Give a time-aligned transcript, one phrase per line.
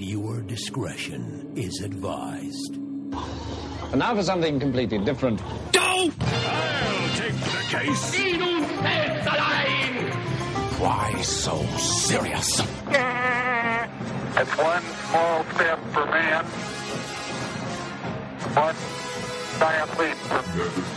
[0.00, 2.76] Viewer discretion is advised.
[2.76, 5.40] And now for something completely different.
[5.72, 6.12] Don't!
[6.20, 8.14] I'll take the case.
[10.78, 12.60] Why so serious?
[14.38, 16.44] It's one small step for man,
[18.54, 18.76] one
[19.58, 20.16] giant leap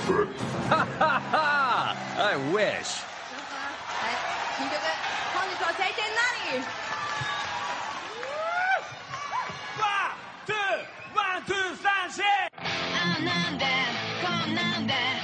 [0.05, 0.27] for
[0.69, 3.03] I wish.
[4.59, 4.79] 聞いてく
[5.33, 6.03] 本日の晴天
[6.51, 6.82] 何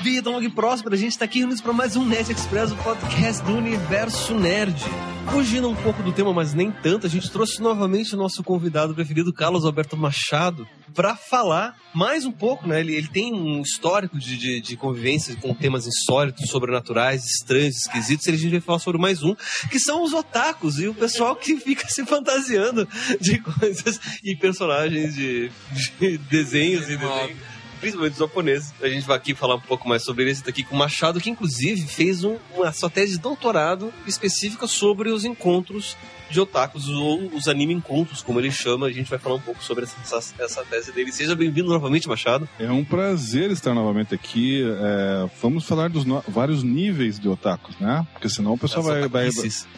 [0.02, 2.76] Vida longa e próspera, a gente está aqui reunidos para mais um Nerd Express, o
[2.76, 4.82] podcast do Universo Nerd.
[5.30, 8.94] Fugindo um pouco do tema, mas nem tanto, a gente trouxe novamente o nosso convidado
[8.94, 12.80] preferido, Carlos Alberto Machado, para falar mais um pouco, né?
[12.80, 18.26] Ele, ele tem um histórico de, de, de convivência com temas insólitos, sobrenaturais, estranhos, esquisitos,
[18.26, 19.34] e a gente vai falar sobre mais um,
[19.70, 22.88] que são os otakus e o pessoal que fica se fantasiando
[23.20, 25.52] de coisas e personagens de,
[25.98, 27.49] de desenhos e desenhos
[27.80, 28.72] principalmente os japoneses.
[28.82, 30.32] A gente vai aqui falar um pouco mais sobre ele.
[30.32, 34.66] Está aqui com o Machado, que inclusive fez um, uma sua tese de doutorado específica
[34.66, 35.96] sobre os encontros
[36.30, 38.86] de otakus, ou os anime encontros, como ele chama.
[38.86, 41.10] A gente vai falar um pouco sobre essa, essa tese dele.
[41.10, 42.48] Seja bem-vindo novamente, Machado.
[42.56, 44.62] É um prazer estar novamente aqui.
[44.64, 48.06] É, vamos falar dos no- vários níveis de otakus, né?
[48.12, 49.28] Porque senão o pessoal vai, vai.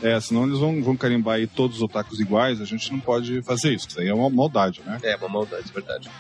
[0.03, 2.61] É, senão eles vão, vão carimbar aí todos os otakus iguais.
[2.61, 3.89] A gente não pode fazer isso.
[3.89, 4.99] Isso aí é uma maldade, né?
[5.03, 6.11] É, uma maldade, verdade.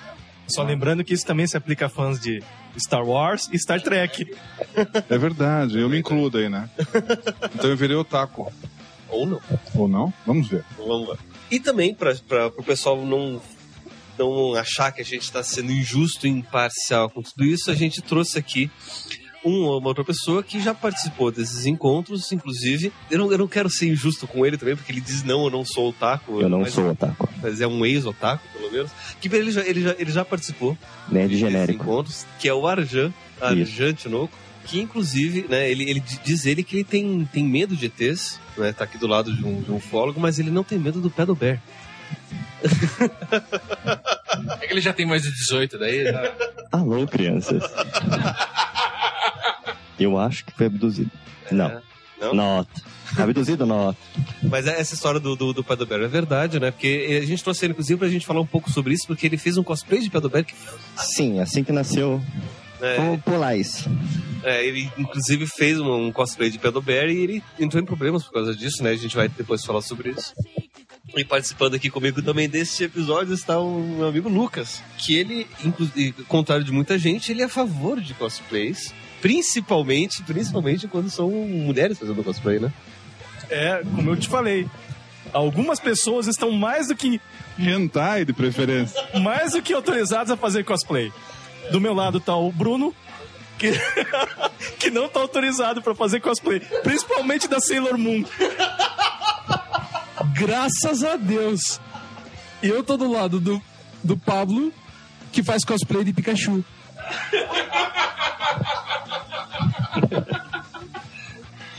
[0.48, 2.42] Só lembrando que isso também se aplica a fãs de
[2.78, 4.34] Star Wars e Star Trek.
[5.08, 6.68] É verdade, eu me incluo aí, né?
[7.54, 8.52] Então eu virei otaku.
[9.08, 9.40] Ou não.
[9.74, 10.12] Ou não?
[10.26, 10.64] Vamos ver.
[10.76, 11.18] Vamos lá.
[11.50, 12.12] E também, para
[12.56, 13.40] o pessoal não,
[14.18, 18.00] não achar que a gente está sendo injusto e imparcial com tudo isso, a gente
[18.00, 18.70] trouxe aqui
[19.44, 22.92] um- uma outra pessoa que já participou desses encontros, inclusive.
[23.10, 25.50] Eu não, eu não quero ser injusto com ele também, porque ele diz não, eu
[25.50, 26.40] não sou otaku.
[26.40, 27.28] Eu não sou otaku.
[27.42, 28.90] Mas é um ex-otaku, pelo menos.
[29.20, 30.76] Que ele já, ele já, ele já participou
[31.08, 31.82] Nerd desses genérico.
[31.82, 34.32] encontros, que é o Arjan, Arjan Tinoco,
[34.64, 38.72] que inclusive, né, ele, ele diz ele que ele tem, tem medo de ETs, né,
[38.72, 41.10] tá aqui do lado de um, de um ufólogo, mas ele não tem medo do
[41.10, 41.60] pé do bear.
[44.60, 46.32] É que ele já tem mais de 18, daí já...
[46.72, 47.62] Alô, crianças.
[49.98, 51.10] Eu acho que foi abduzido.
[51.50, 51.66] Não.
[51.66, 51.80] É.
[52.20, 52.34] Não?
[52.34, 52.82] Nota.
[53.18, 53.98] Abduzido, nota.
[54.42, 57.66] Mas é- essa história do, do, do bear é verdade, né, porque a gente trouxe
[57.66, 60.08] ele, inclusive, pra gente falar um pouco sobre isso, porque ele fez um cosplay de
[60.08, 60.54] pé do bear que
[60.96, 62.22] Sim, assim que nasceu.
[62.80, 63.90] é, Vamos pular isso.
[64.44, 68.24] É, ele inclusive fez um, um cosplay de Pedro Bear e ele entrou em problemas
[68.24, 68.90] por causa disso, né?
[68.90, 70.34] A gente vai depois falar sobre isso.
[71.16, 75.46] E participando aqui comigo também deste episódio está o meu amigo Lucas, que ele,
[76.26, 78.92] contrário de muita gente, ele é a favor de cosplays,
[79.22, 82.72] principalmente, principalmente quando são mulheres fazendo cosplay, né?
[83.48, 84.68] É, como eu te falei,
[85.32, 87.20] algumas pessoas estão mais do que
[87.56, 89.00] Hentai de preferência.
[89.20, 91.12] mais do que autorizadas a fazer cosplay.
[91.70, 92.92] Do meu lado tá o Bruno,
[93.58, 93.70] que,
[94.78, 98.24] que não tá autorizado pra fazer cosplay, principalmente da Sailor Moon.
[100.34, 101.80] Graças a Deus.
[102.60, 103.62] E eu tô do lado do,
[104.02, 104.72] do Pablo,
[105.30, 106.64] que faz cosplay de Pikachu.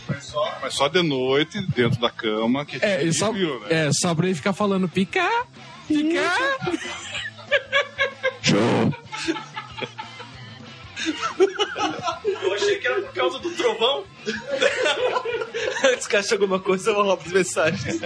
[0.07, 3.87] Mas só, mas só de noite, dentro da cama, que É, só, viu, né?
[3.87, 5.27] é, só pra ele ficar falando pica,
[5.87, 6.21] pica.
[8.41, 8.93] Show.
[12.41, 14.03] Eu achei que era por causa do trovão.
[15.85, 17.99] Antes que ache alguma coisa, eu vou lá pras mensagens.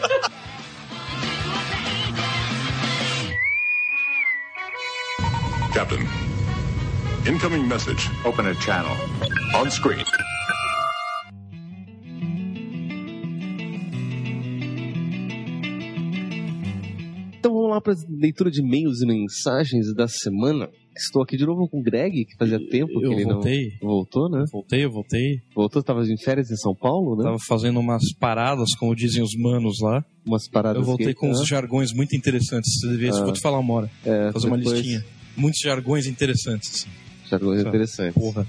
[5.74, 6.08] Captain,
[7.28, 8.10] incoming message.
[8.26, 8.96] Open a channel.
[9.56, 10.04] On screen.
[17.40, 20.68] Então vamos lá para leitura de e-mails e mensagens da semana.
[20.98, 23.68] Estou aqui de novo com o Greg, que fazia tempo que Eu ele voltei.
[23.82, 24.44] não voltou, né?
[24.52, 25.36] Voltei, eu voltei.
[25.56, 27.24] Voltou, estava em férias em São Paulo, né?
[27.24, 30.04] Tava fazendo umas paradas, como dizem os manos lá.
[30.26, 32.74] Umas paradas Eu voltei que- com uns Ah, jargões muito interessantes.
[32.81, 33.31] Você devia, Ah.
[33.31, 33.92] te falar uma hora.
[34.04, 35.06] é, Fazer uma depois- listinha.
[35.38, 36.90] Muitos jargões interessantes, assim.
[37.29, 37.69] Jargões Tá.
[37.69, 38.13] interessantes.
[38.21, 38.47] Porra.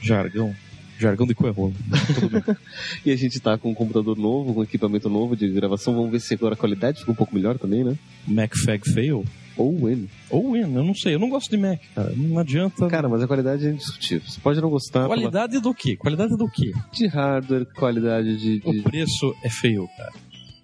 [0.00, 0.54] Jargão.
[0.98, 1.74] Jargão de coerrolo.
[3.06, 5.94] E a gente tá com um computador novo, com equipamento novo de gravação.
[5.94, 7.96] Vamos ver se agora a qualidade fica um pouco melhor também, né?
[8.26, 9.24] MacFag fail?
[9.56, 10.08] Ou N.
[10.30, 11.14] Ou Win, eu não sei.
[11.14, 12.12] Eu não gosto de Mac, cara.
[12.16, 12.86] Não adianta.
[12.88, 14.28] Cara, mas a qualidade é indiscutível.
[14.28, 15.96] Você pode não gostar Qualidade do quê?
[15.96, 16.72] Qualidade do quê?
[16.92, 20.12] de hardware, qualidade de, de- O preço é feio, cara.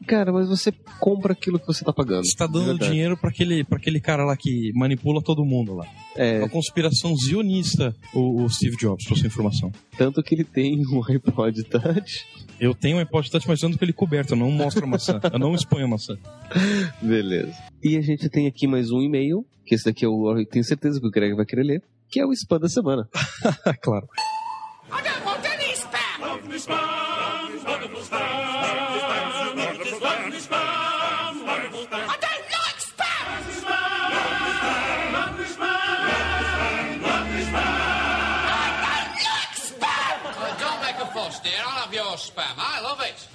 [0.06, 2.24] Cara, mas você compra aquilo que você tá pagando.
[2.26, 2.90] Você tá dando verdade.
[2.90, 5.86] dinheiro pra aquele, pra aquele cara lá que manipula todo mundo lá.
[6.16, 9.72] É, Uma conspiração zionista, o, o Steve Jobs, pra sua informação.
[9.96, 12.26] tanto que ele tem um iPod Touch
[12.60, 14.34] Eu tenho um iPod Touch, mas eu ando com ele coberto.
[14.34, 15.20] Eu não mostro a maçã.
[15.32, 16.16] Eu não exponho a maçã.
[17.02, 17.54] Beleza.
[17.82, 21.00] E a gente tem aqui mais um e-mail, que esse daqui eu, eu tenho certeza
[21.00, 23.08] que o Greg vai querer ler, que é o spam da semana.
[23.82, 24.06] claro.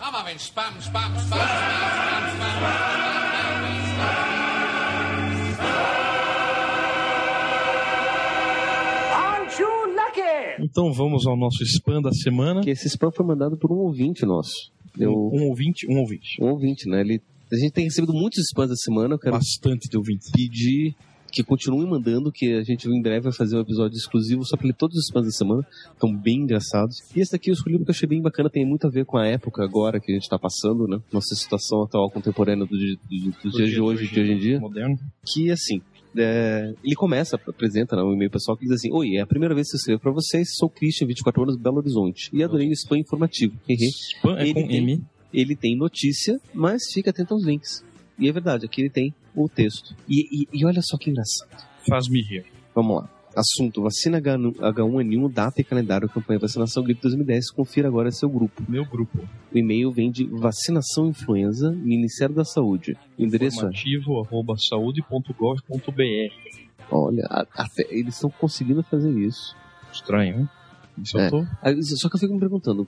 [0.10, 2.60] Spam, spam, spam, spam, spam,
[9.14, 10.64] Aren't you lucky?
[10.64, 12.62] Então vamos ao nosso spam da semana.
[12.62, 14.72] Que esse spam foi mandado por um ouvinte nosso.
[14.98, 16.42] Eu- Um ouvinte, um ouvinte.
[16.42, 17.02] Um ouvinte, né?
[17.02, 17.22] Ele,
[17.52, 19.16] a gente tem recebido muitos spams da semana.
[19.16, 20.30] Eu quero Bastante de ouvintes.
[20.32, 20.96] pedir
[21.31, 24.68] que continuem mandando, que a gente em breve vai fazer um episódio exclusivo só pra
[24.68, 25.68] ler todos os spams da semana.
[25.94, 26.98] Estão bem engraçados.
[27.16, 29.18] E esse daqui eu escolhi porque eu achei bem bacana, tem muito a ver com
[29.18, 31.00] a época agora que a gente tá passando, né?
[31.12, 34.60] Nossa situação atual contemporânea do, do, do, dia de hoje, de hoje em dia.
[34.60, 34.98] Moderno.
[35.26, 35.81] Que assim.
[36.18, 39.54] é, ele começa, apresenta né, um e-mail pessoal que diz assim: Oi, é a primeira
[39.54, 42.30] vez que eu escrevo pra vocês, sou Christian, 24 anos, Belo Horizonte.
[42.34, 43.54] E adorei o spam informativo.
[43.68, 45.04] Spam é com tem, M.
[45.34, 47.84] ele tem notícia, mas fica atento aos links.
[48.19, 49.95] E é verdade, aqui ele tem o texto.
[50.07, 51.50] E, e- e olha só que engraçado.
[51.88, 52.45] Faz-me rir.
[52.75, 53.10] Vamos lá.
[53.36, 57.51] Assunto: vacina H1, H1N1, data e calendário, campanha vacinação gripe 2010.
[57.51, 58.63] Confira agora seu grupo.
[58.68, 59.19] Meu grupo.
[59.54, 62.98] O e-mail vem de vacinação influenza, Ministério da Saúde.
[63.18, 63.60] O endereço é.
[63.69, 66.33] Informativo arroba saúde.gov.br.
[66.92, 69.56] Olha, até eles estão conseguindo fazer isso.
[69.92, 70.50] Estranho, hein?
[70.98, 71.30] Isso eu É.
[71.30, 71.45] tô.
[71.62, 72.88] Aí, Só que eu fico me perguntando: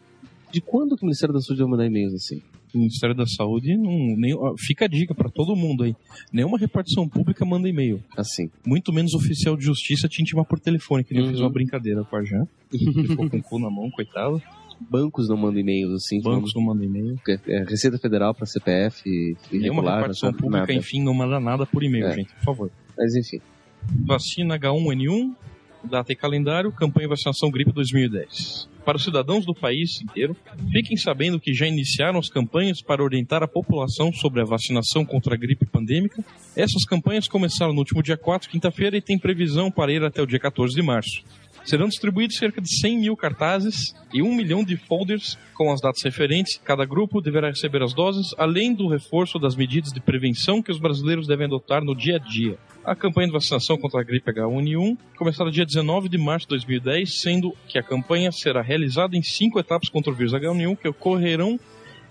[0.51, 2.41] de quando que o Ministério da Saúde vai mandar e-mails assim?
[2.73, 4.15] O Ministério da Saúde não.
[4.17, 5.95] Nem, fica a dica pra todo mundo aí.
[6.31, 8.01] Nenhuma repartição pública manda e-mail.
[8.15, 8.49] Assim.
[8.65, 12.15] Muito menos oficial de justiça te intimar por telefone, que ele fez uma brincadeira com
[12.15, 12.21] a.
[12.21, 14.41] Ele ficou com o cu na mão, coitado.
[14.89, 16.21] Bancos não mandam e-mails assim.
[16.21, 17.19] Bancos não mandam e-mail.
[17.27, 20.73] É, é, Receita Federal para CPF Nenhuma irregular, repartição pública, Nada.
[20.73, 22.15] enfim, não manda nada por e-mail, É.
[22.15, 22.71] gente, por favor.
[22.97, 23.39] Mas enfim.
[24.05, 25.35] Vacina H1N1,
[25.83, 28.69] data e calendário, campanha vacinação gripe 2010.
[28.83, 30.35] Para os cidadãos do país inteiro,
[30.71, 35.35] fiquem sabendo que já iniciaram as campanhas para orientar a população sobre a vacinação contra
[35.35, 36.23] a gripe pandêmica.
[36.55, 40.25] Essas campanhas começaram no último dia 4, quinta-feira, e têm previsão para ir até o
[40.25, 41.23] dia 14 de março.
[41.63, 46.01] Serão distribuídos cerca de 100 mil cartazes e 1 milhão de folders com as datas
[46.03, 46.59] referentes.
[46.63, 50.79] Cada grupo deverá receber as doses, além do reforço das medidas de prevenção que os
[50.79, 52.57] brasileiros devem adotar no dia a dia.
[52.83, 57.21] A campanha de vacinação contra a gripe H1N1 começará dia 19 de março de 2010,
[57.21, 61.59] sendo que a campanha será realizada em cinco etapas contra o vírus H1N1 que ocorrerão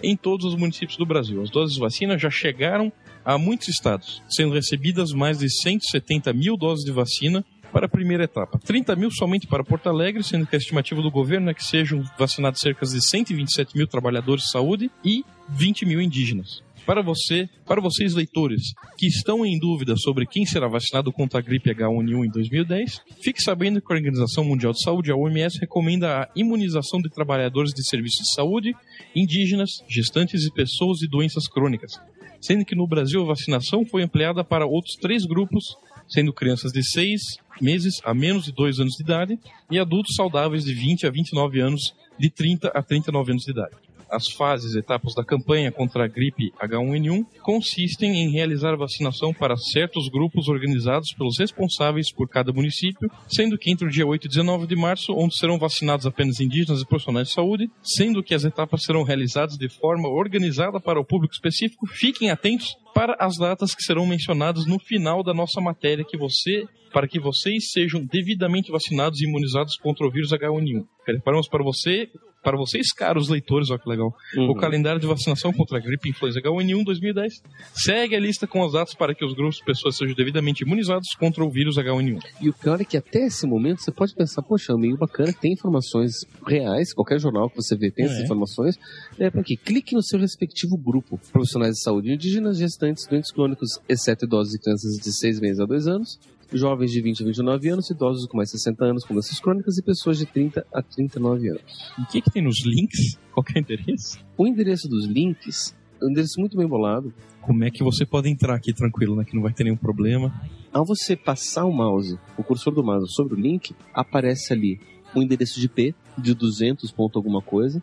[0.03, 1.43] em todos os municípios do Brasil.
[1.43, 2.93] As doses de vacina já chegaram
[3.25, 8.25] a muitos estados, sendo recebidas mais de 170 mil doses de vacina para a primeira
[8.25, 8.59] etapa.
[8.59, 12.03] 30 mil somente para Porto Alegre, sendo que a estimativa do governo é que sejam
[12.19, 16.63] vacinados cerca de 127 mil trabalhadores de saúde e 20 mil indígenas.
[16.87, 21.43] Para você, para vocês leitores que estão em dúvida sobre quem será vacinado contra a
[21.43, 26.23] gripe H1N1 em 2010, fique sabendo que a Organização Mundial de Saúde, a OMS, recomenda
[26.23, 28.75] a imunização de trabalhadores de serviços de saúde,
[29.15, 31.93] indígenas, gestantes e pessoas de doenças crônicas,
[32.41, 35.77] sendo que no Brasil a vacinação foi ampliada para outros três grupos,
[36.11, 37.21] sendo crianças de 6
[37.61, 39.39] meses a menos de 2 anos de idade
[39.71, 43.91] e adultos saudáveis de 20 a 29 anos, de 30 a 39 anos de idade.
[44.11, 50.09] As fases, etapas da campanha contra a gripe H1N1 consistem em realizar vacinação para certos
[50.09, 54.67] grupos organizados pelos responsáveis por cada município, sendo que entre o dia 8 e 19
[54.67, 58.83] de março, onde serão vacinados apenas indígenas e profissionais de saúde, sendo que as etapas
[58.83, 61.87] serão realizadas de forma organizada para o público específico.
[61.87, 66.65] Fiquem atentos para as datas que serão mencionadas no final da nossa matéria que você
[66.93, 70.85] para que vocês sejam devidamente vacinados e imunizados contra o vírus H1N1.
[71.05, 72.11] Preparamos para você,
[72.43, 74.51] para vocês, caros leitores, olha que legal, Uhum.
[74.51, 77.33] o calendário de vacinação contra a gripe influenza H1N1 2010.
[77.75, 81.09] Segue a lista com as datas para que os grupos de pessoas sejam devidamente imunizados
[81.19, 82.19] contra o vírus H1N1.
[82.41, 85.33] E o pior é que até esse momento você pode pensar, poxa, é meio bacana,
[85.33, 86.13] tem informações
[86.47, 88.23] reais, qualquer jornal que você vê tem essas É.
[88.25, 88.77] informações.
[89.19, 89.57] É para quê?
[89.57, 91.21] Clique no seu respectivo grupo.
[91.33, 95.67] Profissionais de saúde indígenas, gestantes, doentes crônicos, exceto idosos e crianças de 6 meses a
[95.67, 96.19] 2 anos,
[96.53, 99.79] jovens de 20 a 29 anos, idosos com mais de 60 anos com doenças crônicas
[99.79, 101.93] e pessoas de 30 a 39 anos.
[101.99, 103.19] O que, que tem nos links?
[103.33, 104.19] Qual que é o endereço?
[104.37, 107.13] O endereço dos links é um endereço muito bem bolado.
[107.43, 109.25] Como é que você pode entrar aqui tranquilo, né?
[109.25, 110.33] Que não vai ter nenhum problema.
[110.73, 114.81] Ao você passar o mouse, o cursor do mouse sobre o link, aparece ali
[115.15, 117.83] um endereço de IP de 200 ponto alguma coisa,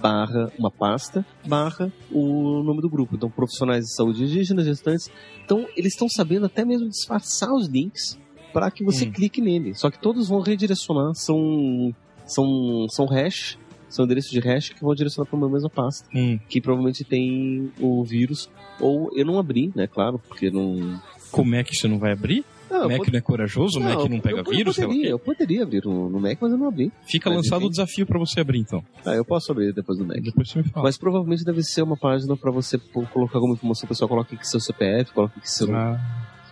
[0.00, 3.16] barra uma pasta, barra o nome do grupo.
[3.16, 5.10] Então, profissionais de saúde indígena, gestantes.
[5.44, 8.18] Então, eles estão sabendo até mesmo disfarçar os links
[8.52, 9.12] para que você Hum.
[9.12, 9.74] clique nele.
[9.74, 11.94] Só que todos vão redirecionar, são,
[12.26, 16.38] são, são hash são endereços de hash que vão direcionar para uma mesma pasta, Hum.
[16.48, 18.48] que provavelmente tem o vírus,
[18.80, 21.00] ou eu não abri, né, claro, porque não...
[21.32, 22.44] Como é que você não vai abrir?
[22.70, 23.78] Não, o Mac eu pod- não é corajoso?
[23.78, 24.78] o Mac não pega eu, vírus?
[24.78, 24.94] Eu o quê?
[24.94, 26.92] poderia, eu poderia abrir no, no Mac, mas eu não abri.
[27.04, 27.66] Fica Mas, lançado enfim.
[27.66, 28.84] o desafio pra você abrir, então.
[29.04, 30.20] Ah, eu posso abrir depois do Mac.
[30.22, 30.84] Depois você me fala.
[30.84, 32.78] Mas provavelmente deve ser uma página pra você
[33.12, 35.74] colocar alguma informação pessoal, coloca aqui seu CPF, coloca aqui seu...
[35.74, 35.98] Ah,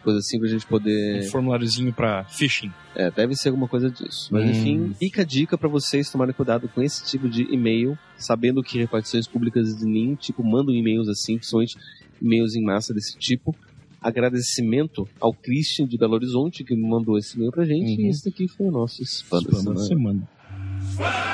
[0.03, 1.25] Coisa assim pra gente poder...
[1.25, 2.73] um formuláriozinho pra phishing.
[2.95, 4.29] É, deve ser alguma coisa disso.
[4.33, 4.51] Mas Hum.
[4.51, 8.79] enfim, fica a dica pra vocês tomarem cuidado com esse tipo de e-mail, sabendo que
[8.79, 11.77] repartições públicas de nenhum tipo mandam e-mails assim, principalmente
[12.23, 13.55] e-mails em massa desse tipo.
[14.01, 18.01] Agradecimento ao Christian de Belo Horizonte que me mandou esse e-mail pra gente.
[18.01, 18.07] Uhum.
[18.07, 20.29] E esse daqui foi o nosso spam da Spam da semana.
[20.29, 21.29] semana.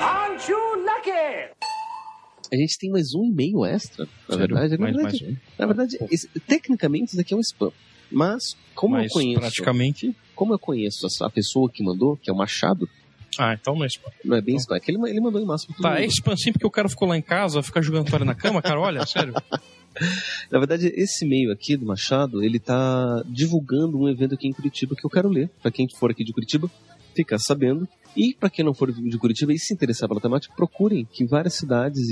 [0.00, 1.54] Aren't you lucky?
[2.52, 4.54] A gente tem mais um e-mail extra, na Sério?
[4.54, 4.72] verdade.
[4.72, 5.36] Na Mais- verdade, mais um?
[5.58, 7.72] na verdade esse- tecnicamente isso daqui é um spam.
[8.10, 9.40] Mas, como Mas eu conheço.
[9.40, 10.14] praticamente.
[10.34, 12.88] Como eu conheço a- a pessoa que mandou, que é o Machado,
[13.38, 14.10] Ah, então não é spam.
[14.24, 14.76] não é bem spam.
[14.76, 16.32] É que ele, ele mandou em massa pra todo Tá, mundo.
[16.32, 18.80] é sim porque o cara ficou lá em casa, fica jogando toalha na cama, cara,
[18.80, 19.34] olha, sério.
[20.50, 24.94] Na verdade, esse e-mail aqui do Machado, ele tá divulgando um evento aqui em Curitiba
[24.94, 25.48] que eu quero ler.
[25.62, 26.70] Pra quem for aqui de Curitiba,
[27.14, 27.88] ficar sabendo.
[28.14, 31.54] E pra quem não for de Curitiba e se interessar pela temática, procurem que várias
[31.54, 32.04] cidades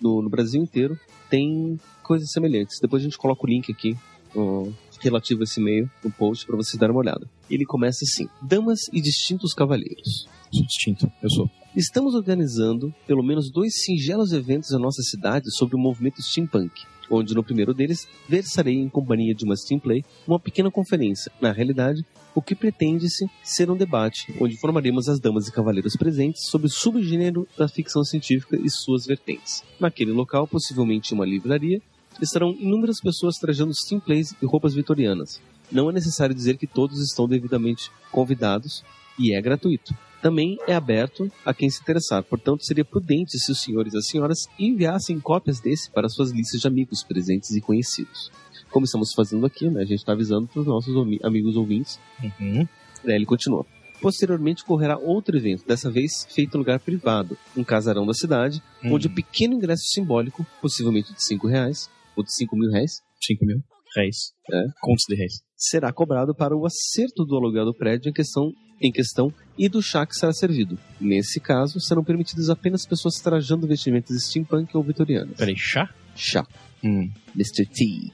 [0.00, 0.98] no, no Brasil inteiro
[1.30, 2.78] tem coisas semelhantes.
[2.80, 3.96] Depois a gente coloca o link aqui
[4.34, 4.68] ó,
[5.00, 7.28] relativo a esse e-mail no post pra vocês darem uma olhada.
[7.50, 10.28] Ele começa assim: Damas e distintos cavalheiros.
[10.50, 11.50] Distinto, eu sou.
[11.76, 16.72] Estamos organizando pelo menos dois singelos eventos na nossa cidade sobre o movimento steampunk,
[17.10, 21.30] onde no primeiro deles versarei em companhia de uma Steamplay uma pequena conferência.
[21.40, 26.48] Na realidade, o que pretende-se ser um debate, onde informaremos as damas e cavaleiros presentes
[26.48, 29.62] sobre o subgênero da ficção científica e suas vertentes.
[29.78, 31.80] Naquele local, possivelmente uma livraria,
[32.20, 35.40] estarão inúmeras pessoas trajando Steamplays e roupas vitorianas.
[35.70, 38.82] Não é necessário dizer que todos estão devidamente convidados
[39.18, 39.94] e é gratuito.
[40.20, 44.06] Também é aberto a quem se interessar, portanto seria prudente se os senhores e as
[44.08, 48.30] senhoras enviassem cópias desse para suas listas de amigos presentes e conhecidos.
[48.70, 52.00] Como estamos fazendo aqui, né, a gente está avisando para os nossos amigos ouvintes.
[52.22, 52.66] Uhum.
[53.04, 53.64] Daí ele continua.
[54.00, 58.94] Posteriormente ocorrerá outro evento, dessa vez feito em lugar privado, um casarão da cidade, Hum.
[58.94, 63.44] onde o pequeno ingresso simbólico, possivelmente de 5 reais, ou de 5 mil reais, 5
[63.44, 63.58] mil
[63.96, 64.32] reais.
[64.52, 64.64] É.
[64.80, 65.47] Contos de reais.
[65.58, 69.82] Será cobrado para o acerto do aluguel do prédio em questão, em questão e do
[69.82, 70.78] chá que será servido.
[71.00, 75.36] Nesse caso, serão permitidas apenas pessoas trajando vestimentas steampunk ou vitorianas.
[75.36, 75.92] Peraí, chá?
[76.14, 76.46] Chá.
[76.82, 77.10] Hum.
[77.34, 77.66] Mr.
[77.66, 78.12] T.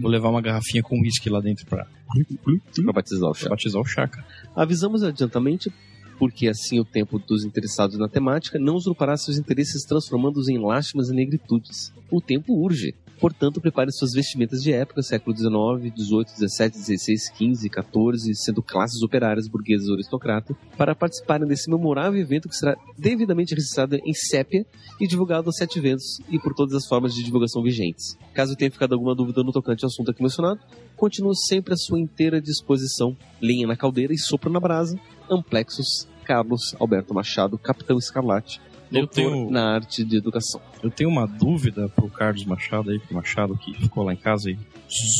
[0.00, 3.48] Vou levar uma garrafinha com whisky lá dentro pra, Para batizar o pra chá.
[3.48, 4.26] batizar o chá, cara.
[4.54, 5.72] Avisamos adiantamente,
[6.18, 11.08] porque assim o tempo dos interessados na temática não usurpará seus interesses transformando-os em lástimas
[11.08, 11.92] e negritudes.
[12.10, 12.94] O tempo urge.
[13.20, 19.02] Portanto, prepare suas vestimentas de época, século XIX, XVIII, XVII, XVI, XV, XIV, sendo classes
[19.02, 24.64] operárias, burguesas ou aristocratas, para participarem desse memorável evento que será devidamente registrado em sépia
[24.98, 28.16] e divulgado aos sete ventos e por todas as formas de divulgação vigentes.
[28.32, 30.60] Caso tenha ficado alguma dúvida no tocante ao assunto aqui mencionado,
[30.96, 33.14] continuo sempre à sua inteira disposição.
[33.40, 34.98] Linha na caldeira e sopro na brasa.
[35.30, 40.60] Amplexos, Carlos Alberto Machado, Capitão Escarlate, doutor tenho- na arte de educação.
[40.82, 44.50] Eu tenho uma dúvida pro Carlos Machado aí, pro Machado que ficou lá em casa
[44.50, 44.58] e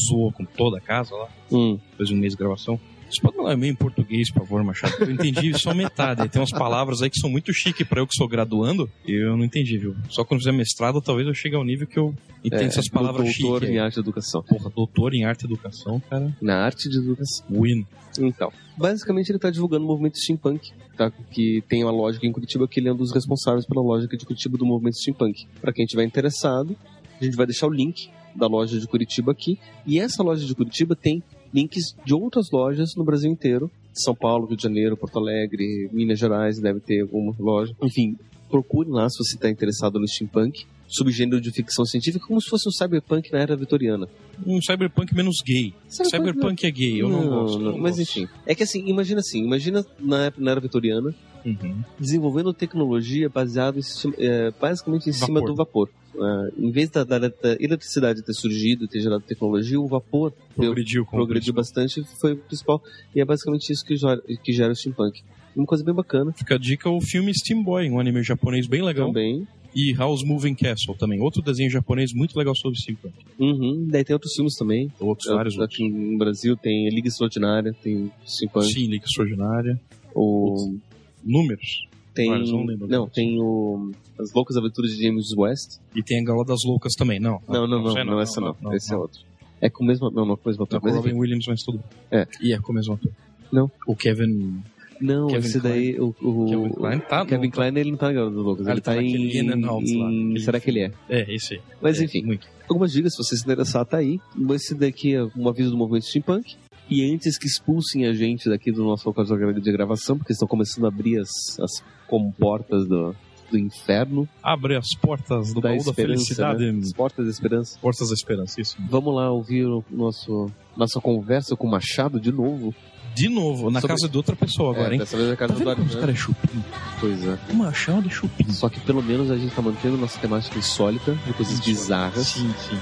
[0.08, 1.78] zoou com toda a casa lá, Hum.
[1.90, 2.78] depois de um mês de gravação.
[3.10, 4.94] Você pode falar meio em português, por favor, Machado?
[5.00, 6.28] Eu entendi só metade.
[6.28, 9.36] Tem umas palavras aí que são muito chique pra eu que sou graduando e eu
[9.36, 9.96] não entendi, viu?
[10.08, 12.14] Só quando fizer mestrado, talvez eu chegue ao nível que eu
[12.44, 13.68] entendo É, essas palavras doutor chiques.
[13.74, 13.84] em aí.
[13.84, 14.42] arte de educação.
[14.42, 16.34] Porra, doutor em arte e educação, cara.
[16.40, 17.46] Na arte de educação.
[17.50, 17.84] Win.
[18.18, 21.10] Então, basicamente ele está divulgando o movimento steampunk, tá?
[21.30, 24.24] que tem uma lógica em Curitiba que ele é um dos responsáveis pela lógica de
[24.26, 25.46] Curitiba do movimento steampunk.
[25.60, 26.76] Para quem estiver interessado,
[27.20, 29.58] a gente vai deixar o link da loja de Curitiba aqui.
[29.86, 31.22] E essa loja de Curitiba tem
[31.52, 33.70] links de outras lojas no Brasil inteiro.
[33.92, 37.74] São Paulo, Rio de Janeiro, Porto Alegre, Minas Gerais, deve ter alguma loja.
[37.82, 38.16] Enfim,
[38.50, 42.68] procure lá se você está interessado no steampunk, subgênero de ficção científica, como se fosse
[42.68, 44.08] um cyberpunk na era vitoriana.
[44.44, 45.72] Um cyberpunk menos gay.
[45.88, 47.58] Cyberpunk, é gay, eu não, gosto.
[47.58, 48.02] eu não mas gosto.
[48.02, 48.28] enfim.
[48.44, 51.82] É que assim, imagina assim, imagina na, na era vitoriana, Uhum.
[51.98, 53.78] desenvolvendo tecnologia baseada
[54.18, 55.46] é, basicamente em cima Vapor.
[55.50, 55.90] do vapor.
[56.12, 61.04] É, em vez da, da- da eletricidade ter surgido ter gerado tecnologia, o vapor Progrediu
[61.06, 62.82] com progrediu bastante foi o principal.
[63.14, 65.22] E é basicamente isso que gera, que gera o steampunk.
[65.56, 68.82] Uma coisa bem bacana Fica a dica o filme Steam Boy, um anime japonês bem
[68.82, 69.08] legal.
[69.08, 69.46] também.
[69.74, 73.14] E House Moving Castle também, outro desenho japonês muito legal sobre steampunk.
[73.38, 73.86] Uhum.
[73.88, 74.90] Daí tem outros filmes também.
[74.98, 75.74] Outros, vários outros.
[75.78, 78.66] Aqui no Brasil tem Liga Extraordinária, tem steampunk.
[78.66, 79.80] Sim, Liga Extraordinária.
[80.12, 80.76] O...
[81.24, 81.86] Números.
[82.14, 82.28] Tem.
[82.28, 82.66] Não.
[82.88, 83.92] Não, tem o.
[84.18, 85.78] As Loucas Aventuras de James West.
[85.94, 87.40] E tem a Gala das Loucas também, não.
[87.48, 88.56] Não, não, não, sei não, essa não.
[88.74, 89.20] Esse é outro.
[89.60, 90.10] É com o mesmo.
[90.10, 90.80] Não, não com o mesmo ator.
[90.80, 91.14] Tá com o Robin.
[91.14, 91.82] Williams, mas tudo.
[92.10, 92.26] É.
[92.42, 93.12] E é com o mesmo ator.
[93.52, 93.70] Não.
[93.86, 94.60] O Kevin.
[95.00, 95.98] Não, Kevin esse daí.
[95.98, 98.66] O, o, Kevin Kline tá Kevin no- Klein, ele não tá na Garota dos Loucos.
[98.66, 99.38] Ah, ele ele tá tá em.
[99.38, 100.10] In and Out lá.
[100.12, 100.92] em- Será que ele é?
[101.08, 101.60] É, esse aí.
[101.80, 102.46] Mas É, enfim, muito.
[102.68, 104.20] algumas dicas, se você se interessar, tá aí.
[104.54, 106.54] Esse daqui é um aviso do movimento steampunk.
[106.90, 110.84] E antes que expulsem a gente daqui do nosso local de gravação, porque estão começando
[110.86, 111.30] a abrir as,
[111.60, 113.14] as comportas do,
[113.50, 114.28] do inferno.
[114.42, 116.72] Abre as portas do da baú da felicidade.
[116.72, 116.80] né?
[116.82, 117.78] As portas da esperança.
[117.80, 118.76] Portas da esperança, isso.
[118.90, 122.74] Vamos lá ouvir o nosso, nossa conversa com o Machado de novo.
[123.14, 124.98] De novo, na Sobre- casa de outra pessoa agora, é, hein?
[125.00, 126.64] Dessa vez é a casa Tá do Dória, os caras é chupim?
[127.00, 127.38] Pois é.
[127.50, 128.52] O Machado é chupim.
[128.52, 132.26] Só que pelo menos a gente tá mantendo nossa temática insólita, de coisas bizarras.
[132.28, 132.78] Sim, sim.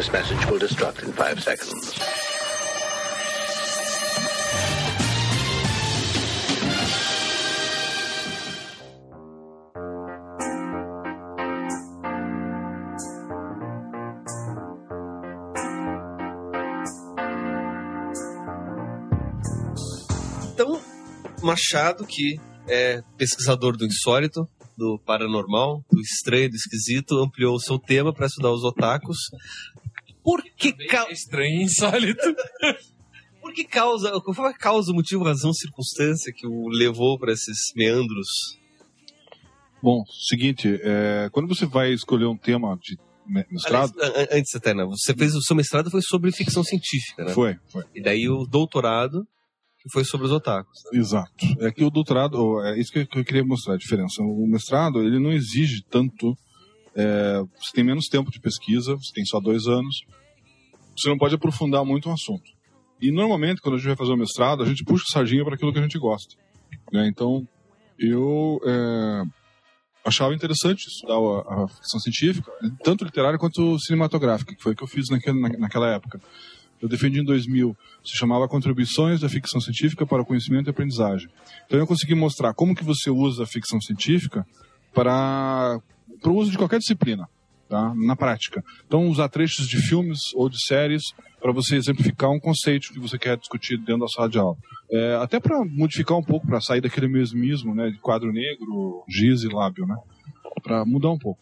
[0.00, 1.92] This message will destruct in five seconds.
[20.54, 20.80] Então,
[21.42, 24.48] Machado, que é pesquisador do insólito,
[24.80, 29.18] do paranormal, do estranho, do esquisito, ampliou o seu tema para estudar os otakus.
[30.22, 31.10] Por que ca...
[31.10, 32.22] Estranho e insólito.
[33.40, 37.56] Por que causa, qual foi a causa, motivo, razão, circunstância que o levou para esses
[37.74, 38.28] meandros?
[39.82, 44.38] Bom, seguinte, é, quando você vai escolher um tema de me- mestrado, Aliás, an- an-
[44.38, 44.84] antes até, né?
[44.84, 47.32] Você fez o seu mestrado foi sobre ficção científica, né?
[47.32, 47.84] foi, foi.
[47.94, 49.26] E daí o doutorado
[49.82, 50.78] que foi sobre os otakus.
[50.92, 50.98] né?
[51.00, 51.32] Exato.
[51.60, 54.22] É que o doutorado, é isso que eu queria mostrar a diferença.
[54.22, 56.36] O mestrado, ele não exige tanto.
[56.94, 59.96] É, você tem menos tempo de pesquisa, você tem só dois anos.
[60.96, 62.44] Você não pode aprofundar muito um assunto.
[63.00, 65.54] E normalmente, quando a gente vai fazer o mestrado, a gente puxa a sardinha para
[65.54, 66.34] aquilo que a gente gosta.
[66.92, 67.08] né?
[67.08, 67.46] Então,
[67.98, 69.22] eu é,
[70.04, 72.50] achava interessante estudar a, a ficção científica,
[72.84, 76.20] tanto literária quanto cinematográfica, que foi o que eu fiz naquele, na- naquela época.
[76.82, 81.28] Eu defendi em 2000, se chamava Contribuições da Ficção Científica para o Conhecimento e Aprendizagem.
[81.66, 84.46] Então eu consegui mostrar como que você usa a ficção científica
[84.94, 85.78] para,
[86.20, 87.28] para o uso de qualquer disciplina,
[87.68, 87.94] tá?
[87.94, 88.62] na prática.
[88.86, 91.02] Então usar trechos de filmes ou de séries
[91.40, 94.56] para você exemplificar um conceito que você quer discutir dentro da sala de aula.
[94.90, 99.42] É, até para modificar um pouco, para sair daquele mesmismo né, de quadro negro, giz
[99.42, 99.96] e lábio, né?
[100.62, 101.40] para mudar um pouco.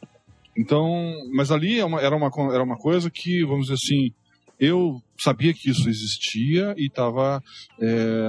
[0.56, 4.12] Então, mas ali é era uma, era uma coisa que, vamos dizer assim,
[4.60, 7.42] eu sabia que isso existia e estava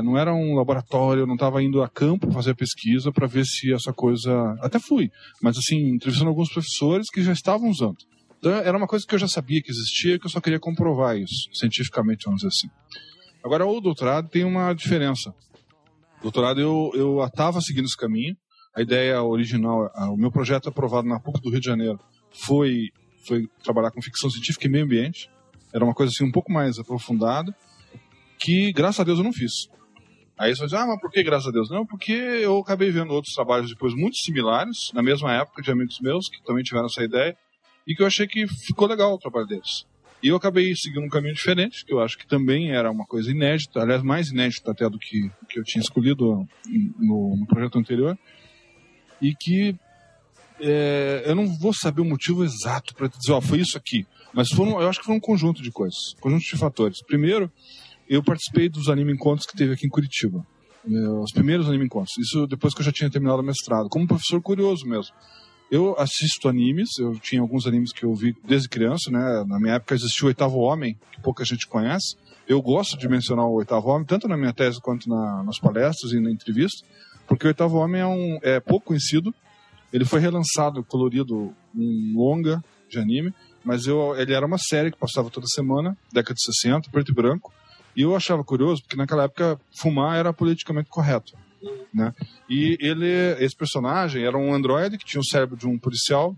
[0.03, 3.73] não era um laboratório, eu não estava indo a campo fazer pesquisa para ver se
[3.73, 5.09] essa coisa até fui,
[5.41, 7.97] mas assim entrevistando alguns professores que já estavam usando.
[8.37, 11.17] Então era uma coisa que eu já sabia que existia que eu só queria comprovar
[11.17, 12.69] isso cientificamente, vamos dizer assim.
[13.43, 15.33] Agora o doutorado tem uma diferença.
[16.21, 18.35] Doutorado eu eu estava seguindo esse caminho.
[18.75, 21.99] A ideia original, o meu projeto aprovado na PUC do Rio de Janeiro
[22.31, 22.89] foi
[23.27, 25.29] foi trabalhar com ficção científica e meio ambiente.
[25.73, 27.55] Era uma coisa assim um pouco mais aprofundada,
[28.39, 29.51] que graças a Deus eu não fiz.
[30.37, 31.69] Aí você vai dizer, ah, mas por que graças a Deus?
[31.69, 35.99] Não, porque eu acabei vendo outros trabalhos depois muito similares, na mesma época, de amigos
[36.01, 37.35] meus que também tiveram essa ideia,
[37.85, 39.85] e que eu achei que ficou legal o trabalho deles.
[40.23, 43.29] E eu acabei seguindo um caminho diferente, que eu acho que também era uma coisa
[43.31, 46.47] inédita, aliás, mais inédita até do que, que eu tinha escolhido
[46.97, 48.17] no, no projeto anterior,
[49.21, 49.75] e que
[50.61, 54.05] é, eu não vou saber o motivo exato para dizer, ó, foi isso aqui.
[54.33, 57.01] Mas foram, eu acho que foi um conjunto de coisas, um conjunto de fatores.
[57.05, 57.51] Primeiro,
[58.07, 60.45] eu participei dos anime encontros que teve aqui em Curitiba.
[60.89, 62.15] Eh, Os primeiros anime encontros.
[62.17, 63.89] Isso depois que eu já tinha terminado o mestrado.
[63.89, 65.13] Como professor curioso mesmo.
[65.71, 69.43] Eu assisto animes, eu tinha alguns animes que eu vi desde criança, né?
[69.47, 72.15] Na minha época existia o Oitavo Homem, que pouca gente conhece.
[72.47, 76.11] Eu gosto de mencionar o Oitavo Homem, tanto na minha tese quanto na- nas palestras
[76.13, 76.83] e na entrevista,
[77.27, 79.31] porque o Oitavo Homem é, um, é pouco conhecido.
[79.93, 83.31] Ele foi relançado, colorido, um longa de anime,
[83.63, 87.15] mas eu, ele era uma série que passava toda semana, década de 60, preto e
[87.15, 87.51] branco,
[87.95, 91.33] e eu achava curioso, porque naquela época fumar era politicamente correto.
[91.93, 92.13] Né?
[92.49, 93.07] E ele,
[93.43, 96.35] esse personagem era um androide que tinha o cérebro de um policial.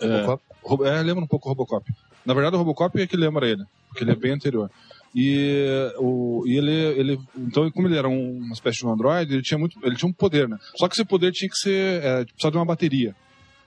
[0.00, 0.42] Robocop?
[0.48, 1.90] É, Ro- é, lembra um pouco o Robocop.
[2.24, 4.70] Na verdade, o Robocop é que lembra ele, porque ele é bem anterior.
[5.14, 9.34] E, o, e ele, ele, então, como ele era um- uma espécie de um androide,
[9.34, 10.56] ele tinha muito, ele tinha um poder, né?
[10.76, 13.16] Só que esse poder tinha que ser, é, precisava de uma bateria.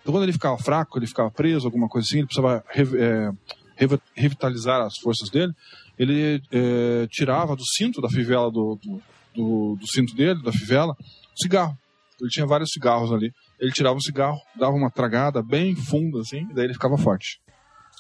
[0.04, 3.32] Então, quando ele ficava fraco, ele ficava preso, alguma coisa assim, ele precisava re- é,
[3.76, 5.52] revi- revitalizar as forças dele.
[5.98, 9.02] Ele é, tirava do cinto da fivela do, do,
[9.34, 10.96] do, do cinto dele, da fivela,
[11.42, 11.76] cigarro.
[12.22, 13.32] Ele tinha vários cigarros ali.
[13.60, 17.40] Ele tirava um cigarro, dava uma tragada bem funda, assim, e daí ele ficava forte.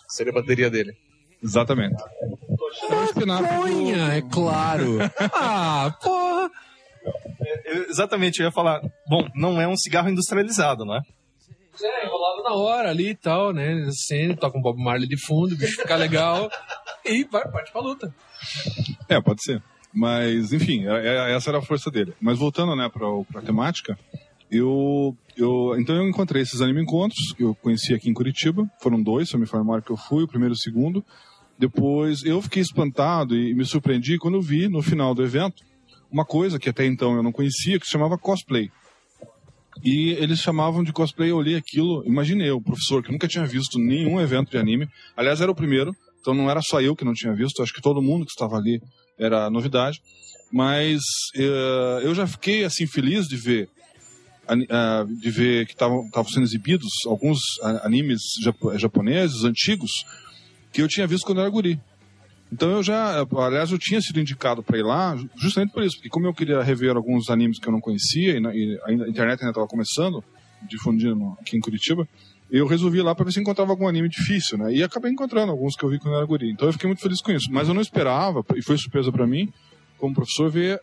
[0.09, 0.93] Seria a bateria dele.
[1.41, 1.95] Exatamente.
[3.25, 4.97] Maconha, é claro.
[5.33, 6.49] Ah, porra.
[7.65, 8.81] Eu- exatamente, eu ia falar.
[9.07, 11.01] Bom, não é um cigarro industrializado, não é?
[11.83, 13.83] É, enrolado na hora ali e tal, né?
[13.87, 16.49] Acende, toca um Bob Marley de fundo, o bicho fica legal
[17.05, 18.13] e vai, parte pra luta.
[19.09, 19.61] É, pode ser.
[19.93, 22.13] Mas, enfim, é- é- essa era a força dele.
[22.19, 23.97] Mas voltando, né, pra, pra temática,
[24.49, 25.75] eu, eu...
[25.77, 28.69] Então eu encontrei esses anime encontros, que eu conheci aqui em Curitiba.
[28.81, 31.03] Foram dois, se eu me formar que eu fui, o primeiro e o segundo.
[31.57, 35.63] Depois eu fiquei espantado e me surpreendi quando eu vi, no final do evento,
[36.11, 38.71] uma coisa que até então eu não conhecia, que se chamava cosplay.
[39.83, 43.77] E eles chamavam de cosplay, eu olhei aquilo, imaginei, o professor que nunca tinha visto
[43.77, 44.87] nenhum evento de anime.
[45.15, 47.81] Aliás, era o primeiro, então não era só eu que não tinha visto, acho que
[47.81, 48.79] todo mundo que estava ali
[49.19, 49.99] era novidade.
[50.51, 51.01] Mas
[51.35, 53.67] eh, eu já fiquei assim feliz de ver
[54.47, 57.39] ah, de ver que estavam sendo exibidos alguns
[57.83, 59.91] animes japo- japoneses antigos
[60.71, 61.79] que eu tinha visto quando eu era guri.
[62.53, 66.09] Então eu já, aliás, eu tinha sido indicado para ir lá justamente por isso, porque
[66.09, 69.39] como eu queria rever alguns animes que eu não conhecia e, na- e a internet
[69.41, 70.23] ainda estava começando,
[70.69, 72.07] difundindo aqui em Curitiba,
[72.51, 74.71] eu resolvi ir lá para ver se encontrava algum anime difícil, né?
[74.71, 76.51] E acabei encontrando alguns que eu vi quando eu era guri.
[76.51, 77.47] Então eu fiquei muito feliz com isso.
[77.51, 79.51] Mas eu não esperava, e foi surpresa para mim,
[79.97, 80.79] como professor, ver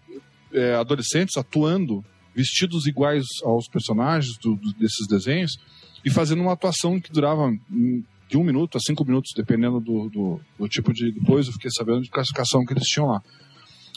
[0.52, 2.04] é, adolescentes atuando
[2.34, 5.52] vestidos iguais aos personagens do- do- desses desenhos
[6.04, 10.08] e fazendo uma atuação que durava hum, de um minuto a cinco minutos, dependendo do,
[10.08, 11.10] do- do tipo de.
[11.12, 13.20] Depois eu fiquei sabendo de classificação que eles tinham lá.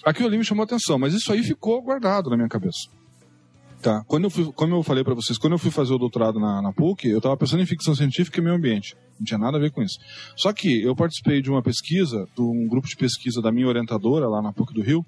[0.04, 2.90] Aquilo ali me chamou atenção, mas isso aí ficou guardado na minha cabeça.
[3.82, 4.02] Tá.
[4.08, 6.62] Quando eu fui, como eu falei para vocês, quando eu fui fazer o doutorado na,
[6.62, 8.96] na PUC, eu estava pensando em ficção científica e meio ambiente.
[9.20, 9.98] Não tinha nada a ver com isso.
[10.38, 14.28] Só que eu participei de uma pesquisa, de um grupo de pesquisa da minha orientadora
[14.28, 15.06] lá na PUC do Rio,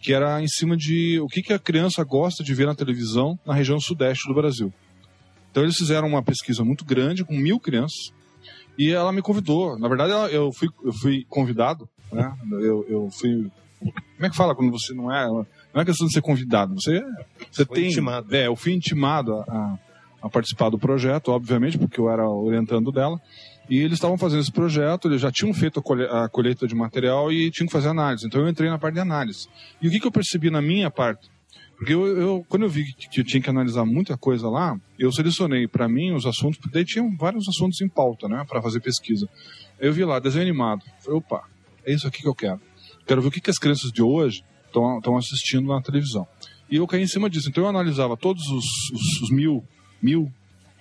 [0.00, 3.38] que era em cima de o que, que a criança gosta de ver na televisão
[3.46, 4.72] na região sudeste do Brasil.
[5.50, 8.12] Então eles fizeram uma pesquisa muito grande com mil crianças
[8.78, 9.78] e ela me convidou.
[9.78, 12.32] Na verdade, eu fui, eu fui convidado, né?
[12.52, 13.50] Eu, eu fui.
[13.80, 13.92] Como
[14.26, 15.26] é que fala quando você não é?
[15.26, 16.74] Não é questão de ser convidado.
[16.74, 17.02] Você,
[17.50, 17.86] você Foi tem.
[17.88, 18.34] intimado.
[18.34, 19.78] É, eu fui intimado a, a-
[20.22, 23.20] a participar do projeto, obviamente, porque eu era orientando dela.
[23.70, 27.50] E eles estavam fazendo esse projeto, eles já tinham feito a colheita de material e
[27.50, 28.26] tinham que fazer análise.
[28.26, 29.46] Então eu entrei na parte de análise.
[29.80, 31.28] E o que, que eu percebi na minha parte?
[31.78, 35.12] Porque eu, eu- quando eu vi que, eu tinha que analisar muita coisa lá, eu
[35.12, 38.80] selecionei para mim os assuntos, porque daí tinham vários assuntos em pauta, né, para fazer
[38.80, 39.28] pesquisa.
[39.78, 40.82] Eu vi lá, desenho animado.
[41.00, 41.44] Falei, opa,
[41.86, 42.60] é isso aqui que eu quero.
[43.06, 46.26] Quero ver o que, que as crianças de hoje estão assistindo na televisão.
[46.68, 47.48] E eu caí em cima disso.
[47.48, 49.64] Então eu analisava todos os, os- os mil,
[50.02, 50.30] mil,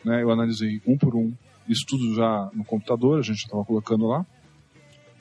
[0.03, 1.31] né, eu analisei um por um,
[1.69, 4.25] isso tudo já no computador, a gente estava colocando lá.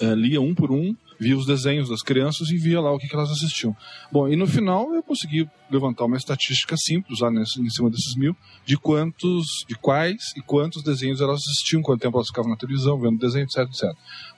[0.01, 3.09] É, lia um por um, via os desenhos das crianças e via lá o que,
[3.09, 3.74] que elas assistiam.
[4.12, 8.14] Bom, e no final eu consegui levantar uma estatística simples lá nesse, em cima desses
[8.16, 12.57] mil, de quantos, de quais e quantos desenhos elas assistiam, quanto tempo elas ficavam na
[12.57, 13.83] televisão, vendo desenho, etc, etc.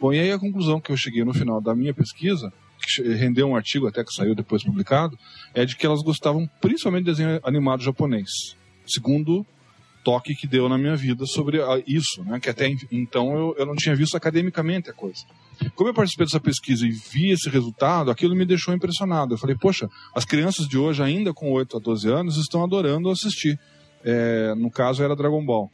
[0.01, 3.49] Bom, e aí a conclusão que eu cheguei no final da minha pesquisa, que rendeu
[3.49, 5.19] um artigo até que saiu depois publicado,
[5.53, 8.29] é de que elas gostavam principalmente de desenho animado japonês.
[8.87, 9.45] Segundo
[10.05, 12.39] toque que deu na minha vida sobre isso, né?
[12.41, 15.21] Que até en- então eu, eu não tinha visto academicamente a coisa.
[15.75, 19.35] Como eu participei dessa pesquisa e vi esse resultado, aquilo me deixou impressionado.
[19.35, 23.11] Eu falei, poxa, as crianças de hoje, ainda com 8 a 12 anos, estão adorando
[23.11, 23.59] assistir.
[24.05, 25.71] É, no caso, era Dragon Ball.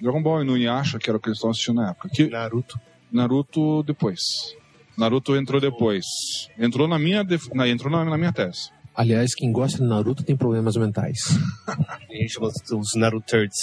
[0.00, 2.08] Dragon Ball e Nuyasha, que era o que eles estavam assistindo na época.
[2.12, 2.28] Que...
[2.28, 2.78] Naruto.
[3.10, 4.20] Naruto depois.
[4.96, 6.04] Naruto entrou depois.
[6.58, 8.70] Entrou na minha, def- na, entrou na, na minha tese.
[8.94, 11.18] Aliás, quem gosta de Naruto tem problemas mentais.
[11.66, 13.56] A gente chama os- Naruturds.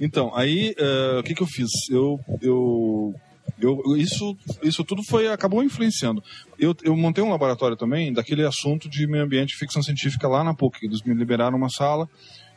[0.00, 1.70] Então, aí, eh, o que que eu fiz?
[1.90, 3.14] Eu, eu,
[3.60, 6.22] eu, isso, isso tudo foi, acabou influenciando.
[6.58, 10.44] Eu, eu montei um laboratório também daquele assunto de meio ambiente e ficção científica lá
[10.44, 10.84] na PUC.
[10.84, 12.08] Eles me liberaram uma sala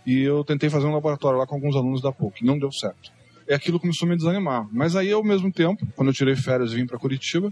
[0.06, 2.44] e eu tentei fazer um laboratório lá com alguns alunos da PUC.
[2.44, 3.12] Não deu certo.
[3.48, 4.68] E aquilo começou a me desanimar.
[4.72, 7.52] Mas aí, ao mesmo tempo, quando eu tirei férias e vim para Curitiba,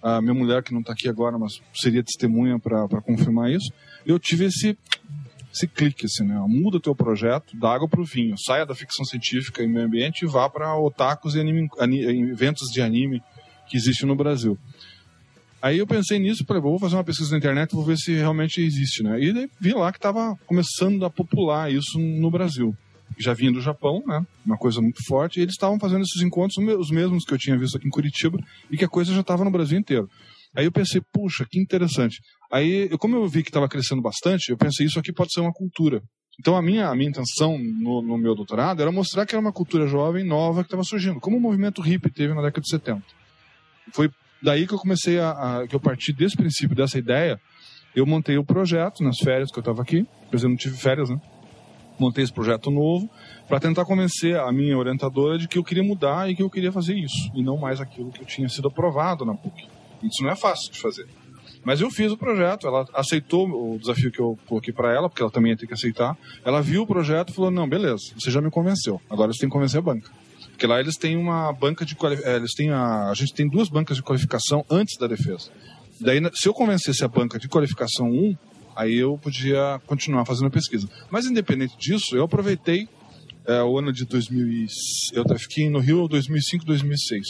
[0.00, 3.72] a minha mulher, que não está aqui agora, mas seria testemunha para confirmar isso,
[4.06, 4.78] eu tive esse
[5.58, 6.36] esse clique, assim, né?
[6.46, 8.36] Muda teu projeto da água para o vinho.
[8.38, 12.68] Saia da ficção científica e meio ambiente e vá para otakus e anime, ani- eventos
[12.72, 13.20] de anime
[13.68, 14.56] que existem no Brasil.
[15.60, 18.60] Aí eu pensei nisso, falei, vou fazer uma pesquisa na internet, vou ver se realmente
[18.60, 19.20] existe, né?
[19.20, 22.76] E daí vi lá que estava começando a popular isso no Brasil.
[23.18, 24.24] Já vinha do Japão, né?
[24.46, 27.58] Uma coisa muito forte, e eles estavam fazendo esses encontros, os mesmos que eu tinha
[27.58, 28.38] visto aqui em Curitiba,
[28.70, 30.08] e que a coisa já estava no Brasil inteiro.
[30.54, 32.20] Aí eu pensei, puxa, que interessante.
[32.50, 35.40] Aí, eu- como eu vi que estava crescendo bastante, eu pensei, isso aqui pode ser
[35.40, 36.02] uma cultura.
[36.40, 39.52] Então a minha, a minha intenção no, no meu doutorado era mostrar que era uma
[39.52, 43.02] cultura jovem, nova, que estava surgindo, como o movimento hippie teve na década de 70.
[43.92, 44.08] Foi
[44.42, 45.30] daí que eu comecei a,
[45.62, 47.40] a- que eu parti desse princípio, dessa ideia,
[47.96, 51.10] eu montei o projeto nas férias que eu estava aqui, por exemplo, não tive férias,
[51.10, 51.20] né?
[51.98, 53.10] montei esse projeto novo
[53.48, 56.70] para tentar convencer a minha orientadora de que eu queria mudar e que eu queria
[56.70, 59.66] fazer isso, e não mais aquilo que eu tinha sido aprovado na PUC.
[60.04, 61.08] Isso não é fácil de fazer.
[61.68, 65.20] Mas eu fiz o projeto, ela aceitou o desafio que eu coloquei para ela, porque
[65.20, 66.16] ela também ia ter que aceitar.
[66.42, 69.50] Ela viu o projeto e falou: não, beleza, você já me convenceu, agora você tem
[69.50, 70.10] que convencer a banca.
[70.48, 73.68] Porque lá eles têm uma banca de eh, eles têm a, a gente tem duas
[73.68, 75.50] bancas de qualificação antes da defesa.
[76.00, 78.34] Daí, se eu convencesse a banca de qualificação 1,
[78.74, 80.88] aí eu podia continuar fazendo a pesquisa.
[81.10, 82.88] Mas independente disso, eu aproveitei
[83.46, 84.66] eh, o ano de 2000 e-
[85.12, 87.26] eu fiquei no Rio 2005, 2006.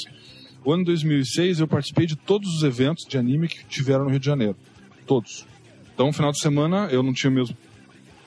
[0.68, 4.20] O ano 2006 eu participei de todos os eventos de anime que tiveram no Rio
[4.20, 4.54] de Janeiro.
[5.06, 5.46] Todos.
[5.94, 7.56] Então, no final de semana, eu não tinha mesmo.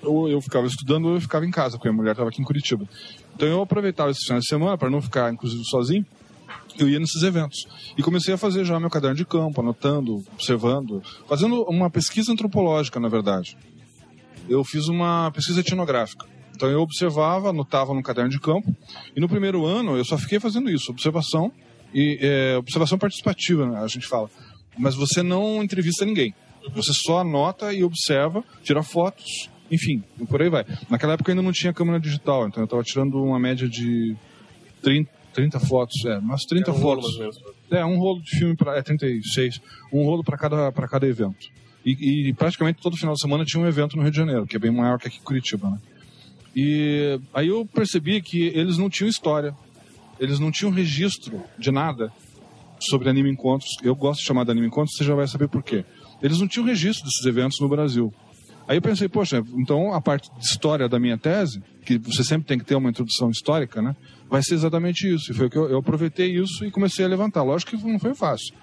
[0.02, 2.44] Ou eu ficava estudando ou eu ficava em casa, porque a mulher estava aqui em
[2.44, 2.90] Curitiba.
[3.36, 6.04] Então, eu aproveitava esse final de semana para não ficar, inclusive, sozinho.
[6.80, 7.68] Eu ia nesses eventos.
[7.96, 13.00] E comecei a fazer já meu caderno de campo, anotando, observando, fazendo uma pesquisa antropológica,
[13.00, 13.56] na verdade.
[14.50, 16.26] Eu fiz uma pesquisa etnográfica.
[16.56, 18.76] Então, eu observava, anotava no caderno de campo.
[19.16, 21.52] E no primeiro ano, eu só fiquei fazendo isso: observação
[21.94, 24.30] e é, observação participativa, né, a gente fala.
[24.78, 26.34] Mas você não entrevista ninguém.
[26.74, 30.66] Você só anota e observa, tira fotos, enfim, e por aí vai.
[30.90, 34.16] Naquela época ainda não tinha câmera digital, então eu estava tirando uma média de
[34.82, 37.18] 30, 30 fotos, é, umas 30 Era um fotos.
[37.18, 37.38] menos.
[37.72, 41.48] É, um rolo de filme, pra, é 36, um rolo para cada, pra cada evento.
[41.86, 44.56] E, e praticamente todo final de semana tinha um evento no Rio de Janeiro, que
[44.56, 45.80] é bem maior que aqui em Curitiba, né?
[46.56, 49.56] E aí eu percebi que eles não tinham história,
[50.22, 52.14] eles não tinham registro de nada
[52.80, 53.70] sobre anime encontros.
[53.82, 55.84] Eu gosto de chamar de anime encontros, você já vai saber por quê.
[56.22, 58.14] Eles não tinham registro desses eventos no Brasil.
[58.68, 62.48] Aí eu pensei, poxa, então a parte de história da minha tese, que você sempre
[62.48, 63.96] tem que ter uma introdução histórica, né?
[64.30, 65.32] Vai ser exatamente isso.
[65.32, 67.42] E foi que eu, eu aproveitei isso e comecei a levantar.
[67.42, 68.54] Lógico que não foi fácil.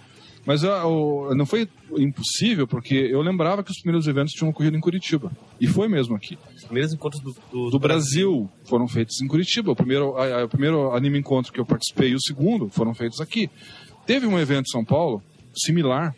[0.49, 4.77] Mas eu- eu- não foi impossível, porque eu lembrava que os primeiros eventos tinham ocorrido
[4.77, 5.31] em Curitiba.
[5.61, 6.39] E foi mesmo aqui.
[6.57, 9.73] Os primeiros encontros do, do, Do Brasil foram feitos em Curitiba.
[9.73, 12.95] O primeiro, a- a- o primeiro anime encontro que eu participei e o segundo foram
[12.95, 13.51] feitos aqui.
[14.07, 15.23] Teve um evento em São Paulo,
[15.55, 16.17] similar,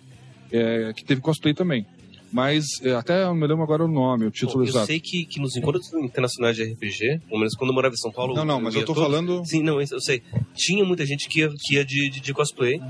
[0.52, 1.84] é, que teve cosplay também.
[2.32, 4.86] Mas é, até eu me lembro agora o nome, o título Bom, eu exato.
[4.86, 8.12] sei que, que nos encontros internacionais de RPG, pelo menos quando eu morava em São
[8.12, 8.32] Paulo.
[8.34, 9.02] Não, não, mas eu tô todos.
[9.02, 10.22] falando- Sim, não, eu sei.
[10.54, 12.80] Tinha muita gente que ia, que ia de, de, de cosplay.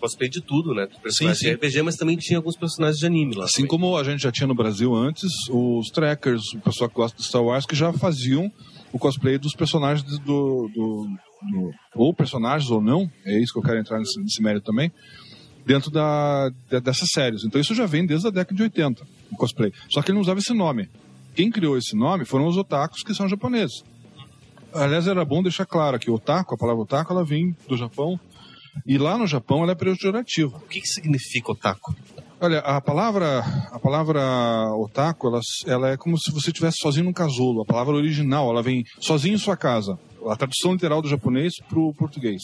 [0.00, 0.88] Cosplay de tudo, né?
[1.02, 1.46] Personagens sim.
[1.48, 3.44] de RPG, mas também tinha alguns personagens de anime lá.
[3.44, 7.16] Assim como a gente já tinha no Brasil antes, os trackers, o pessoal que gosta
[7.16, 8.50] de Star Wars, que já faziam
[8.92, 13.62] o cosplay dos personagens do, do- do- ou personagens ou não, é isso que eu
[13.62, 14.90] quero entrar nesse, nesse mérito também,
[15.64, 17.44] dentro da, de- dessas séries.
[17.44, 19.72] Então isso já vem desde a década de 80, o cosplay.
[19.88, 20.88] Só que ele não usava esse nome.
[21.34, 23.84] Quem criou esse nome foram os otakus, que são japoneses.
[24.72, 28.18] Aliás, era bom deixar claro que otaku, a palavra otaku, ela vem do Japão,
[28.86, 30.56] e lá no Japão ela é pejorativa.
[30.56, 31.94] O que, que significa otaku?
[32.42, 34.20] Olha, a palavra, a palavra
[34.76, 37.60] otaku, ela, ela é como se você estivesse sozinho num casulo.
[37.62, 39.98] A palavra original, ela vem sozinho em sua casa.
[40.26, 42.40] A tradução literal do japonês para o português.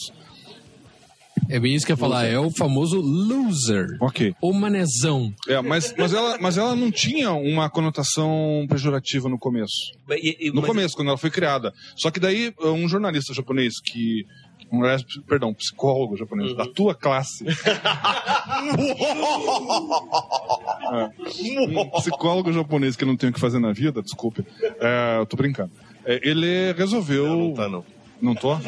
[1.49, 3.87] É bem isso que eu ia falar, é o famoso loser.
[4.01, 4.33] Ok.
[4.41, 5.31] Ou manezão.
[5.47, 9.73] É, mas, mas, ela, mas ela não tinha uma conotação pejorativa no começo.
[10.09, 11.71] E- e- No mas- começo, quando ela foi criada.
[11.95, 14.25] Só que daí, um jornalista japonês que.
[14.71, 17.45] Um, aliás, perdão, psicólogo japonês, da tua classe.
[20.89, 21.09] É.
[21.67, 24.45] Um psicólogo japonês que não tem o que fazer na vida, desculpe.
[24.79, 25.71] É, eu tô brincando.
[26.05, 27.27] É, ele resolveu.
[27.27, 27.83] Não, tá, não.
[28.21, 28.55] Não tô?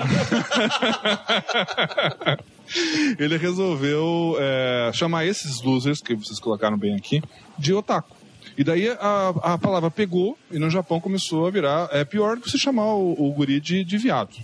[3.18, 7.22] ele resolveu é, chamar esses losers, que vocês colocaram bem aqui,
[7.58, 8.16] de otaku.
[8.58, 11.88] E daí a, a palavra pegou e no Japão começou a virar.
[11.92, 14.36] É pior do que você chamar o, o guri de, de viado.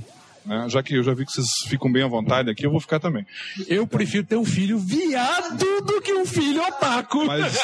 [0.46, 0.66] Né?
[0.70, 3.00] Já que eu já vi que vocês ficam bem à vontade aqui, eu vou ficar
[3.00, 3.26] também.
[3.68, 7.26] Eu prefiro ter um filho viado do que um filho otaku.
[7.26, 7.58] Mas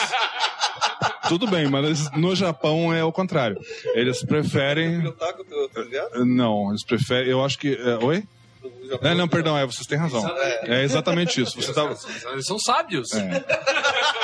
[1.29, 3.59] tudo bem, mas no Japão é o contrário.
[3.93, 5.05] Eles preferem.
[5.07, 5.45] Otaku?
[6.25, 7.29] Não, eles preferem.
[7.29, 7.73] Eu acho que.
[7.73, 8.23] é, oi?
[9.01, 10.23] É, não, perdão, é, vocês têm razão.
[10.63, 11.59] É exatamente isso.
[11.61, 11.95] Você tá.
[12.31, 13.11] Eles são sábios.
[13.13, 13.43] É.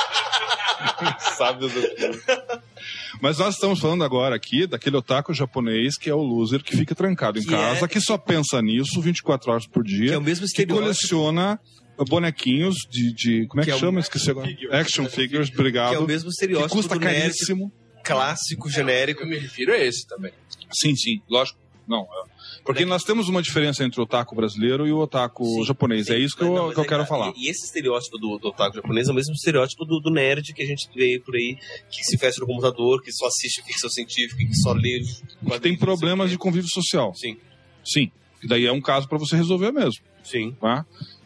[1.38, 1.74] Sábios
[3.22, 6.94] Mas nós estamos falando agora aqui daquele otaku japonês que é o loser que fica
[6.94, 10.08] trancado em Que casa, é- que só pensa nisso 24 horas por dia.
[10.10, 11.60] Que é o mesmo que coleciona
[12.08, 13.14] bonequinhos de.
[13.14, 14.00] de como é que, Que é chama?
[14.00, 14.50] Esqueci agora.
[14.72, 15.90] Action figures, obrigado.
[15.92, 17.72] Que é o mesmo estereótipo Que custa do nerd caríssimo.
[18.04, 19.24] clássico, genérico.
[19.24, 20.32] Eu me refiro a esse também.
[20.72, 21.58] Sim, sim, lógico.
[21.88, 22.02] Não.
[22.02, 22.38] é.
[22.66, 26.10] Porque nós temos uma diferença entre o otaku brasileiro e o otaku japonês.
[26.10, 27.32] é isso que eu, Não, que eu é quero que- falar.
[27.38, 30.54] E, e esse estereótipo do, do otaku japonês é o mesmo estereótipo do, do nerd
[30.54, 31.58] que a gente vê por aí,
[31.90, 35.00] que se fecha no computador, que só assiste ficção científica, que só lê.
[35.46, 37.14] Que tem problemas de convívio social.
[37.16, 37.38] Sim.
[37.86, 38.12] Sim.
[38.42, 40.04] Que daí é um caso para você resolver mesmo.
[40.24, 40.52] Sim.
[40.60, 40.86] Tá?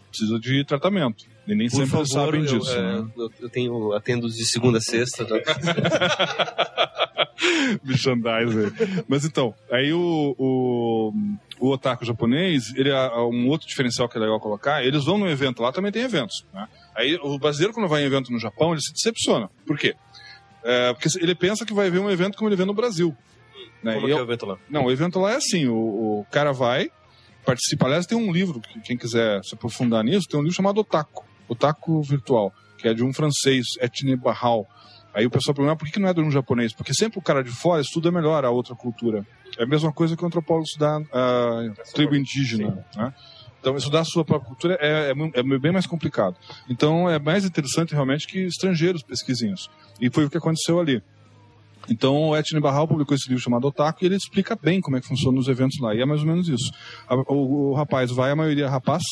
[0.10, 1.26] Precisa de tratamento.
[1.48, 2.72] E nem Por sempre favor, sabem eu, disso.
[2.72, 3.12] é, né?
[3.18, 5.26] eu, eu tenho atendo de segunda a sexta.
[7.84, 8.72] Merchandiser.
[9.08, 11.14] Mas então, aí o, o,
[11.60, 15.30] o otaku japonês, ele é um outro diferencial que é legal colocar, eles vão no
[15.30, 16.68] evento lá, também tem eventos, né?
[16.96, 19.50] Aí o brasileiro quando vai em evento no Japão, ele se decepciona.
[19.66, 19.96] Por quê?
[20.64, 23.16] É, porque ele pensa que vai ver um evento como ele vê no Brasil.
[23.84, 23.96] Né?
[23.96, 24.58] Como E é o evento lá?
[24.70, 25.76] Não, o evento lá é assim, o,
[26.20, 26.92] o cara vai,
[27.46, 30.80] participa, aliás tem um livro, que quem quiser se aprofundar nisso, tem um livro chamado
[30.80, 34.68] Otaku, Otaku Virtual, que é de um francês, Etienne Barral.
[35.14, 36.74] Aí o pessoal pergunta, "Ah, por que não é um japonês?
[36.74, 39.26] Porque sempre o cara de fora estuda melhor a outra cultura.
[39.58, 43.14] É a mesma coisa que o antropólogo estudar a tribo indígena, né?
[43.60, 46.36] Então, estudar a sua própria cultura é, é é bem mais complicado.
[46.68, 49.70] Então, é mais interessante realmente que estrangeiros pesquisem isso.
[50.00, 51.04] E foi o que aconteceu ali.
[51.90, 55.02] Então, o Etienne Barral publicou esse livro chamado Otaku e ele explica bem como é
[55.02, 55.94] que funciona os eventos lá.
[55.94, 56.72] E é mais ou menos isso.
[57.28, 59.04] O, o rapaz vai, a maioria é rapaz,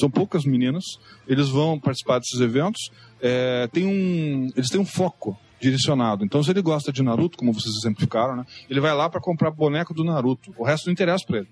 [0.00, 0.84] são poucas meninas,
[1.28, 2.90] eles vão participar desses eventos.
[3.22, 6.24] é, tem um, eles têm um foco direcionado.
[6.24, 9.50] Então, se ele gosta de Naruto, como vocês exemplificaram, né, ele vai lá para comprar
[9.50, 10.52] boneco do Naruto.
[10.56, 11.48] O resto não interessa para ele.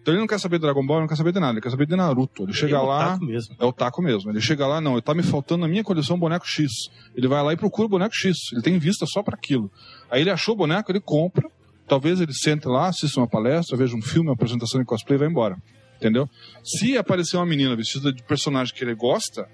[0.00, 1.60] Então ele não quer saber de Dragon Ball, ele não quer saber de nada, ele
[1.60, 2.44] quer saber de Naruto.
[2.44, 3.18] Ele chega é lá.
[3.58, 4.30] É o taco mesmo.
[4.30, 6.72] Ele chega lá, não, tá me faltando na minha coleção boneco X.
[7.14, 8.36] Ele vai lá e procura o boneco X.
[8.52, 9.70] Ele tem vista só para aquilo.
[10.10, 11.50] Aí ele achou o boneco, ele compra.
[11.86, 15.18] Talvez ele sente lá, assista uma palestra, veja um filme, uma apresentação de cosplay e
[15.18, 15.56] vai embora.
[16.00, 16.28] Entendeu?
[16.64, 19.46] Se aparecer uma menina vestida de personagem que ele gosta,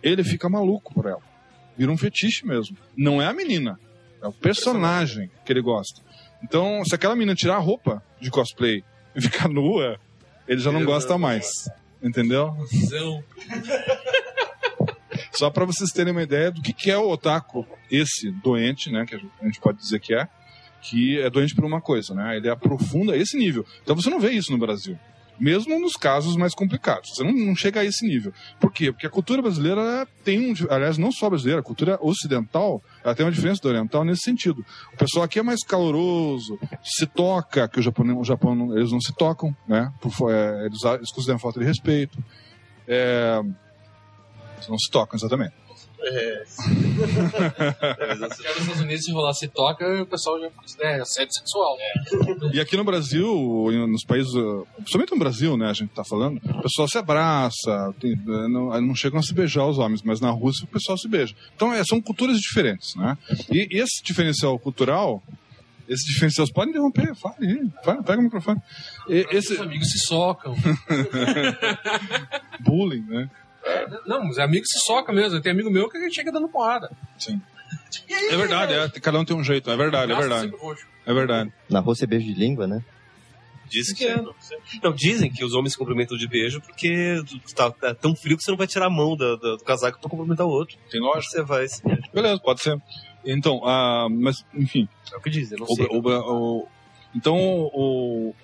[0.00, 1.20] ele fica maluco por ela.
[1.76, 2.76] Vira um fetiche mesmo.
[2.96, 3.76] Não é a menina,
[4.22, 6.00] é o personagem que ele gosta.
[6.44, 8.84] Então, se aquela menina tirar a roupa de cosplay
[9.16, 9.98] e ficar nua,
[10.46, 11.68] ele já não gosta mais.
[12.00, 12.54] Entendeu?
[15.32, 19.04] Só para vocês terem uma ideia do que, que é o otaku, esse doente, né,
[19.04, 20.28] que a gente pode dizer que é,
[20.82, 22.36] que é doente por uma coisa, né?
[22.36, 23.66] Ele aprofunda esse nível.
[23.82, 24.96] Então você não vê isso no Brasil.
[25.40, 27.10] Mesmo nos casos mais complicados.
[27.14, 28.32] Você não, não chega a esse nível.
[28.60, 28.92] Por quê?
[28.92, 30.54] Porque a cultura brasileira tem um.
[30.68, 34.64] Aliás, não só brasileira, a cultura ocidental, ela tem uma diferença do oriental nesse sentido.
[34.92, 39.00] O pessoal aqui é mais caloroso, se toca, que o Japão, o Japão eles não
[39.00, 39.90] se tocam, né?
[40.00, 42.18] Por, é, eles, eles consideram falta de respeito.
[42.86, 43.40] É,
[44.68, 45.54] não se tocam, exatamente.
[46.02, 46.42] É.
[47.96, 51.76] Cara, nos Estados Unidos, se rolar se toca, o pessoal já considera é assédio sexual.
[52.52, 53.34] E aqui no Brasil,
[53.88, 57.94] nos países, eh, principalmente no Brasil, né, a gente tá falando, o pessoal se abraça,
[58.00, 60.96] tem- eh, não, não chegam a se beijar os homens, mas na Rússia o pessoal
[60.96, 61.34] se beija.
[61.54, 63.16] Então, é, são culturas diferentes, né?
[63.50, 65.22] E, e esse diferencial cultural,
[65.88, 68.60] esses diferenciais, podem interromper, fale, aí, fale, pega o microfone.
[69.08, 69.54] E, esse...
[69.54, 70.54] Os amigos se socam.
[72.60, 73.28] Bullying, né?
[74.06, 75.40] Não, mas amigos se socam mesmo.
[75.40, 76.90] Tem amigo meu que a gente chega dando porrada.
[77.18, 77.40] Sim.
[78.30, 80.52] É verdade, é, cada um tem um jeito, é verdade, é verdade.
[81.06, 81.52] É verdade.
[81.68, 82.84] Na Rússia é beijo de língua, né?
[83.68, 84.16] Dizem que é.
[84.82, 87.22] Não, dizem que os homens se cumprimentam de beijo porque
[87.54, 90.00] tá, tá tão frio que você não vai tirar a mão da- da- do casaco
[90.00, 90.76] pra cumprimentar o outro.
[90.90, 91.30] Tem lógico.
[91.32, 92.10] Você vai se beijar.
[92.12, 92.76] Beleza, pode ser.
[93.24, 94.88] Então, ah, mas, enfim.
[95.12, 95.86] É o que dizem, não O- sei.
[95.86, 96.68] o- o-
[97.14, 98.34] então, o,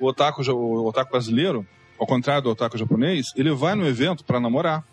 [0.00, 1.64] o, otaku, o otaku brasileiro,
[2.02, 4.84] ao contrário do otaku japonês, ele vai no evento para namorar.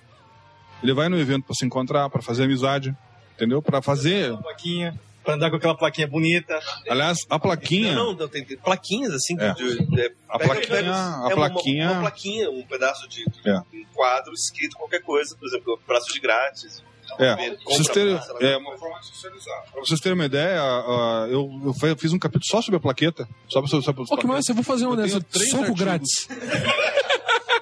[0.84, 2.96] Ele vai no evento para se encontrar, para fazer amizade,
[3.36, 3.62] entendeu?
[3.62, 4.38] Para fazer.
[4.38, 6.58] plaquinha, pra andar com aquela plaquinha bonita.
[6.88, 7.94] Aliás, a plaquinha.
[7.94, 9.36] Não, não, tem, tem plaquinhas assim.
[9.40, 9.54] É.
[9.54, 13.26] de- de- A pega- plaquinha- pega- a é uma- plaquinha- Uma, plaquinha, um pedaço de
[13.46, 13.58] É.
[13.74, 16.82] um quadro escrito qualquer coisa, por exemplo, prazo de grátis.
[17.18, 19.64] É, pra vocês terem, passa, é, uma forma de socializar.
[19.72, 23.28] Pra vocês terem uma ideia, ah, eu, eu fiz um capítulo só sobre a plaqueta.
[23.48, 25.20] Só sobre, sobre os Pô, que massa, eu vou fazer uma dessa.
[25.20, 25.80] Soco artigos.
[25.80, 26.28] grátis.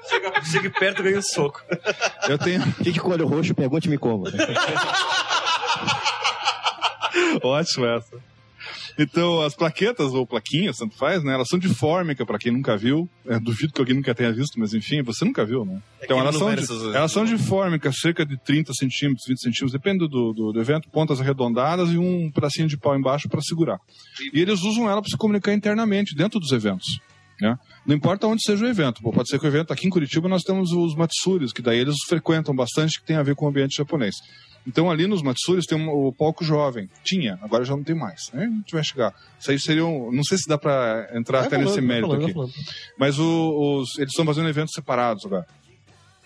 [0.09, 1.61] Chega, chega perto e ganha um soco.
[2.29, 2.61] Eu tenho.
[2.83, 4.23] Fique com o olho roxo, pergunte-me como.
[7.43, 8.17] Ótimo essa.
[8.97, 11.33] Então, as plaquetas ou plaquinhas, tanto faz, né?
[11.33, 13.07] Elas são de fórmica, pra quem nunca viu.
[13.27, 15.81] É, duvido que alguém nunca tenha visto, mas enfim, você nunca viu, né?
[16.01, 19.71] Então, que elas são, de, elas são de fórmica, cerca de 30 centímetros, 20 centímetros,
[19.71, 23.77] depende do, do, do evento, pontas arredondadas e um pedacinho de pau embaixo para segurar.
[24.33, 26.99] E eles usam ela para se comunicar internamente, dentro dos eventos.
[27.39, 27.55] Né?
[27.85, 29.01] Não importa onde seja o evento.
[29.01, 31.79] Pô, pode ser que o evento aqui em Curitiba nós temos os Matsuris, que daí
[31.79, 34.15] eles frequentam bastante, que tem a ver com o ambiente japonês.
[34.67, 36.89] Então ali nos Matsuris tem um- o palco jovem.
[37.03, 38.29] Tinha, agora já não tem mais.
[38.33, 38.43] Né?
[38.43, 39.13] A gente vai chegar.
[39.39, 41.87] Isso aí seria um, Não sei se dá para entrar Vai até falando, nesse vai
[41.87, 42.33] mérito falando, aqui.
[42.33, 42.53] falando.
[42.99, 45.47] Mas o- os, eles estão fazendo eventos separados agora.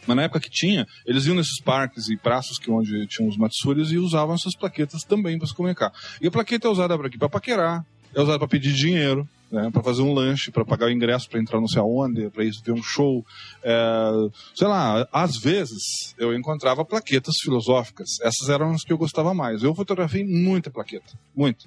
[0.07, 3.37] Mas na época que tinha, eles iam nesses parques e praças que onde tinham os
[3.37, 5.91] Matsuris e usavam essas plaquetas também para se comunicar.
[6.19, 7.85] E a plaqueta é usada para aqui para paquerar,
[8.15, 11.39] é usada para pedir dinheiro, né, para fazer um lanche, para pagar o ingresso, para
[11.39, 13.25] entrar não sei aonde, para ir ver um show.
[13.63, 14.11] É,
[14.55, 18.07] sei lá, às vezes eu encontrava plaquetas filosóficas.
[18.21, 19.61] Essas eram as que eu gostava mais.
[19.63, 21.65] Eu fotografei muita plaqueta, muito.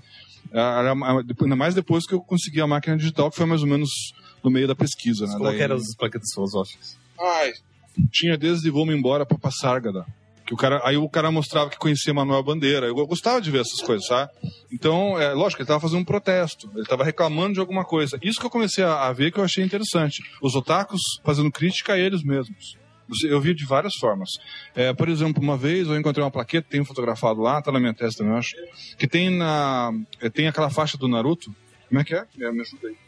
[0.53, 0.93] Ah, era-
[1.43, 3.91] Ainda mais depois que eu consegui a máquina digital, que foi mais ou menos
[4.43, 5.27] no meio da pesquisa.
[5.27, 5.33] Né?
[5.33, 6.97] Como Daí- eram as plaquetas filosóficas?
[7.21, 7.53] Ai,
[8.11, 10.05] tinha desde Vou-me embora para Passárgada,
[10.55, 12.87] o cara, aí o cara mostrava que conhecia Manuel Bandeira.
[12.87, 14.31] Eu gostava de ver essas coisas, sabe?
[14.73, 16.71] Então, é lógico, ele estava fazendo um protesto.
[16.73, 18.19] Ele estava reclamando de alguma coisa.
[18.23, 20.23] Isso que eu comecei a, a ver que eu achei interessante.
[20.41, 22.77] Os otakus fazendo crítica a eles mesmos.
[23.25, 24.31] Eu vi de várias formas.
[24.75, 27.93] É, por exemplo, uma vez eu encontrei uma plaqueta, tenho fotografado lá, tá na minha
[27.93, 28.55] testa também, eu acho,
[28.97, 29.93] que tem na
[30.23, 31.55] é, tem aquela faixa do Naruto.
[31.89, 32.25] Como é que é?
[32.41, 33.04] É, me ajuda aí.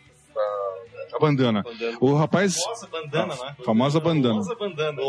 [1.16, 1.64] A, a bandana.
[2.00, 2.56] O rapaz.
[2.62, 3.56] Famosa bandana, né?
[3.64, 4.34] Famosa bandana.
[4.34, 5.02] Famosa bandana.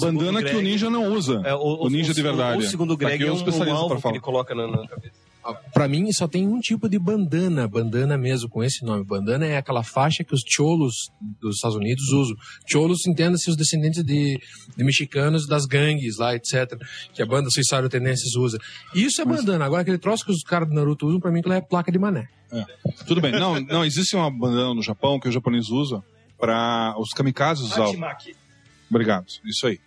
[0.00, 1.42] bandana que o ninja não usa.
[1.44, 2.64] É, o, ninja de verdade.
[2.64, 4.14] O segundo Greg aqui é o um, um especialista alvo que falar.
[4.14, 5.25] ele coloca na, na cabeça.
[5.72, 7.68] Pra mim, só tem um tipo de bandana.
[7.68, 9.04] Bandana mesmo, com esse nome.
[9.04, 12.36] Bandana é aquela faixa que os cholos dos Estados Unidos usam.
[12.66, 14.40] Cholos, entenda-se os descendentes de,
[14.76, 16.78] de mexicanos das gangues lá, etc.
[17.12, 18.58] Que a banda Suicidal Tendências usa.
[18.94, 19.64] Isso é bandana.
[19.64, 22.28] Agora, aquele troço que os caras do Naruto usam, pra mim, é placa de mané.
[22.52, 22.64] É.
[23.06, 23.32] Tudo bem.
[23.32, 26.02] Não, não, existe uma bandana no Japão que o japonês usa
[26.38, 27.88] para os kamikazes usar.
[28.90, 29.80] Obrigado, isso aí.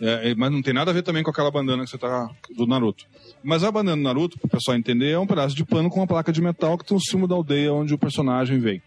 [0.00, 2.28] É, é, mas não tem nada a ver também com aquela bandana que você tá
[2.54, 3.04] do Naruto.
[3.42, 6.00] Mas a bandana do Naruto, para o pessoal entender, é um pedaço de pano com
[6.00, 8.82] uma placa de metal que tem o símbolo da aldeia onde o personagem vem.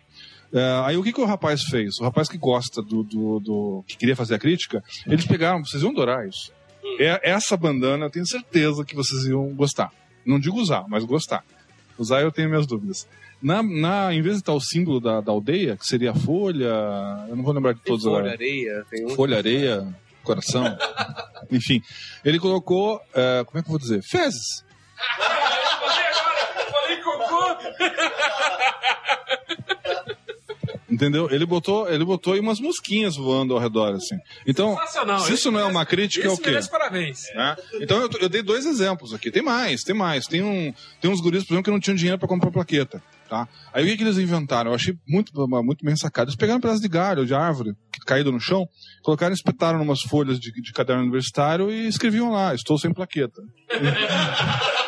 [0.54, 2.00] É, aí o que, que o rapaz fez?
[2.00, 5.82] O rapaz que gosta do, do, do- que queria fazer a crítica, eles pegaram, vocês
[5.84, 6.52] iam adorar isso.
[7.00, 9.92] É, essa bandana eu tenho certeza que vocês iam gostar.
[10.26, 11.44] Não digo usar, mas gostar.
[11.98, 13.08] Usar eu tenho minhas dúvidas.
[13.42, 16.74] Na, na, em vez de estar o símbolo da, da aldeia, que seria a folha,
[17.30, 18.32] eu não vou lembrar de todos folha, agora.
[18.34, 19.10] areia, tem um...
[19.10, 19.88] Folha, areia,
[20.30, 20.78] coração.
[21.52, 21.82] Enfim,
[22.24, 24.04] ele colocou, é, como é que eu vou dizer?
[24.04, 24.64] Fezes.
[30.90, 31.30] Entendeu?
[31.32, 34.18] Ele botou, ele botou aí umas mosquinhas voando ao redor, assim.
[34.46, 34.78] Então,
[35.20, 36.60] se isso não é uma crítica, é o quê?
[36.70, 37.24] parabéns.
[37.34, 37.56] né?
[37.76, 39.32] Então eu, eu dei dois exemplos aqui.
[39.32, 40.26] Tem mais, tem mais.
[40.26, 43.02] Tem, um, tem uns guris, por exemplo, que não tinham dinheiro para comprar plaqueta.
[43.30, 43.48] Tá?
[43.72, 44.72] Aí o que, que eles inventaram?
[44.72, 45.32] Eu achei muito,
[45.64, 46.30] muito bem sacado.
[46.30, 47.74] Eles pegaram um pedaço de galho, de árvore,
[48.08, 48.66] caído no chão,
[49.04, 53.42] colocaram, espetaram umas folhas de, de caderno universitário e escreviam lá: Estou sem plaqueta.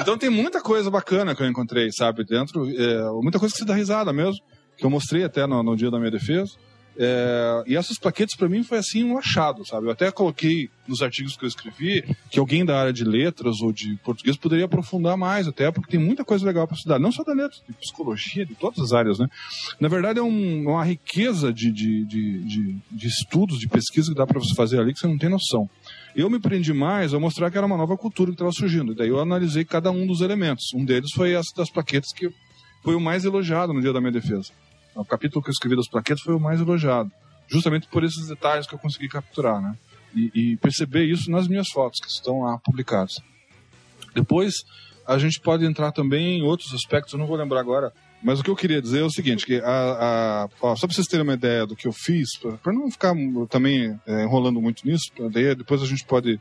[0.00, 2.66] Então tem muita coisa bacana que eu encontrei, sabe, dentro.
[2.70, 4.40] é, muita coisa que se dá risada mesmo,
[4.74, 6.52] que eu mostrei até no, no dia da minha defesa.
[7.00, 9.86] É, e essas plaquetas para mim foi assim um achado, sabe?
[9.86, 13.72] Eu até coloquei nos artigos que eu escrevi que alguém da área de letras ou
[13.72, 17.22] de português poderia aprofundar mais, até porque tem muita coisa legal para estudar, não só
[17.22, 19.28] da letras, de psicologia, de todas as áreas, né?
[19.78, 24.16] Na verdade é um- uma riqueza de, de, de, de, de estudos, de pesquisa que
[24.18, 25.70] dá para você fazer ali que você não tem noção.
[26.16, 28.90] Eu me prendi mais a mostrar que era uma nova cultura que estava surgindo.
[28.92, 30.64] E daí eu analisei cada um dos elementos.
[30.74, 32.28] Um deles foi essa das plaquetas que
[32.82, 34.50] foi o mais elogiado no dia da minha defesa.
[35.00, 37.10] O capítulo que eu escrevi das plaquetas foi o mais elogiado.
[37.48, 39.74] Justamente por esses detalhes que eu consegui capturar, né?
[40.14, 43.14] E, e perceber isso nas minhas fotos que estão lá publicadas.
[44.14, 44.54] Depois,
[45.06, 47.92] a gente pode entrar também em outros aspectos, eu não vou lembrar agora,
[48.22, 49.64] mas o que eu queria dizer é o seguinte, que a,
[50.44, 52.28] a- ó, só para vocês terem uma ideia do que eu fiz,
[52.62, 53.14] para não ficar
[53.48, 56.40] também é, enrolando muito nisso, daí depois a gente pode,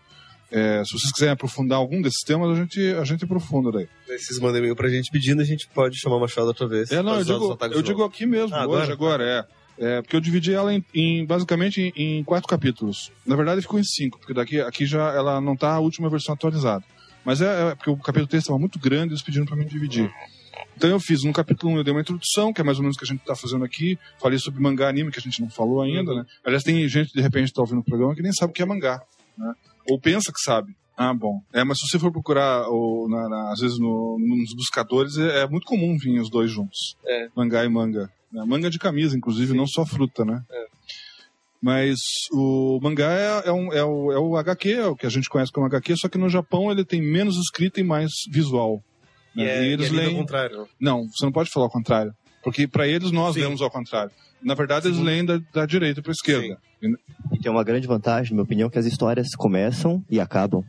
[0.52, 3.88] é, se vocês quiserem aprofundar algum desses temas, a gente, a gente aprofunda daí.
[4.10, 6.92] Aí Vocês mandam e-mail pra gente pedindo, a gente pode chamar o Machado outra vez.
[6.92, 9.58] É, não, eu digo, eu digo aqui mesmo, Ah, hoje, agora, é.
[9.80, 13.12] É, porque eu dividi ela em, em- basicamente em, em quatro capítulos.
[13.26, 16.34] Na verdade, ficou em cinco, porque daqui aqui já ela não tá a última versão
[16.34, 16.84] atualizada.
[17.24, 20.10] Mas é, é porque o capítulo 3 estava muito grande, eles pediram para mim dividir.
[20.76, 22.96] Então eu fiz no capítulo 1 eu dei uma introdução, que é mais ou menos
[22.96, 24.00] o que a gente está fazendo aqui.
[24.20, 26.26] Falei sobre mangá anime, que a gente não falou ainda, né?
[26.44, 28.62] Aliás, tem gente de repente que tá ouvindo o programa que nem sabe o que
[28.64, 29.00] é mangá,
[29.38, 29.54] né?
[29.90, 30.76] Ou pensa que sabe.
[30.98, 31.40] Ah, bom.
[31.54, 35.42] É, mas se você for procurar, ou, na- na- às vezes no- nos buscadores, é,
[35.44, 36.96] é muito comum vir os dois juntos.
[37.06, 37.28] É.
[37.36, 38.10] Mangá e manga.
[38.32, 38.44] né?
[38.46, 40.42] Manga de camisa, inclusive, não só fruta, né?
[41.62, 41.98] Mas
[42.32, 45.30] o mangá é, é um- é o, é o HQ, é o que a gente
[45.30, 48.82] conhece como HQ, só que no Japão ele tem menos escrita e mais visual.
[49.36, 49.50] E, né?
[49.60, 50.18] é, E eles e é ao leem.
[50.18, 50.68] contrário.
[50.80, 52.14] Não, você não pode falar o contrário.
[52.48, 54.10] Porque para eles nós lemos ao contrário.
[54.42, 56.58] Na verdade, eles leem da, da direita para esquerda.
[57.30, 60.64] E tem uma grande vantagem, na minha opinião, que as histórias começam e acabam.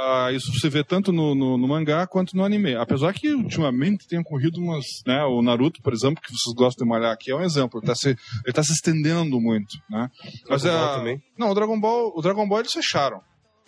[0.00, 2.74] Ah, isso você vê tanto no, no, no mangá quanto no anime.
[2.74, 4.86] Apesar que ultimamente tem ocorrido umas.
[5.06, 7.78] Né, o Naruto, por exemplo, que vocês gostam de malhar aqui, é um exemplo.
[7.78, 8.16] Ele está se,
[8.46, 9.76] ele tá se estendendo muito.
[9.90, 10.08] Né?
[10.48, 11.22] Mas Dragon é, Ball também?
[11.38, 13.20] Não, o Dragon Ball, o Dragon Ball eles fecharam.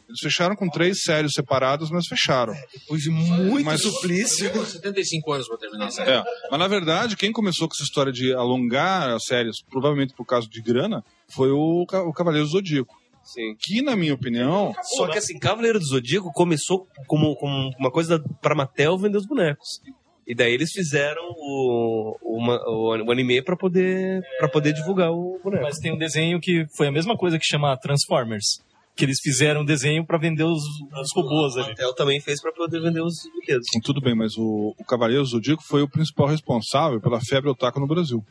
[0.09, 2.55] Eles fecharam com três séries separadas, mas fecharam.
[2.73, 4.51] Depois de muito Mas- suplício.
[4.67, 6.09] 75 anos pra terminar isso aí.
[6.11, 10.25] É, mas na verdade, quem começou com essa história de alongar as séries, provavelmente por
[10.25, 12.95] causa de grana, foi o, o Cavaleiro do Zodíaco.
[13.23, 13.55] Sim.
[13.61, 14.75] Que, na minha opinião.
[14.97, 19.27] Só que assim, Cavaleiro do Zodíaco começou como, como uma coisa pra Mattel vender os
[19.27, 19.83] bonecos.
[20.27, 25.39] E daí eles fizeram o, o, o, o anime pra poder, pra poder divulgar o
[25.45, 25.63] boneco.
[25.65, 28.61] Mas tem um desenho que foi a mesma coisa que chama Transformers.
[28.99, 31.69] Que eles fizeram um desenho pra vender os, os robôs ali.
[31.69, 33.69] Mattel também fez pra poder vender os brinquedos.
[33.85, 37.79] Tudo bem, mas o, o Cavaleiro do Zodíaco foi o principal responsável pela febre otaku
[37.79, 38.25] no Brasil.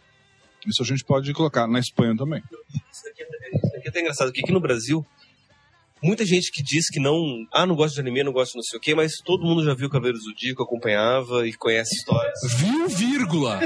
[0.67, 2.43] Isso a gente pode colocar na Espanha também.
[2.91, 5.05] Isso aqui é até engraçado, porque aqui no Brasil,
[6.03, 7.15] muita gente que diz que não.
[7.53, 9.63] Ah, não gosta de anime, não gosta de não sei o quê, mas todo mundo
[9.63, 12.37] já viu Caveiros do Zodíaco, acompanhava e conhece histórias.
[12.57, 13.59] Viu, vírgula?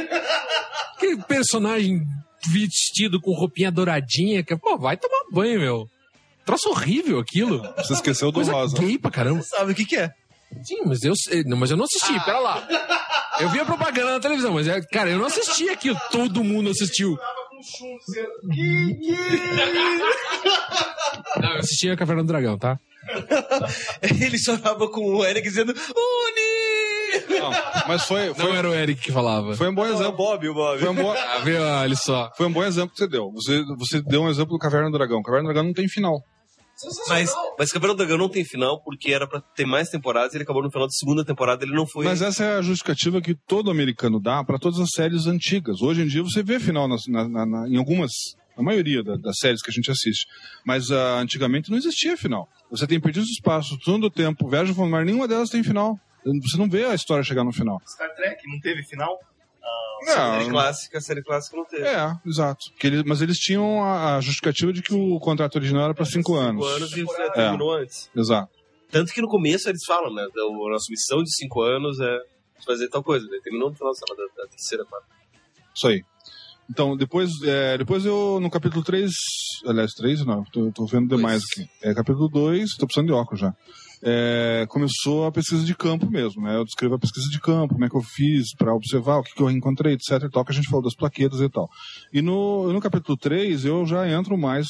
[0.96, 2.02] Aquele personagem
[2.48, 5.90] vestido com roupinha douradinha, que, pô, vai tomar banho, meu.
[6.46, 7.62] Troço horrível aquilo.
[7.78, 8.78] Você esqueceu do Coisa rosa.
[8.78, 9.42] gay pra caramba.
[9.44, 10.12] Sabe o que que é?
[10.64, 11.14] Sim, mas eu,
[11.58, 12.68] mas eu não assisti, pera lá.
[13.40, 15.98] Eu vi a propaganda na televisão, mas, é, cara, eu não assisti aquilo.
[16.12, 17.18] Todo mundo assistiu.
[21.40, 22.78] Não, eu assisti a Caverna do Dragão, tá?
[24.02, 27.40] Ele chorava com o Eric dizendo Uni!
[27.40, 27.52] Não,
[27.88, 29.56] mas foi, foi, Não era o Eric que falava.
[29.56, 30.18] foi um bom Não, é o exemplo.
[30.18, 30.80] Bob, o Bob.
[30.80, 31.62] Foi um bom, Ah, viu?
[31.62, 32.32] Olha só.
[32.38, 33.32] foi um bom exemplo que você deu.
[33.34, 35.22] Você, você deu um exemplo do Caverna do Dragão.
[35.22, 36.22] Caverna do Dragão não tem final.
[37.08, 40.38] Mas, mas Cavaleiro do Dragão não tem final porque era pra ter mais temporadas e
[40.38, 42.06] ele acabou no final da segunda temporada ele não foi.
[42.06, 45.82] Mas essa é a justificativa que todo americano dá para todas as séries antigas.
[45.82, 48.12] Hoje em dia você vê final nas- na- na- na- em algumas,
[48.58, 50.26] a maioria da- das séries que a gente assiste.
[50.66, 52.48] Mas ah, antigamente não existia final.
[52.70, 56.00] Você tem perdido espaço, todo o tempo, viaja falando, mas nenhuma delas tem final.
[56.24, 57.82] Você não vê a história chegar no final.
[57.88, 59.18] Star Trek não teve final?
[60.10, 61.84] A série clássica, a série clássica não teve.
[61.84, 62.66] É, exato.
[63.06, 66.66] Mas eles tinham a, a justificativa de que o contrato original era para cinco anos.
[66.66, 67.30] Cinco anos e É.
[67.32, 68.10] terminou antes.
[68.16, 68.52] Exato.
[68.92, 70.24] Tanto que no começo eles falam, né?
[70.24, 72.20] A nossa missão de cinco anos é
[72.66, 73.26] fazer tal coisa.
[73.30, 75.06] Daí terminou no final da, da terceira parte.
[75.74, 76.04] Isso aí.
[76.70, 79.12] Então, depois, é, depois eu, no capítulo 3,
[79.66, 81.68] aliás, 3 não, tô, tô vendo demais aqui.
[81.82, 83.54] É, capítulo 2, tô precisando de óculos já.
[84.04, 86.56] É, começou a pesquisa de campo mesmo, né?
[86.56, 89.34] Eu descrevo a pesquisa de campo, como é que eu fiz para observar o que,
[89.34, 91.70] que eu encontrei, etc e tal, que a gente falou das plaquetas e tal.
[92.12, 94.68] E no, no capítulo 3 eu já entro mais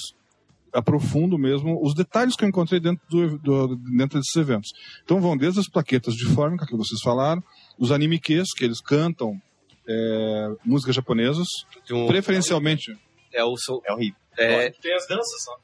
[0.73, 4.69] aprofundo mesmo os detalhes que eu encontrei dentro, do, do- dentro desses eventos.
[5.03, 7.41] Então vão desde as plaquetas de fórmica que vocês falaram,
[7.79, 9.33] os animes que eles cantam
[9.87, 11.47] é, músicas japonesas,
[11.91, 12.91] um- preferencialmente.
[13.33, 13.55] É o.
[13.85, 14.15] É horrível.
[14.37, 15.57] É, Tem as danças só.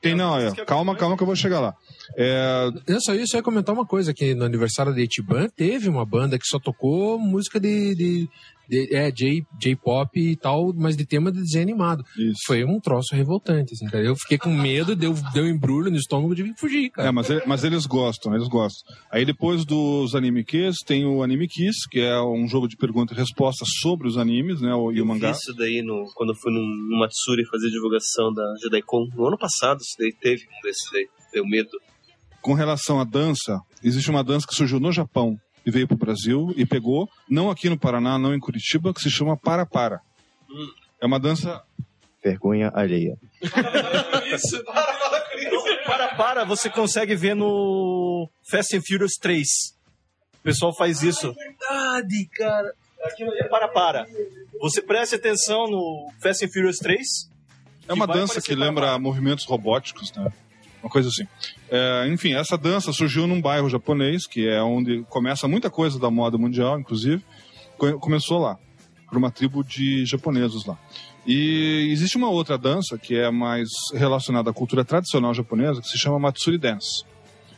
[0.00, 1.74] Tem não, é, calma, calma que eu vou chegar lá.
[2.16, 5.88] É, Eu só, eu só ia comentar uma coisa, que no aniversário da Itiban teve
[5.88, 8.30] uma banda que só tocou música de, de,
[8.68, 12.04] de- é, J- J-pop e tal, mas de tema de desenho animado.
[12.46, 14.04] Foi um troço revoltante, assim, cara.
[14.04, 17.08] Eu fiquei com medo, deu, deu embrulho no estômago de fugir, cara.
[17.08, 18.94] É, mas, ele- mas eles gostam, eles gostam.
[19.10, 23.14] Aí depois dos anime Kiss, tem o Anime Kiss, que é um jogo de pergunta
[23.14, 25.30] e resposta sobre os animes, né, o, e o eu vi mangá.
[25.30, 29.06] isso daí no, quando eu fui no, no Matsuri fazer divulgação da JediCon.
[29.16, 31.06] No ano passado, isso daí teve um desses daí.
[31.32, 31.68] Deu medo.
[32.40, 35.36] Com relação à dança, existe uma dança que surgiu no Japão
[35.68, 39.02] e veio para o Brasil e pegou, não aqui no Paraná, não em Curitiba, que
[39.02, 40.00] se chama Para Para.
[40.98, 41.62] É uma dança
[42.24, 43.18] Vergonha alheia.
[44.34, 44.64] Isso.
[45.84, 49.46] Para, para, você consegue ver no Fast and Furious 3.
[50.40, 51.34] O pessoal faz isso.
[51.34, 52.72] Verdade, cara.
[53.04, 54.06] Aquilo é para, para.
[54.60, 57.06] Você preste atenção no Fast and Furious 3.
[57.86, 60.32] É uma dança que para lembra movimentos robóticos, né?
[60.82, 61.24] Uma coisa assim.
[61.70, 66.10] É, enfim, essa dança surgiu num bairro japonês, que é onde começa muita coisa da
[66.10, 67.24] moda mundial, inclusive.
[67.76, 68.56] Co- Começou lá,
[69.08, 70.78] por uma tribo de japoneses lá.
[71.26, 75.98] E existe uma outra dança que é mais relacionada à cultura tradicional japonesa, que se
[75.98, 77.04] chama Matsuri Dance.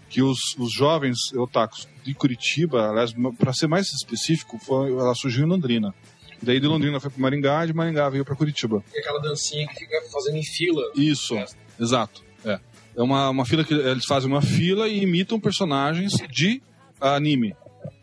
[0.08, 5.44] Que os, os jovens otakus de Curitiba, aliás, para ser mais específico, foi, ela surgiu
[5.44, 5.94] em Londrina.
[6.42, 8.82] Daí de Londrina foi para Maringá, de Maringá veio para Curitiba.
[8.92, 10.82] E aquela dancinha que fica fazendo em fila.
[10.96, 11.34] Isso,
[11.78, 12.24] exato.
[12.44, 12.58] É,
[13.00, 16.62] é uma, uma fila que eles fazem uma fila e imitam personagens de
[17.00, 17.56] anime.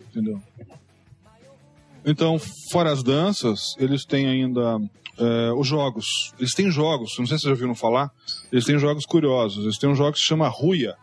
[0.10, 0.42] Entendeu?
[2.04, 2.40] Então,
[2.72, 4.80] fora as danças, eles têm ainda
[5.20, 6.34] é, os jogos.
[6.40, 8.12] Eles têm jogos, não sei se vocês já ouviram falar,
[8.52, 9.64] eles têm jogos curiosos.
[9.66, 10.96] Eles têm um jogo que se chama Ruia,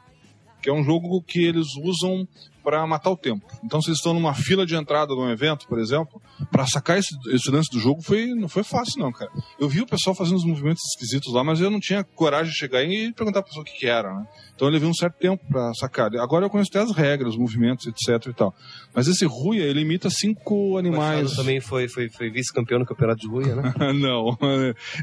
[0.61, 2.26] que é um jogo que eles usam
[2.65, 3.45] para matar o tempo.
[3.62, 6.99] Então, se eles estão numa fila de entrada de um evento, por exemplo, para sacar
[6.99, 9.31] esse, esse lance do jogo foi, não foi fácil, não, cara.
[9.61, 12.59] Eu vi o pessoal fazendo uns movimentos esquisitos lá, mas eu não tinha coragem de
[12.59, 14.27] chegar e perguntar pra pessoa o que, que era, né?
[14.55, 16.15] Então eu levei um certo tempo para sacar.
[16.17, 18.55] Agora eu conheço até as regras, os movimentos, etc e tal.
[18.95, 21.23] Mas esse Ruia, ele imita cinco animais.
[21.23, 23.75] Machado também foi, foi, foi vice-campeão no campeonato de Ruia, né?
[23.93, 24.37] não,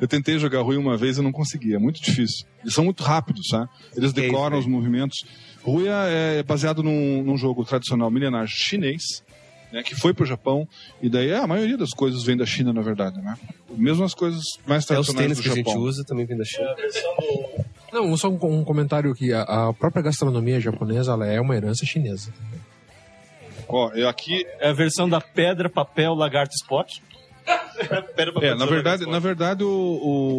[0.01, 2.47] eu tentei jogar Rui uma vez e não consegui, é muito difícil.
[2.61, 3.69] Eles são muito rápidos, sabe?
[3.95, 5.17] Eles Que é decoram isso os movimentos.
[5.63, 9.23] Ruia é baseado num, num jogo tradicional milenar chinês,
[9.71, 10.67] né, que foi pro Japão,
[11.01, 13.37] e daí é, a maioria das coisas vem da China, na verdade, né?
[13.69, 15.73] Mesmo as coisas mais É os tradicionais tênis do que a Japão.
[15.73, 16.75] gente usa também vem da China.
[17.93, 21.85] Não, só um, um comentário que a, a própria gastronomia japonesa ela é uma herança
[21.85, 22.33] chinesa.
[23.67, 24.45] Ó, eu aqui...
[24.59, 27.01] É a versão da pedra, papel, lagarto, Spock.
[27.45, 29.69] Papel, É, na verdade, na verdade o,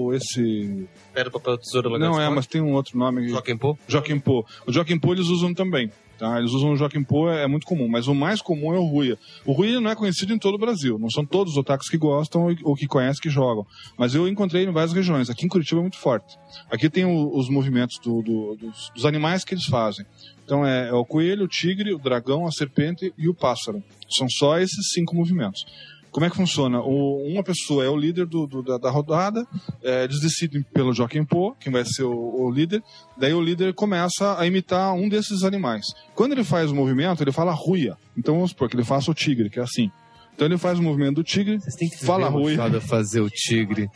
[0.08, 0.86] o- esse...
[1.12, 3.28] Pedra, papel, tesoura, Não é, mas tem um outro nome.
[3.28, 3.76] Joaquim Pô?
[3.88, 4.46] Joaquim Pô.
[4.66, 5.90] O Joaquim Pô eles usam também.
[6.18, 6.38] Tá?
[6.38, 8.84] Eles usam o Joaquim Pô, é, é muito comum, mas o mais comum é o
[8.84, 9.18] Ruia.
[9.44, 11.98] O Ruia não é conhecido em todo o Brasil, não são todos os otakus que
[11.98, 13.66] gostam ou- ou que conhecem que jogam,
[13.98, 15.28] mas eu encontrei em várias regiões.
[15.28, 16.36] Aqui em Curitiba é muito forte.
[16.70, 20.06] Aqui tem o- os movimentos do- do- dos, dos animais que eles fazem.
[20.44, 23.82] Então é, é o coelho, o tigre, o dragão, a serpente e o pássaro.
[24.16, 25.64] São só esses cinco movimentos.
[26.12, 26.78] Como é que funciona?
[26.80, 29.44] O- uma pessoa é o líder do- do- da, da rodada,
[29.82, 32.12] é, eles decidem pelo Joaquim Pô, quem vai ser o,
[32.44, 32.82] o líder,
[33.16, 35.86] daí o líder começa a imitar um desses animais.
[36.14, 37.96] Quando ele faz o movimento, ele fala ruia.
[38.16, 39.90] Então vamos supor que ele faça o tigre, que é assim.
[40.34, 41.58] Então ele faz o movimento do tigre,
[42.04, 42.58] fala ruia.
[42.80, 43.88] fazer o tigre.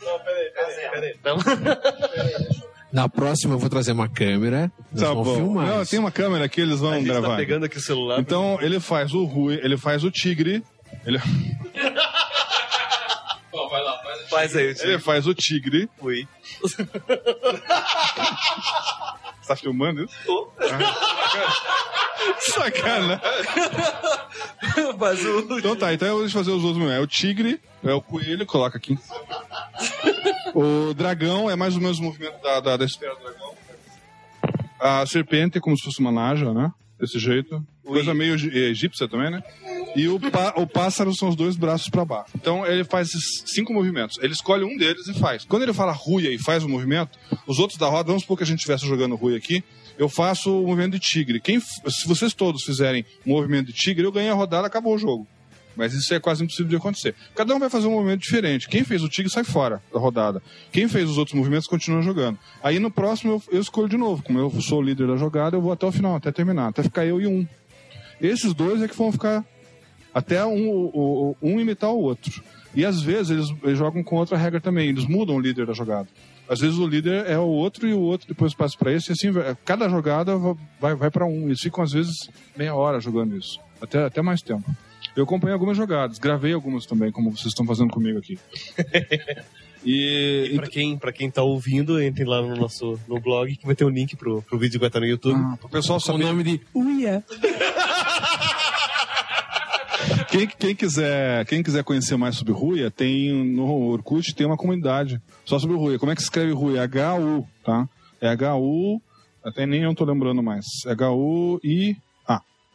[2.91, 4.71] Na próxima eu vou trazer uma câmera.
[4.91, 5.35] Nós Tá vamos bom.
[5.35, 5.67] filmar.
[5.67, 7.29] Não, tem uma câmera aqui, eles vão A gente gravar.
[7.29, 8.19] tá pegando aqui o celular.
[8.19, 10.63] Então ele faz o rui, ele faz o tigre,
[11.05, 11.17] ele,
[14.29, 15.89] faz Faz aí, ele faz o tigre.
[16.01, 16.27] Ui.
[19.41, 20.13] Você tá filmando isso?
[20.25, 20.51] Tô.
[22.39, 23.21] Sacana.
[24.99, 25.57] Mas o...
[25.57, 26.89] Então tá, então eu vou fazer os outros.
[26.91, 28.97] É o tigre, é o coelho, coloca aqui.
[30.53, 33.55] O dragão é mais ou menos o movimento da, da, da esfera do dragão.
[34.79, 36.71] A serpente é como se fosse uma naja, né?
[36.99, 37.63] Desse jeito.
[37.85, 39.43] Coisa meio egí- egípcia também, né?
[39.95, 42.31] E o, pá- o pássaro são os dois braços para baixo.
[42.35, 44.17] Então ele faz esses cinco movimentos.
[44.21, 45.45] Ele escolhe um deles e faz.
[45.45, 48.43] Quando ele fala ruia e faz o movimento, os outros da roda, vamos supor que
[48.43, 49.63] a gente estivesse jogando ruia aqui,
[49.97, 51.39] eu faço o movimento de tigre.
[51.39, 54.97] Quem, se vocês todos fizerem o movimento de tigre, eu ganho a rodada, acabou o
[54.97, 55.27] jogo.
[55.77, 57.13] Mas isso é quase impossível de acontecer.
[57.35, 58.67] Cada um vai fazer um movimento diferente.
[58.67, 60.41] Quem fez o tigre sai fora da rodada.
[60.71, 62.37] Quem fez os outros movimentos continua jogando.
[62.63, 64.23] Aí no próximo eu, eu escolho de novo.
[64.23, 66.81] Como eu sou o líder da jogada, eu vou até o final, até terminar, até
[66.81, 67.47] ficar eu e um.
[68.19, 69.45] Esses dois é que vão ficar
[70.13, 72.41] até um, o- um imitar o outro.
[72.75, 75.73] E às vezes eles, eles jogam com outra regra também, eles mudam o líder da
[75.73, 76.07] jogada.
[76.49, 79.13] Às vezes o líder é o outro e o outro depois passa para esse, e
[79.13, 79.31] assim,
[79.65, 81.45] cada jogada va- vai, vai para um.
[81.47, 84.63] Eles ficam às vezes meia hora jogando isso, até, até mais tempo.
[85.17, 88.39] Eu acompanhei algumas jogadas, gravei algumas também, como vocês estão fazendo comigo aqui.
[89.85, 93.65] E, E pra quem, pra quem tá ouvindo, entrem lá no nosso no blog que
[93.65, 95.39] vai ter um link pro, pro vídeo que vai estar no YouTube.
[95.39, 96.23] Ah, pro pessoal Com o saber.
[96.25, 97.23] nome de Uia.
[100.29, 105.21] Quem, quem quiser, quem quiser conhecer mais sobre Ruia, tem no Orkut tem uma comunidade
[105.45, 105.97] só sobre Ruia.
[105.97, 106.83] Como é que se escreve Ruia?
[106.83, 107.87] H-U, tá?
[108.19, 109.01] É H-U,
[109.43, 110.65] até nem eu tô lembrando mais.
[110.85, 111.95] H-U-I-A.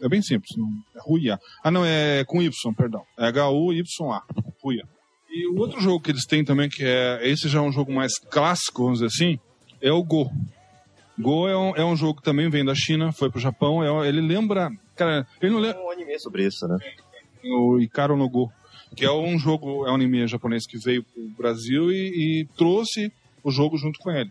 [0.02, 0.56] É bem simples.
[0.56, 1.38] Não, é Ruia.
[1.62, 3.02] Ah, não, é com Y, perdão.
[3.18, 4.22] É H-U-Y-A.
[4.62, 4.84] Ruia.
[5.30, 7.20] E o outro jogo que eles têm também, que é.
[7.22, 9.38] Esse já é um jogo mais clássico, vamos dizer assim,
[9.80, 10.30] é o Go.
[11.18, 13.82] Go é um, é um jogo que também vem da China, foi pro Japão.
[13.82, 14.70] É, ele lembra.
[14.96, 16.78] Cara, ele não lembra um anime sobre isso, né?
[17.44, 18.52] o Ikaro no Go,
[18.94, 23.12] que é um jogo, é um anime japonês que veio pro Brasil e, e trouxe
[23.42, 24.30] o jogo junto com ele.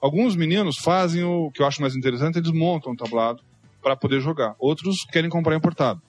[0.00, 3.42] Alguns meninos fazem o que eu acho mais interessante, eles montam um tablado
[3.82, 4.54] para poder jogar.
[4.58, 6.00] Outros querem comprar importado.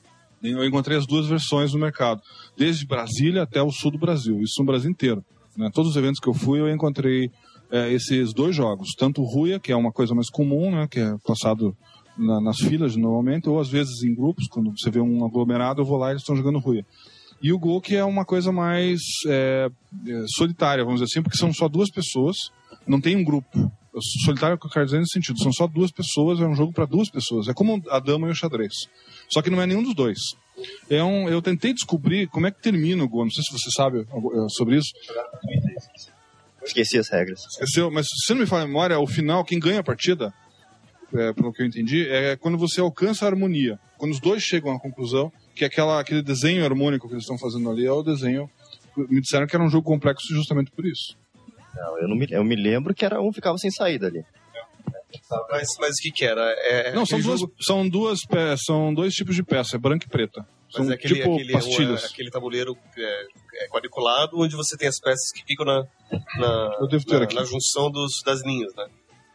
[0.44, 2.22] Eu encontrei as duas versões no mercado,
[2.56, 5.24] desde Brasília até o sul do Brasil, isso no Brasil inteiro.
[5.58, 5.72] né?
[5.74, 7.32] Todos os eventos que eu fui, eu encontrei
[7.72, 11.00] é, esses dois jogos, tanto o Ruia, que é uma coisa mais comum, né, que
[11.00, 11.76] é passado
[12.18, 15.86] na- nas filas normalmente, ou às vezes em grupos, quando você vê um aglomerado, eu
[15.86, 16.86] vou lá e eles estão jogando Ruia.
[17.42, 19.70] E o Go, que é uma coisa mais é,
[20.08, 22.38] é, solitária, vamos dizer assim, porque são só duas pessoas,
[22.88, 23.72] não tem um grupo.
[24.26, 26.56] Solitário é o que eu quero dizer nesse sentido, são só duas pessoas, é um
[26.56, 27.48] jogo para duas pessoas.
[27.48, 28.74] É como a dama e o xadrez.
[29.30, 30.20] Só que não é nenhum dos dois.
[30.90, 33.70] É um, eu tentei descobrir como é que termina o Go, não sei se você
[33.72, 34.92] sabe eh, sobre isso.
[36.64, 37.40] Esqueci as regras.
[37.52, 40.34] Esqueceu, mas se não me falha a memória, o final, quem ganha a partida,
[41.14, 43.80] é, pelo que eu entendi, é quando você alcança a harmonia.
[43.98, 47.70] Quando os dois chegam à conclusão, que aquela, aquele desenho harmônico que eles estão fazendo
[47.70, 48.50] ali é o desenho.
[48.96, 51.16] Me disseram que era um jogo complexo justamente por isso.
[51.78, 54.24] Não, eu, não me, eu me lembro que era um ficava sem saída ali.
[55.50, 56.42] Mas, mas o que que era?
[56.60, 60.06] É, não, são duas, jogo- são duas pe- são dois tipos de peça, é branca
[60.06, 60.46] e preta.
[60.70, 62.02] São Mas é aquele, tipo aquele, pastilhas.
[62.02, 63.26] um, é aquele tabuleiro é,
[63.64, 65.84] é quadriculado, onde você tem as peças que ficam na,
[66.38, 67.36] na, Eu devo ter na, aqui.
[67.36, 68.86] na junção dos, das linhas, né?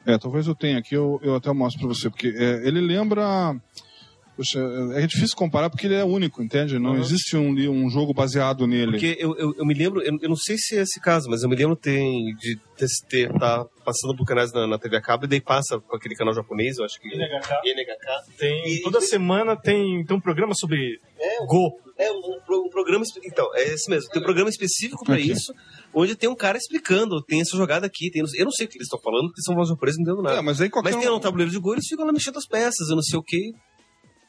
[0.07, 3.55] É, talvez eu tenha aqui, eu, eu até mostro pra você, porque é, ele lembra.
[4.37, 4.59] Poxa,
[4.95, 6.78] é difícil comparar porque ele é único, entende?
[6.78, 7.01] Não Uhum.
[7.01, 8.93] existe um, um jogo baseado nele.
[8.93, 11.43] Porque eu, eu, eu me lembro, eu, eu não sei se é esse caso, mas
[11.43, 15.03] eu me lembro tem, de ter, ter tá passando por canais na, na TV a
[15.03, 17.09] cabo e daí passa com aquele canal japonês, eu acho que.
[17.09, 17.51] NHK.
[17.74, 18.37] NHK.
[18.39, 20.99] Tem, toda semana tem, tem um programa sobre
[21.47, 21.70] Go.
[21.99, 22.16] É um,
[22.66, 23.05] um programa.
[23.24, 24.09] Então, é esse mesmo.
[24.11, 25.30] Tem um programa específico pra Aqui.
[25.30, 25.53] isso,
[25.95, 27.22] onde tem um cara explicando.
[27.22, 28.11] Tem essa jogada aqui.
[28.11, 30.22] Tem, eu não sei o que eles estão falando, porque são voz japoneses, não entendo
[30.22, 30.39] nada.
[30.39, 32.39] É, mas aí qualquer Mas tem um- um tabuleiro de gol, eles ficam lá mexendo
[32.39, 33.53] as peças, eu não sei o que.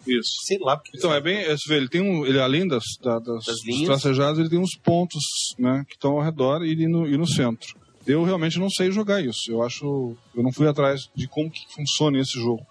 [0.08, 0.32] Isso.
[0.46, 0.76] Sei lá.
[0.78, 1.38] Porque Então, é bem.
[1.38, 2.26] é, Você vê, ele tem um.
[2.26, 5.22] Ele, além das, da- das, Das dos tracejados, ele tem uns pontos,
[5.58, 5.84] né?
[5.88, 7.76] Que estão ao redor e no, e no centro.
[8.06, 9.50] Eu realmente não sei jogar isso.
[9.50, 10.16] Eu acho.
[10.36, 12.62] Eu não fui atrás de como que funciona esse jogo.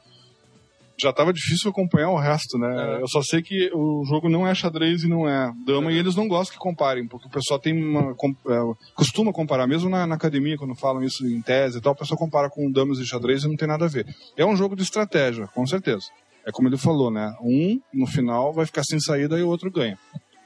[1.00, 2.98] já tava difícil acompanhar o resto, né?
[3.00, 6.14] Eu só sei que o jogo não é xadrez e não é dama, e eles
[6.14, 8.12] não gostam que comparem, porque o pessoal tem uma.
[8.12, 11.96] é, costuma comparar, mesmo na, na academia, quando falam isso em tese e tal, o
[11.96, 14.06] pessoal compara com damas e xadrez e não tem nada a ver.
[14.36, 16.04] É um jogo de estratégia, com certeza.
[16.46, 17.34] É como ele falou, né?
[17.40, 19.98] Um, no final, vai ficar sem saída e o outro ganha.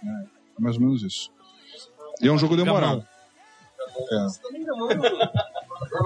[0.04, 1.30] É, é mais ou menos isso.
[2.20, 3.04] E é um jogo demorado.
[4.12, 4.26] É.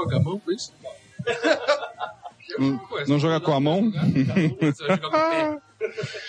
[0.08, 0.72] Gamão, foi isso?
[2.58, 3.90] Não, não jogar com a mão?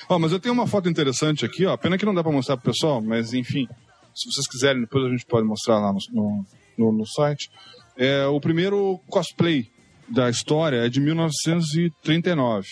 [0.09, 1.76] Ó, mas eu tenho uma foto interessante aqui, ó.
[1.78, 3.68] Pena que não dá pra mostrar pro pessoal, mas enfim.
[4.14, 6.45] Se vocês quiserem, depois a gente pode mostrar lá no, no,
[6.78, 7.49] no- no site.
[7.97, 9.70] É, o primeiro cosplay
[10.07, 12.68] da história é de 1939.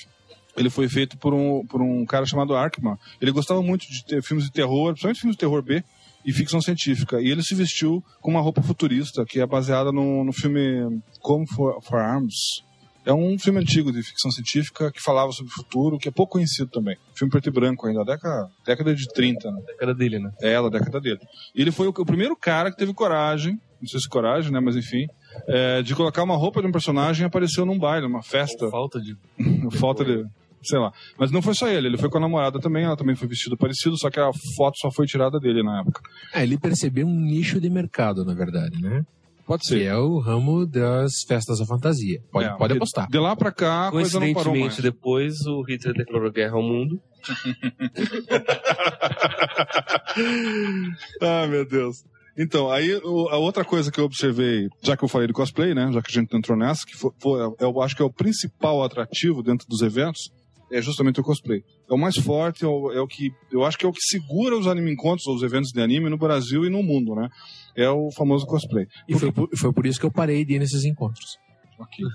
[0.59, 2.97] Ele foi feito por um, por um cara chamado Arkman.
[3.21, 5.81] Ele gostava muito de ter filmes de terror, principalmente filmes de terror B
[6.25, 7.21] e ficção científica.
[7.21, 11.47] E ele se vestiu com uma roupa futurista, que é baseada no, no filme Come
[11.47, 12.61] for, for Arms.
[13.05, 16.33] É um filme antigo de ficção científica que falava sobre o futuro, que é pouco
[16.33, 16.97] conhecido também.
[17.15, 19.61] Filme preto e branco ainda, década, década de 30, né?
[19.65, 20.31] Década dele, né?
[20.41, 21.19] É, da década dele.
[21.55, 24.59] E ele foi o, o primeiro cara que teve coragem, não sei se coragem, né,
[24.59, 25.07] mas enfim,
[25.47, 28.69] é, de colocar uma roupa de um personagem e apareceu num baile, numa festa.
[28.69, 29.15] falta de.
[29.79, 30.25] falta de.
[30.63, 30.91] Sei lá.
[31.17, 33.55] Mas não foi só ele, ele foi com a namorada também, ela também foi vestida
[33.57, 36.01] parecido, só que a foto só foi tirada dele na época.
[36.33, 39.03] É, ele percebeu um nicho de mercado, na verdade, né?
[39.47, 39.79] Pode ser.
[39.79, 42.21] Que é o ramo das festas da fantasia.
[42.31, 43.09] Pode, É, pode apostar.
[43.09, 44.75] De lá pra cá, a coisa não parou mais.
[44.75, 47.01] Coincidentemente, depois o Hitler declarou guerra ao mundo.
[51.21, 52.03] ah, meu Deus.
[52.37, 55.73] Então, aí o- a outra coisa que eu observei, já que eu falei de cosplay,
[55.73, 55.91] né?
[55.91, 58.81] Já que a gente entrou nessa, que foi, foi- eu acho que é o principal
[58.83, 60.31] atrativo dentro dos eventos,
[60.71, 61.63] é justamente o cosplay.
[61.89, 63.31] É o mais forte, é o, é o que.
[63.51, 66.17] Eu acho que é o que segura os anime encontros, os eventos de anime no
[66.17, 67.29] Brasil e no mundo, né?
[67.75, 68.85] É o famoso cosplay.
[69.07, 71.37] E foi por, foi por isso que eu parei de ir nesses encontros.
[71.79, 72.05] Ok.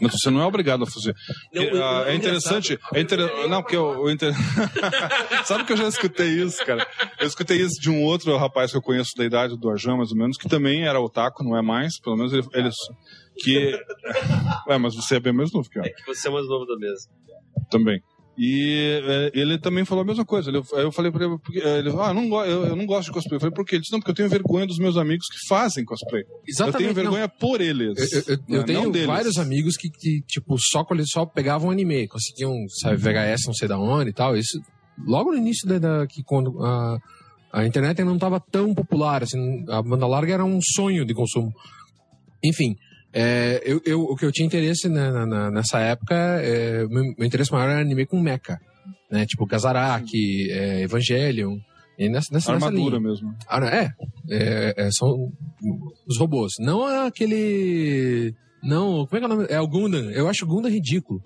[0.00, 1.14] Mas você não é obrigado a fazer.
[1.52, 2.78] Não, ah, eu- é interessante.
[2.94, 3.18] É inter...
[3.46, 3.92] Não, porque eu.
[3.92, 4.32] eu inter...
[5.44, 6.86] Sabe que eu já escutei isso, cara?
[7.20, 10.10] Eu escutei isso de um outro rapaz que eu conheço da idade do Arjan, mais
[10.10, 12.46] ou menos, que também era otaku, não é mais, pelo menos ele.
[12.54, 12.70] ele...
[13.36, 13.78] Que.
[14.68, 15.82] Ué, mas você é bem mais novo que eu.
[15.82, 17.10] É que você é mais novo da mesa.
[17.70, 18.00] Também.
[18.38, 20.48] E é, ele também falou a mesma coisa.
[20.50, 22.74] Ele, eu falei pra ele, porque, é, ele falou, ah, eu não, go- eu, eu
[22.76, 23.36] não gosto de cosplay.
[23.36, 23.74] Eu falei, por quê?
[23.76, 26.24] Ele disse, não, porque eu tenho vergonha dos meus amigos que fazem cosplay.
[26.48, 27.38] Exatamente, Eu tenho vergonha não.
[27.38, 28.10] por eles.
[28.12, 28.64] Eu, eu- eu né?
[28.64, 29.06] tenho Não deles.
[29.06, 33.54] vários amigos que, que, tipo, só, quando eles só pegavam anime, conseguiam, sabe, VHS não
[33.54, 34.34] sei da onde e tal.
[34.34, 34.58] Isso
[35.06, 36.96] logo no início da, da- que quando a,
[37.52, 41.12] a internet ainda não estava tão popular, assim, a banda larga era um sonho de
[41.12, 41.52] consumo.
[42.42, 42.74] Enfim,
[43.12, 47.26] é, eu, eu- o que eu tinha interesse na- na- nessa época, é, meu, meu
[47.26, 48.58] interesse maior era anime com mecha,
[49.10, 49.26] né?
[49.26, 51.56] Tipo Gazaraki, é, Evangelion,
[51.98, 53.08] e nessa, nessa, nessa Armadura linha.
[53.10, 53.34] mesmo.
[53.48, 53.90] Ah, é,
[54.30, 55.30] é, é, são
[56.06, 56.52] os robôs.
[56.58, 58.34] Não aquele.
[58.62, 59.46] Não, como é que é o nome?
[59.50, 60.10] É o Gundam.
[60.10, 61.20] Eu acho o Gundam ridículo.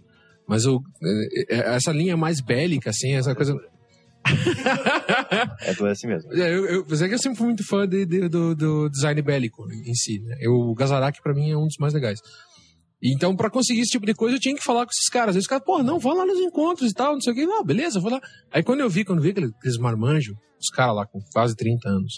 [0.49, 3.55] Mas o, é, é, essa linha mais bélica, assim, essa coisa.
[5.61, 6.33] É do assim mesmo.
[6.33, 9.65] É, eu, eu, é eu sempre fui muito fã de- de- do, do design bélico
[9.71, 10.21] em si.
[10.21, 10.37] Né?
[10.41, 12.21] Eu, o Gazaraki, pra mim, é um dos mais legais.
[13.03, 15.37] Então, pra conseguir esse tipo de coisa, eu tinha que falar com esses caras.
[15.37, 17.45] Aí os caras, pô, não, vá lá nos encontros e tal, não sei o quê.
[17.47, 18.21] Não, beleza, vou lá.
[18.51, 21.89] Aí quando eu vi, quando eu vi aqueles marmanjos, os caras lá com quase 30
[21.89, 22.15] anos,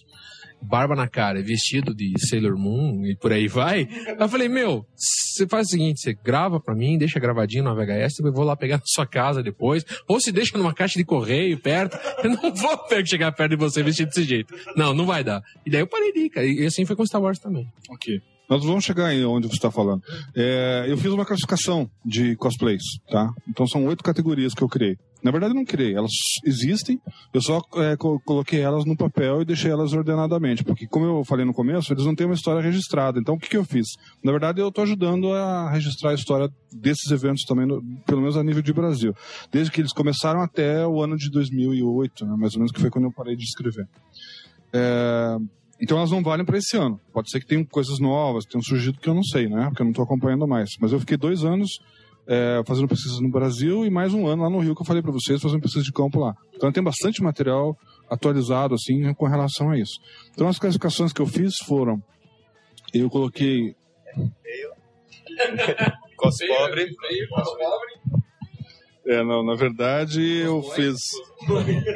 [0.60, 3.88] barba na cara, vestido de Sailor Moon e por aí vai,
[4.18, 8.20] eu falei, meu, você faz o seguinte, você grava pra mim, deixa gravadinho na VHS,
[8.20, 11.58] eu vou lá pegar na sua casa depois, ou se deixa numa caixa de correio
[11.58, 14.54] perto, eu não vou chegar perto de você vestido desse jeito.
[14.76, 15.42] Não, não vai dar.
[15.64, 16.46] E daí eu parei de ir, cara.
[16.46, 17.66] E assim foi com Star Wars também.
[17.88, 18.20] Ok.
[18.48, 20.02] Nós vamos chegar aí onde você está falando.
[20.34, 23.30] É, eu fiz uma classificação de cosplays, tá?
[23.48, 24.96] Então são oito categorias que eu criei.
[25.22, 26.12] Na verdade, eu não criei, elas
[26.44, 27.00] existem,
[27.34, 31.24] eu só é, co- coloquei elas no papel e deixei elas ordenadamente, porque, como eu
[31.24, 33.18] falei no começo, eles não têm uma história registrada.
[33.18, 33.84] Então, o que, que eu fiz?
[34.22, 38.36] Na verdade, eu estou ajudando a registrar a história desses eventos também, no- pelo menos
[38.36, 39.12] a nível de Brasil,
[39.50, 42.88] desde que eles começaram até o ano de 2008, né, mais ou menos, que foi
[42.88, 43.88] quando eu parei de escrever.
[44.72, 45.36] É,
[45.80, 47.00] então elas não valem para esse ano.
[47.12, 49.66] Pode ser que tenham coisas novas, tenham surgido que eu não sei, né?
[49.68, 50.70] Porque eu não estou acompanhando mais.
[50.80, 51.78] Mas eu fiquei dois anos
[52.28, 55.02] é, fazendo pesquisa no Brasil e mais um ano lá no Rio que eu falei
[55.02, 56.34] para vocês fazendo pesquisa de campo lá.
[56.54, 57.76] Então tem bastante material
[58.10, 59.98] atualizado assim com relação a isso.
[60.32, 62.02] Então as classificações que eu fiz foram
[62.92, 63.74] eu coloquei
[66.16, 66.94] Cos pobre.
[69.06, 70.96] é, não, na verdade eu fiz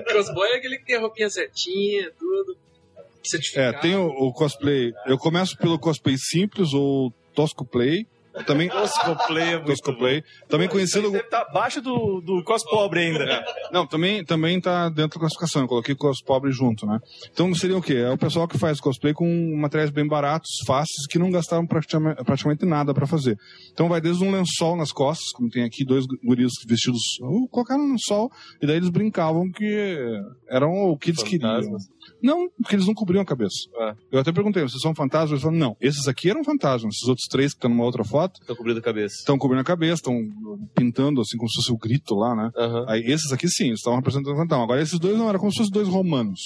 [0.07, 2.61] Crossboy é aquele que tem a roupinha certinha, tudo.
[3.57, 4.93] É, tem o, o cosplay.
[5.07, 8.07] Eu começo pelo cosplay simples ou tosco play,
[8.47, 10.24] Também, Cosplay é cosplay.
[10.49, 11.11] Também conhecido...
[11.11, 13.45] Deve estar abaixo do, do cos pobre ainda.
[13.70, 15.62] Não, também, também tá dentro da classificação.
[15.62, 16.99] Eu coloquei cos pobre junto, né?
[17.30, 17.95] Então seria o quê?
[17.95, 19.26] É o pessoal que faz cosplay com
[19.57, 23.37] materiais bem baratos, fáceis, que não gastavam praticamente, praticamente nada pra fazer.
[23.72, 27.03] Então vai desde um lençol nas costas, como tem aqui dois guris vestidos,
[27.51, 28.30] colocaram um lençol,
[28.61, 31.61] e daí eles brincavam que eram o que eles queriam.
[32.22, 33.68] Não, porque eles não cobriam a cabeça.
[34.11, 35.33] Eu até perguntei, vocês são fantasmas?
[35.33, 36.95] Eles falaram, não, esses aqui eram fantasmas.
[36.95, 39.14] Esses outros três que estão numa outra foto Estão cobrindo a cabeça.
[39.18, 40.14] estão cobrindo a cabeça, estão
[40.75, 42.51] pintando assim como se fosse o grito lá, né?
[42.57, 42.85] Aham.
[42.89, 44.64] Aí esses aqui sim, estavam representando o fantasma.
[44.64, 46.41] Agora esses dois não, eram como se fossem dois romanos.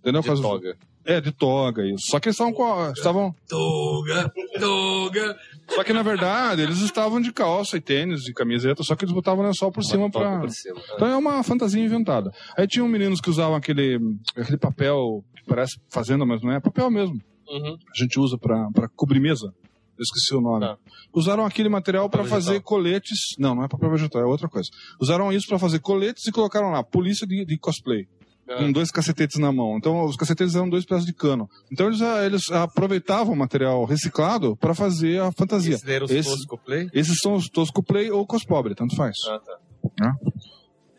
[0.00, 0.20] Entendeu?
[0.20, 0.76] De Faz- toga.
[1.08, 2.06] É, de toga, isso.
[2.10, 5.36] Só que eles estavam com a- estavam Toga, toga.
[5.68, 9.14] Só que na verdade eles estavam de calça e tênis e camiseta, só que eles
[9.14, 10.40] botavam lençol por cima toga pra.
[10.40, 10.94] por cima, é.
[10.94, 12.32] Então é uma fantasia inventada.
[12.56, 13.98] Aí tinham meninos que usavam aquele,
[14.36, 17.14] aquele papel que parece fazenda, mas não é papel mesmo.
[17.48, 17.74] Uhum.
[17.76, 19.52] A gente usa pra, pra cobrir mesa.
[19.98, 20.60] Eu esqueci o nome.
[20.66, 20.76] Tá.
[21.14, 22.68] Usaram aquele material para fazer vegetal.
[22.68, 23.18] coletes.
[23.38, 24.68] Não, não é papel vegetal, é outra coisa.
[25.00, 28.06] Usaram isso para fazer coletes e colocaram lá, polícia de, de cosplay.
[28.48, 28.58] Ah.
[28.58, 29.76] Com dois cacetetes na mão.
[29.76, 31.48] Então, os cacetetes eram dois pedaços de cano.
[31.72, 35.74] Então, eles, ah, eles aproveitavam o material reciclado para fazer a fantasia.
[35.74, 36.88] Esses eram os Esses- cosplay?
[36.92, 39.16] esses são os cosplay ou cospobre, tanto faz.
[39.28, 39.58] Ah, tá.
[40.00, 40.12] Né?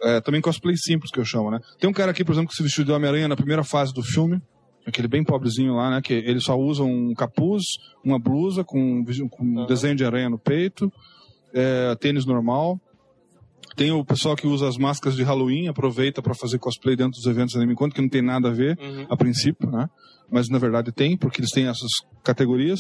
[0.04, 1.60] É, também cosplay simples que eu chamo, né?
[1.80, 4.04] Tem um cara aqui, por exemplo, que se vestiu de Homem-Aranha na primeira fase do
[4.04, 4.42] filme.
[4.88, 6.02] Aquele bem pobrezinho lá, né?
[6.02, 7.64] Que ele só usa um capuz,
[8.04, 10.90] uma blusa com, com um desenho de aranha no peito,
[11.54, 12.80] é, tênis normal.
[13.76, 17.26] Tem o pessoal que usa as máscaras de Halloween, aproveita para fazer cosplay dentro dos
[17.26, 19.06] eventos Anime Con, que não tem nada a ver, Uhum.
[19.10, 19.88] a princípio, né?
[20.32, 21.92] Mas na verdade tem, porque eles têm essas
[22.24, 22.80] categorias.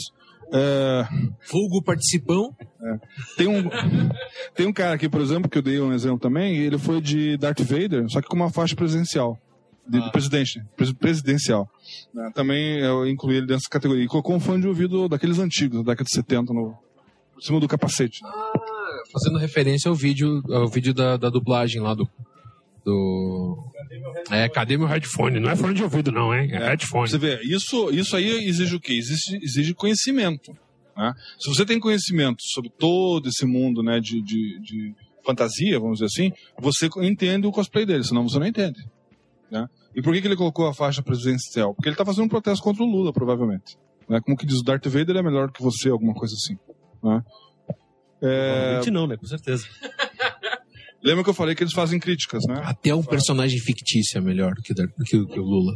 [0.51, 1.03] É,
[1.51, 2.49] Vulgo participão.
[3.35, 3.63] tem um,
[4.55, 7.01] tem um cara aqui, por exemplo, que eu dei um exemplo também, e ele foi
[7.01, 9.37] de Darth Vader, só que com uma faixa presidencial.
[9.89, 11.69] De, de presidente, pres- presidencial.
[12.13, 12.29] né?
[12.35, 14.03] Também eu incluí ele nessa categoria.
[14.03, 16.73] E colocou um fone de ouvido daqueles antigos, da década de 70, no,
[17.33, 18.19] por cima do capacete.
[19.13, 22.07] Fazendo referência ao vídeo, ao vídeo da, da dublagem lá do.
[22.85, 23.57] do...
[24.29, 25.39] É, cadê meu headphone?
[25.39, 26.49] Não é fone de ouvido, não, hein?
[26.51, 27.07] É headphone.
[27.09, 28.93] Você vê, isso, isso aí exige o quê?
[28.93, 30.51] Exige, exige conhecimento.
[30.97, 31.13] né?
[31.39, 34.93] Se você tem conhecimento sobre todo esse mundo né, de, de, de
[35.25, 38.79] fantasia, vamos dizer assim, você entende o cosplay dele, senão você não entende.
[39.49, 39.65] né?
[39.97, 41.73] E por que, que ele colocou a faixa presidencial?
[41.73, 43.75] Porque ele está fazendo um protesto contra o Lula, provavelmente.
[44.07, 44.21] Né?
[44.23, 46.55] Como que diz, o Darth Vader é melhor que você, alguma coisa assim.
[47.03, 47.23] Né?
[48.21, 49.17] É, Provavelmente não, né?
[49.17, 49.65] Com certeza.
[51.03, 52.61] Lembra que eu falei que eles fazem críticas, né?
[52.65, 55.73] Até um personagem fictício é melhor do que, do que o- que o Lula.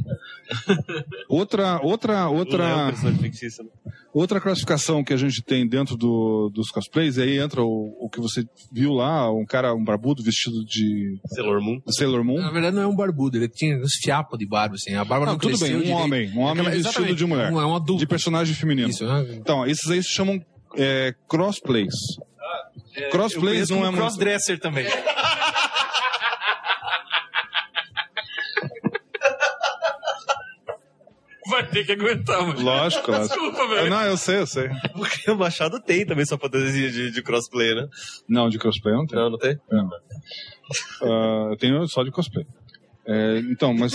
[1.30, 3.70] Outra, outra, é um outra, personagem fictício, né?
[4.14, 8.20] outra classificação que a gente tem dentro do, dos cosplays, aí entra o, o que
[8.20, 11.80] você viu lá, um cara, um barbudo vestido de Sailor Moon.
[11.88, 12.40] Sailor Moon.
[12.42, 14.94] Na verdade, não é um barbudo, ele tinha uns fiapos de barba, assim.
[14.96, 15.96] A barba não, Não, tudo bem, um direito.
[15.98, 17.52] homem, um homem Aquela- vestido de mulher.
[17.54, 18.00] Um, é um adulto.
[18.00, 18.90] De personagem feminino.
[18.90, 19.26] Isso, né?
[19.36, 20.44] Então, esses aí se chamam
[20.76, 21.94] é, crossplays.
[23.12, 24.00] Crossplays Eu não é muito...
[24.00, 24.86] crossdresser também.
[31.50, 32.62] Vai ter que aguentar, mano.
[32.62, 33.28] Lógico, lógico.
[33.36, 33.90] Desculpa, velho.
[33.90, 34.70] Não, eu sei, eu sei.
[34.94, 37.88] Porque o Machado tem também sua fantasia de, de crossplay, né?
[38.30, 39.20] Não, de cosplay não tem.
[39.20, 39.60] Não, não tem?
[39.70, 39.90] Não.
[41.04, 42.46] Ah, eu tenho só de cosplay.
[43.06, 43.94] É, então, mas.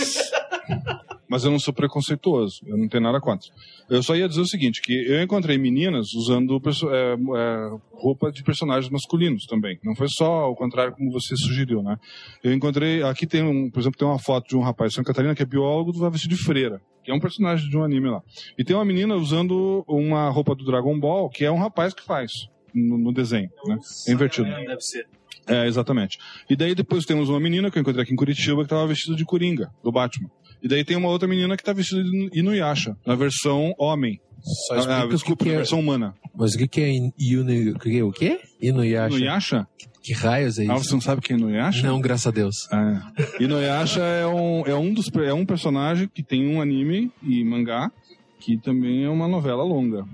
[1.29, 3.49] Mas eu não sou preconceituoso, eu não tenho nada contra.
[3.89, 8.43] Eu só ia dizer o seguinte: que eu encontrei meninas usando é, é, roupa de
[8.43, 9.77] personagens masculinos também.
[9.83, 11.97] Não foi só ao contrário como você sugeriu, né?
[12.43, 13.03] Eu encontrei.
[13.03, 15.43] Aqui tem, um, por exemplo, tem uma foto de um rapaz de Santa Catarina que
[15.43, 18.21] é biólogo do vestido de freira, que é um personagem de um anime lá.
[18.57, 22.03] E tem uma menina usando uma roupa do Dragon Ball, que é um rapaz que
[22.03, 22.31] faz
[22.73, 23.77] no, no desenho, né?
[24.07, 24.49] É invertido.
[24.49, 25.07] Deve ser.
[25.47, 26.17] É, exatamente.
[26.49, 29.15] E daí depois temos uma menina que eu encontrei aqui em Curitiba que estava vestida
[29.15, 30.29] de Coringa, do Batman.
[30.61, 34.19] E daí tem uma outra menina que tá vestida de Inuyasha, na versão homem.
[34.67, 36.15] Só Ah, explica que desculpa, que na é- versão humana.
[36.35, 38.39] Mas o que, que é in- Inu- o que- o quê?
[38.61, 39.15] Inuyasha?
[39.15, 39.67] Inuyasha?
[40.03, 40.71] Que raios é isso?
[40.71, 41.85] Ah, você não sabe quem é Inuyasha?
[41.85, 42.55] Não, graças a Deus.
[42.71, 43.43] É.
[43.43, 47.91] Inuyasha é um, é, um dos, é um personagem que tem um anime e mangá,
[48.39, 50.05] que também é uma novela longa.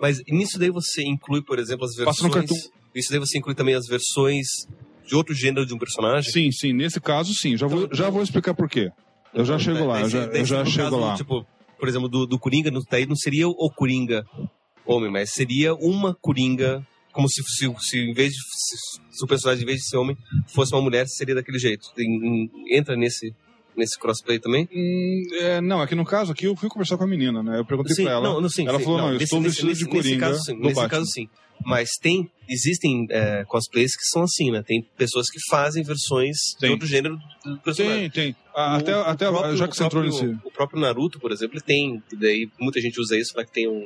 [0.00, 2.16] Mas nisso daí você inclui, por exemplo, as versões...
[2.16, 2.56] Passa no cartoon.
[2.94, 4.46] Isso daí você inclui também as versões
[5.06, 6.30] de outro gênero de um personagem?
[6.30, 7.56] Sim, sim, nesse caso sim.
[7.56, 8.90] Já vou, já vou explicar por quê.
[9.34, 11.14] Eu já chego lá, eu já, eu já no chego caso, lá.
[11.14, 11.46] Tipo,
[11.78, 14.24] por exemplo, do, do Coringa, no, daí não seria o Coringa
[14.84, 18.76] homem, mas seria uma Coringa, como se, se, se em vez de se,
[19.18, 20.16] se o personagem, em vez de ser homem,
[20.52, 21.86] fosse uma mulher, seria daquele jeito.
[21.94, 23.32] Tem- entra nesse,
[23.76, 24.68] nesse crossplay também?
[24.72, 27.58] Hum, é, não, aqui no caso aqui eu fui conversar com a menina, né?
[27.60, 28.28] Eu perguntei Sim, pra ela.
[28.28, 30.08] não, não, sim, ela sim, falou, não, eu nesse- estou nesse- vestido nesse- de Coringa
[30.08, 30.54] Nesse caso, sim.
[30.56, 30.88] do Nesse Batman.
[30.88, 31.28] caso, sim.
[31.64, 34.62] Mas tem, existem é, cosplays que são assim, né?
[34.66, 36.70] Tem pessoas que fazem versões de Tem.
[36.70, 38.10] outro gênero do personagem.
[38.10, 38.36] Tem, tem.
[38.54, 40.24] Ah, até, até próprio- já que você o entrou nesse...
[40.44, 43.68] O próprio Naruto, por exemplo, ele tem, daí muita gente usa isso para que tem
[43.68, 43.84] um,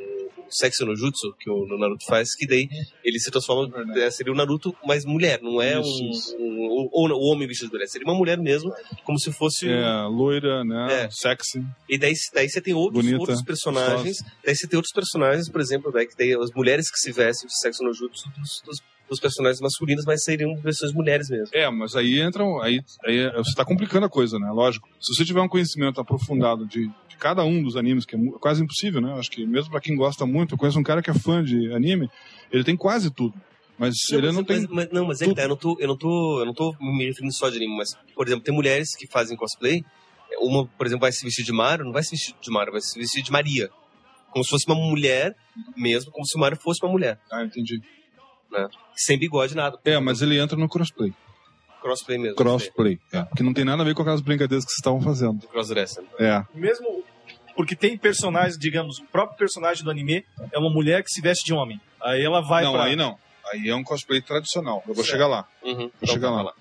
[0.50, 2.68] Sexo no Jutsu, que o Naruto faz, que daí
[3.02, 7.08] ele se transforma, é, seria o Naruto, mas mulher, não é Isso, um, um- ou
[7.10, 8.72] o homem vestido de mulher, seria uma mulher mesmo,
[9.04, 9.68] como se fosse...
[9.68, 11.04] É, loira, né?
[11.04, 11.10] É.
[11.10, 11.62] Sexy.
[11.88, 14.18] E daí, daí você tem outros, Bonita, outros personagens.
[14.44, 17.48] Daí você tem outros personagens, por exemplo, daí que tem as mulheres que se vestem
[17.48, 21.48] de sexo no jutsu dos, dos, dos personagens masculinos, mas seriam versões mulheres mesmo.
[21.52, 22.60] É, mas aí entram.
[22.62, 24.50] Aí, aí você está complicando a coisa, né?
[24.50, 24.88] Lógico.
[25.00, 28.62] Se você tiver um conhecimento aprofundado de, de cada um dos animes, que é quase
[28.62, 29.12] impossível, né?
[29.18, 31.72] Acho que mesmo pra quem gosta muito, eu conheço um cara que é fã de
[31.74, 32.08] anime,
[32.52, 33.34] ele tem quase tudo.
[33.76, 34.60] Mas ele não mas, tem.
[34.60, 36.54] mas- mas- não, mas é que tá, eu não tô, eu não tô, eu não
[36.54, 39.82] tô me referindo só de anime, mas, por exemplo, tem mulheres que fazem cosplay.
[40.38, 42.80] Uma, por exemplo, vai se vestir de Mario, não vai se vestir de Mario, vai
[42.80, 43.68] se vestir de Maria.
[44.34, 45.34] Como se fosse uma mulher
[45.76, 47.18] mesmo, como se o Mario fosse uma mulher.
[47.32, 47.80] Ah, entendi.
[48.50, 48.68] Né?
[48.96, 49.78] Sem bigode, nada.
[49.84, 51.14] É, mas ele entra no crossplay.
[51.80, 52.36] Crossplay mesmo.
[52.36, 52.98] Crossplay.
[53.12, 53.24] É.
[53.36, 55.46] Que não tem nada a ver com aquelas brincadeiras que vocês estavam fazendo.
[55.48, 56.04] Crossdresser.
[56.18, 56.42] É.
[56.54, 57.04] Mesmo
[57.56, 61.44] porque tem personagens, digamos, o próprio personagem do anime é uma mulher que se veste
[61.44, 61.80] de homem.
[62.02, 62.84] Aí ela vai não, pra...
[62.84, 63.16] aí não.
[63.52, 64.82] Aí é um cosplay tradicional.
[64.88, 65.12] Eu vou Certo.
[65.12, 65.46] chegar lá.
[65.62, 65.74] Uhum.
[65.76, 66.52] Vou Então, chegar vai lá.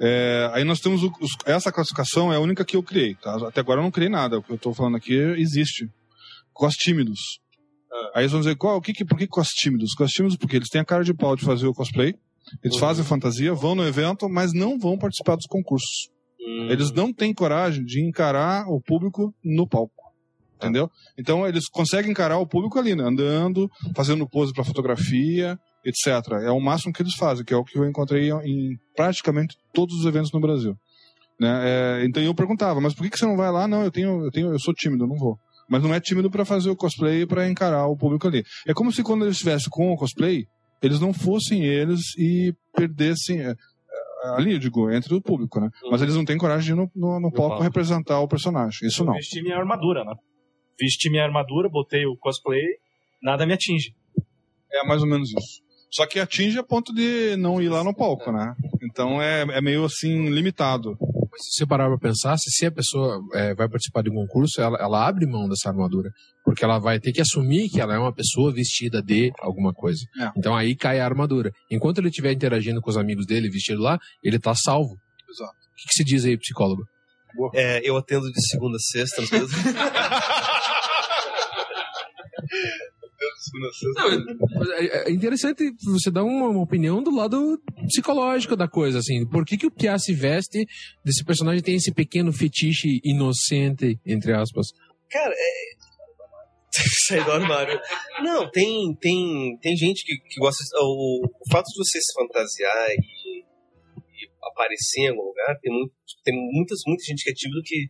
[0.00, 3.14] É, aí nós temos o- os- essa classificação é a única que eu criei.
[3.14, 3.36] Tá?
[3.46, 4.38] Até agora eu não criei nada.
[4.38, 5.88] O que eu tô falando aqui existe.
[6.54, 7.20] Costímidos.
[7.92, 8.10] Ah.
[8.14, 9.94] Aí eles vão dizer, qual, o que, que, por que costímidos?
[9.94, 12.14] Costímidos porque eles têm a cara de pau de fazer o cosplay,
[12.62, 12.80] eles Uhum.
[12.80, 16.08] fazem fantasia, vão no evento, mas não vão participar dos concursos.
[16.40, 16.68] Hum.
[16.70, 19.92] Eles não têm coragem de encarar o público no palco.
[20.56, 20.90] Entendeu?
[21.18, 23.04] Então eles conseguem encarar o público ali, né?
[23.04, 26.06] andando, fazendo pose para fotografia, etc.
[26.42, 29.94] É o máximo que eles fazem, que é o que eu encontrei em praticamente todos
[29.96, 30.74] os eventos no Brasil.
[31.38, 31.60] Né?
[31.64, 33.66] É, então eu perguntava, mas por que, que você não vai lá?
[33.66, 35.38] Não, eu tenho, eu tenho, eu sou tímido, eu não vou.
[35.68, 38.44] Mas não é tímido para fazer o cosplay e para encarar o público ali.
[38.66, 40.46] É como se quando eles estivessem com o cosplay,
[40.82, 43.40] eles não fossem eles e perdessem.
[43.40, 45.68] é, é, ali, eu digo, entre o público, né?
[45.90, 47.62] Mas eles não têm coragem de ir no, no, no palco palco.
[47.62, 48.86] representar o personagem.
[48.86, 49.14] Isso Eu não.
[49.14, 50.14] Vesti minha armadura, né?
[50.78, 52.64] Vesti minha armadura, botei o cosplay,
[53.22, 53.94] nada me atinge.
[54.72, 55.62] É mais ou menos isso.
[55.90, 58.54] Só que atinge a ponto de não ir lá no palco, né?
[58.82, 60.98] Então é, é meio assim, limitado.
[61.38, 64.60] Se você parar pra pensar, se, se a pessoa é, vai participar de um concurso,
[64.60, 66.10] ela, ela abre mão dessa armadura.
[66.44, 70.00] Porque ela vai ter que assumir que ela é uma pessoa vestida de alguma coisa.
[70.20, 70.30] É.
[70.36, 71.50] Então aí cai a armadura.
[71.70, 74.96] Enquanto ele estiver interagindo com os amigos dele vestido lá, ele tá salvo.
[75.28, 75.52] Exato.
[75.52, 76.82] O que, que se diz aí, psicólogo?
[77.52, 79.22] É, eu atendo de segunda a sexta.
[83.52, 84.70] Nos meus...
[84.70, 89.26] É é interessante você dar uma, uma opinião do lado psicológico da coisa, assim.
[89.26, 90.64] Por que, que o Pia se veste
[91.04, 94.68] desse personagem tem esse pequeno fetiche inocente, entre aspas?
[95.10, 95.84] Cara, é.
[97.06, 97.78] Sair do armário.
[98.22, 100.64] Não, tem, tem, tem gente que, que gosta.
[100.80, 105.92] O, o fato de você se fantasiar e, e aparecer em algum lugar, tem, muito,
[106.24, 107.88] tem muitas, muita gente que é tímido que,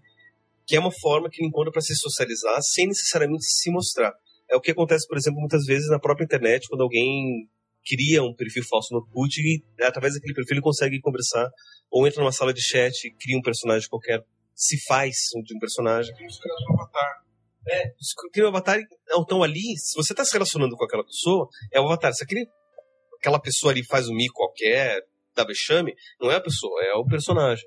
[0.67, 4.13] que é uma forma que ele encontra para se socializar sem necessariamente se mostrar.
[4.55, 7.49] É o que acontece, por exemplo, muitas vezes na própria internet, quando alguém
[7.85, 11.51] cria um perfil falso no Orkut e através daquele perfil ele consegue conversar
[11.91, 14.23] ou entra numa sala de chat e cria um personagem qualquer,
[14.55, 16.15] se faz de um personagem.
[17.69, 17.91] É,
[18.33, 18.79] cria um avatar.
[19.19, 22.15] Então ali, se você está se relacionando com aquela pessoa, é o avatar.
[22.15, 22.47] Se aquele,
[23.19, 25.03] aquela pessoa ali faz um mico qualquer,
[25.35, 27.67] dá vexame, não é a pessoa, é o personagem.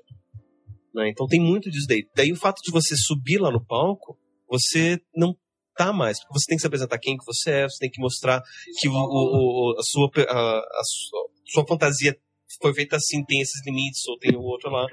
[0.94, 1.10] Né?
[1.10, 2.08] Então tem muito disso daí.
[2.16, 4.18] Daí o fato de você subir lá no palco,
[4.48, 5.36] você não
[5.78, 6.18] tá mais.
[6.20, 8.42] Porque você tem que se apresentar quem que você é, você tem que mostrar
[8.80, 8.96] que o, o-
[9.74, 10.82] o- a, sua, a, a
[11.52, 12.16] sua, fantasia
[12.60, 14.86] foi feita assim, tem esses limites, ou tem o outro lá.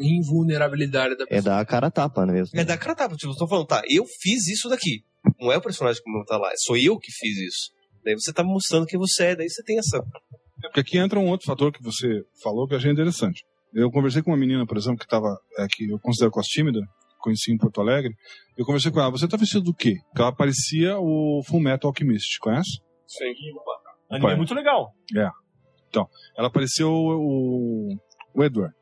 [0.00, 2.58] Invulnerabilidade da É dar a cara a tapa mesmo.
[2.58, 5.02] É da cara tapa, tipo, eu tô falando, tá, eu fiz isso daqui.
[5.40, 7.70] Não é o personagem que tá lá, sou eu que fiz isso.
[8.04, 9.98] Daí você tá mostrando quem você é, daí você tem essa.
[9.98, 13.42] É porque aqui entra um outro fator que você falou que eu achei interessante.
[13.74, 16.80] Eu conversei com uma menina, por exemplo, que estava, é, que eu considero quase tímida,
[17.26, 18.14] conheci em Porto Alegre.
[18.56, 19.96] Eu conversei com ela, você tá vestido do quê?
[20.08, 22.78] Porque ela parecia o Full Metal Alchemist, conhece?
[23.06, 23.24] Sim.
[24.10, 24.92] Anime é muito legal.
[25.16, 25.28] É.
[25.88, 26.06] Então,
[26.38, 27.96] ela parecia o, o,
[28.34, 28.72] o Edward,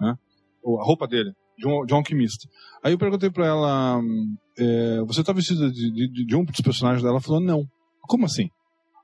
[0.00, 0.14] né?
[0.62, 2.48] O- A roupa dele, de um, de um alquimista.
[2.82, 4.00] Aí eu perguntei pra ela,
[4.58, 7.14] é, você tá vestida de, de, de um dos personagens dela?
[7.14, 7.64] Ela falou, não.
[8.02, 8.48] Como assim?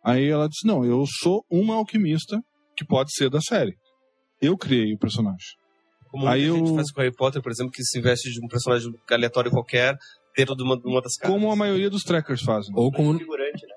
[0.04, 2.40] Aí ela disse, não, eu sou uma alquimista
[2.76, 3.74] que pode ser da série.
[4.40, 5.56] Eu criei o personagem.
[6.14, 8.38] Como Aí muita gente eu- faz com Harry Potter, por exemplo, que se veste de
[8.44, 9.96] um personagem aleatório qualquer
[10.36, 11.34] dentro de uma, de uma das casas.
[11.34, 12.72] Como a maioria dos trackers fazem.
[12.76, 13.74] Ou como, Figurante, né?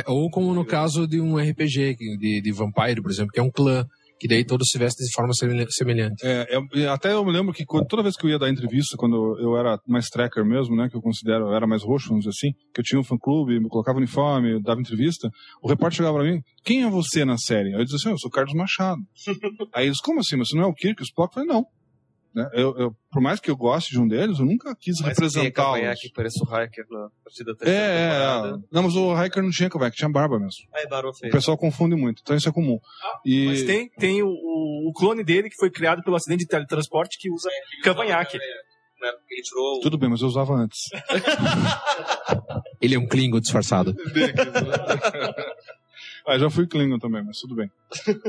[0.00, 3.42] é, ou como no caso de um RPG, de, de Vampire, por exemplo, que é
[3.42, 3.86] um clã,
[4.20, 6.24] que daí todos se vestem de forma semel- semelhante.
[6.24, 8.94] É, é, até eu me lembro que quando- toda vez que eu ia dar entrevista,
[8.98, 12.24] quando eu era mais tracker mesmo, né, que eu considero, eu era mais roxo, vamos
[12.26, 15.28] dizer assim, que eu tinha um fã-clube, me colocava uniforme, dava entrevista,
[15.62, 17.68] o repórter chegava pra mim, quem é você na série?
[17.74, 19.00] Aí eu dizia assim, eu sou Carlos Machado.
[19.74, 21.30] Aí eles, como assim, mas você não é o Kirk, o Spock?
[21.36, 21.64] Eu falei, não.
[22.34, 22.48] Né?
[22.52, 25.20] Eu, eu- por mais que eu goste de um deles, eu nunca quis Mas que
[25.20, 25.74] tem representá-los.
[25.78, 28.48] cavanhaque que parece o Hiker na partida da terceira É, é, temporada.
[28.48, 28.52] é.
[28.72, 30.60] Não, mas o Hiker não tinha cavanhaque, tinha barba mesmo.
[30.72, 31.32] Aí, Barão O fez.
[31.32, 32.78] pessoal confunde muito, então isso é comum.
[33.26, 33.46] E...
[33.46, 37.18] Mas tem, tem o, o, o clone dele que foi criado pelo acidente de teletransporte
[37.18, 37.48] que usa
[37.82, 38.38] cavanhaque.
[38.38, 38.44] Né?
[39.42, 40.88] Tirou o- Tudo bem, mas eu usava antes.
[42.80, 43.96] Ele é um Klingon disfarçado.
[46.26, 47.70] ah, já fui Klingon também, mas tudo bem.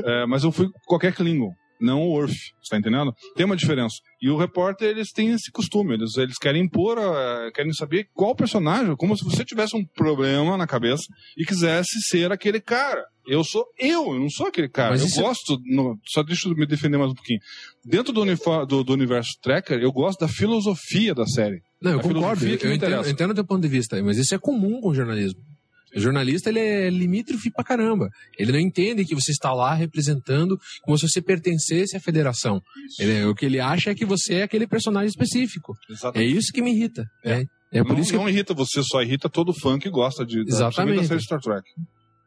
[0.04, 3.12] É, mas eu fui qualquer Klingon, não o Worf, você tá entendendo?
[3.36, 3.96] Tem uma diferença.
[4.20, 8.34] E o repórter, eles têm esse costume, eles, eles querem impor, a- querem saber qual
[8.34, 11.02] personagem, como se você tivesse um problema na cabeça
[11.36, 13.04] e quisesse ser aquele cara.
[13.26, 14.90] Eu sou eu, eu não sou aquele cara.
[14.90, 17.38] Mas eu isso- gosto, no- só deixa eu me defender mais um pouquinho.
[17.84, 18.24] Dentro do,
[18.66, 21.60] do, do universo Tracker, eu gosto da filosofia da série.
[21.80, 22.44] Não, eu A concordo.
[22.46, 24.94] Eu, entendo, eu entendo o teu ponto de vista, mas isso é comum com o
[24.94, 25.40] jornalismo.
[25.94, 28.08] O jornalista ele é limítrofe pra caramba.
[28.38, 32.60] Ele não entende que você está lá representando como se você pertencesse à federação.
[32.98, 35.74] Ele- o que ele acha é que você é aquele personagem específico.
[36.14, 37.04] É isso que me irrita.
[37.24, 40.24] É, é por não, isso que não irrita você, só irrita todo fã que gosta
[40.24, 40.96] de, da, Exatamente.
[40.96, 41.62] principalmente da série Star Trek.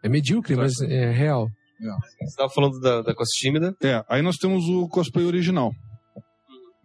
[0.04, 1.48] é medíocre, mas é real.
[2.22, 3.76] Você tava falando da, da coisa tímida.
[3.84, 5.72] É, aí nós temos o cosplay original.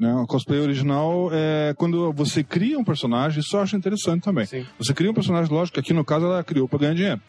[0.01, 0.15] Né?
[0.15, 4.47] O cosplay original é quando você cria um personagem, isso eu acho interessante também.
[4.79, 7.21] Você cria um personagem, lógico que aqui no caso ela criou para ganhar dinheiro.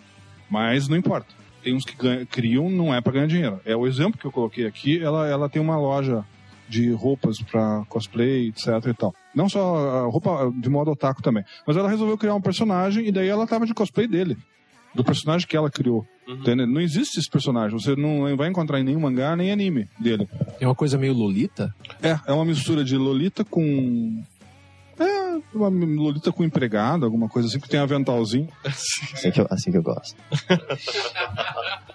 [0.50, 1.28] Mas não importa.
[1.62, 3.60] Tem uns que ganham- criam, não é para ganhar dinheiro.
[3.66, 6.24] É o exemplo que eu coloquei aqui, ela, ela tem uma loja
[6.70, 9.14] de roupas para cosplay, etc e tal.
[9.36, 11.44] Não só roupa de modo otaku também.
[11.68, 14.38] Mas ela resolveu criar um personagem e daí ela tava de cosplay dele.
[14.94, 16.06] Do personagem que ela criou.
[16.28, 16.68] Entendeu?
[16.68, 17.78] Não existe esse personagem.
[17.78, 20.28] Você não vai encontrar em nenhum mangá, nem anime dele.
[20.60, 21.74] É uma coisa meio Lolita?
[22.02, 24.24] É, é uma mistura de Lolita com.
[25.00, 28.48] É, uma Lolita com empregado, alguma coisa assim, que tem aventalzinho.
[28.64, 30.16] Assim que eu, assim que eu gosto.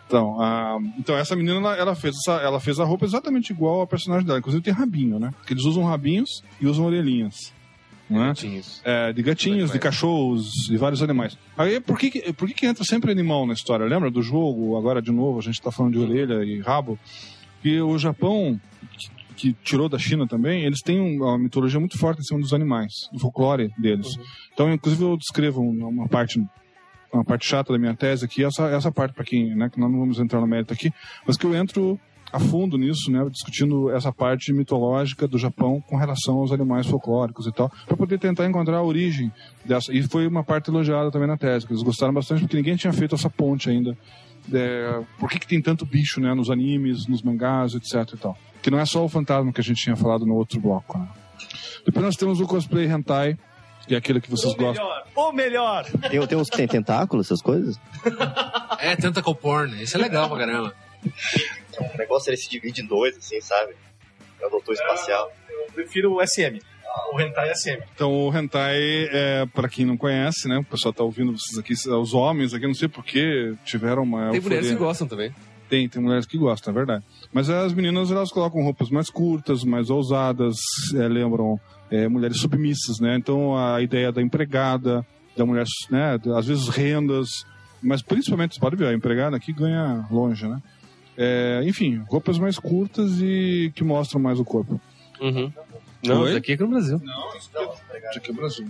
[0.07, 3.81] Então, a- então essa menina, ela, ela fez essa, ela fez a roupa exatamente igual
[3.81, 4.39] ao personagem dela.
[4.39, 5.31] Inclusive tem rabinho, né?
[5.39, 7.53] Porque eles usam rabinhos e usam orelhinhas.
[8.09, 8.33] Não é?
[8.85, 11.37] É, de gatinhos, de cachorros, de vários animais.
[11.59, 13.85] Aí, por que, por que, que entra sempre animal na história?
[13.85, 14.77] Lembra do jogo?
[14.77, 16.99] Agora, de novo, a gente tá falando de orelha e rabo.
[17.63, 18.61] Que o Japão,
[18.97, 19.09] que,
[19.53, 22.53] que tirou da China também, eles têm um- uma mitologia muito forte em cima dos
[22.53, 24.17] animais, do folclore deles.
[24.55, 26.41] Então, inclusive, eu descrevo uma parte
[27.13, 29.91] uma parte chata da minha tese aqui, essa, essa parte para quem, né, que nós
[29.91, 30.91] não vamos entrar no mérito aqui,
[31.27, 31.99] mas que eu entro
[32.33, 37.47] a fundo nisso, né, discutindo essa parte mitológica do Japão com relação aos animais folclóricos
[37.47, 39.33] e tal, para poder tentar encontrar a origem
[39.65, 39.93] dessa.
[39.93, 42.93] E foi uma parte elogiada também na tese, que eles gostaram bastante porque ninguém tinha
[42.93, 43.97] feito essa ponte ainda.
[44.53, 48.37] É, por que, que tem tanto bicho, né, nos animes, nos mangás, etc e tal.
[48.63, 51.09] Que não é só o fantasma que a gente tinha falado no outro bloco, né.
[51.85, 53.39] Depois nós temos o cosplay hentai,
[53.87, 54.85] que é aquele que vocês gostam.
[55.15, 55.85] Ou melhor!
[56.11, 57.79] Tem, tem uns que tem tentáculos, essas coisas?
[58.79, 59.83] É, tentacle porn.
[59.83, 60.75] Isso é legal pra caramba.
[61.79, 63.75] O negócio ele se divide em dois, assim, sabe?
[64.41, 65.33] É o doutor espacial.
[65.49, 66.61] Eu prefiro o SM.
[67.13, 67.83] O Hentai SM.
[67.95, 68.79] Então, o hentai,
[69.11, 70.59] é, para quem não conhece, né?
[70.59, 74.31] O pessoal tá ouvindo vocês aqui, os homens aqui, não sei porquê, tiveram uma.
[74.31, 74.89] Tem mulheres que euforia.
[74.89, 75.35] gostam também.
[75.69, 77.05] Tem, tem mulheres que gostam, é verdade.
[77.33, 80.57] Mas as meninas, elas colocam roupas mais curtas, mais ousadas,
[80.95, 83.17] é, lembram é, mulheres submissas, né?
[83.17, 85.05] Então, a ideia da empregada,
[85.37, 86.19] da mulher, né?
[86.37, 87.29] Às vezes rendas,
[87.83, 90.63] mas principalmente, você pode ver, a empregada aqui ganha longe, né?
[91.17, 94.81] É, enfim, roupas mais curtas e que mostram mais o corpo.
[95.21, 95.51] Uhum.
[96.05, 96.35] Não, Oi?
[96.35, 96.99] daqui é aqui no Brasil.
[96.99, 98.69] De aqui é Brasil.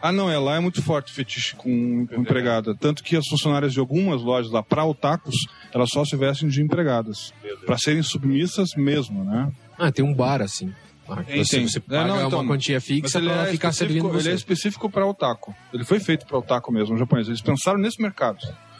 [0.00, 2.72] Ah, não, é lá é muito forte o fetiche com, com empregada.
[2.74, 5.34] Tanto que as funcionárias de algumas lojas lá, para otakus,
[5.74, 7.32] elas só se vestem de empregadas.
[7.66, 9.50] Para serem submissas mesmo, né?
[9.76, 10.72] Ah, tem um bar assim.
[11.08, 11.66] Ah, Tem, você, tem.
[11.66, 14.12] você É, paga não, então, uma quantia fixa ele pra ela é ficar específico- servindo
[14.12, 14.28] você.
[14.28, 15.54] Ele é específico para otaku.
[15.72, 17.26] Ele foi feito para otaku mesmo, japonês.
[17.28, 18.38] Eles pensaram nesse mercado.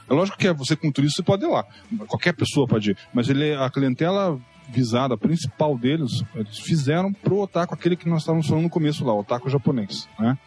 [0.09, 1.65] É lógico que você com turista você pode ir lá.
[2.07, 2.99] Qualquer pessoa pode ir.
[3.13, 8.47] Mas ele, a clientela visada, principal deles, eles fizeram pro otaku aquele que nós estávamos
[8.47, 10.39] falando no começo lá, o otaku japonês, né?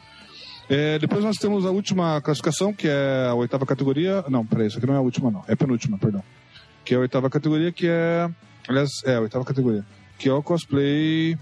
[0.69, 4.23] É, depois nós temos a última classificação, que é a oitava categoria.
[4.29, 5.43] Não, peraí, isso aqui não é a última, não.
[5.45, 6.23] É a penúltima, perdão.
[6.85, 8.29] Que é a oitava categoria, que é.
[8.69, 9.85] Aliás, é a oitava categoria.
[10.17, 11.37] Que é o cosplay.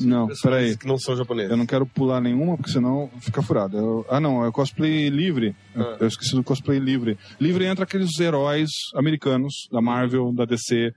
[0.00, 0.76] Não, peraí.
[0.76, 1.50] Que não são japoneses.
[1.50, 3.76] Eu não quero pular nenhuma, porque senão fica furado.
[3.76, 5.54] Eu- ah, não, é cosplay livre.
[5.74, 5.96] Ah.
[6.00, 7.18] Eu esqueci do cosplay livre.
[7.40, 10.92] Livre entra aqueles heróis americanos, da Marvel, da DC,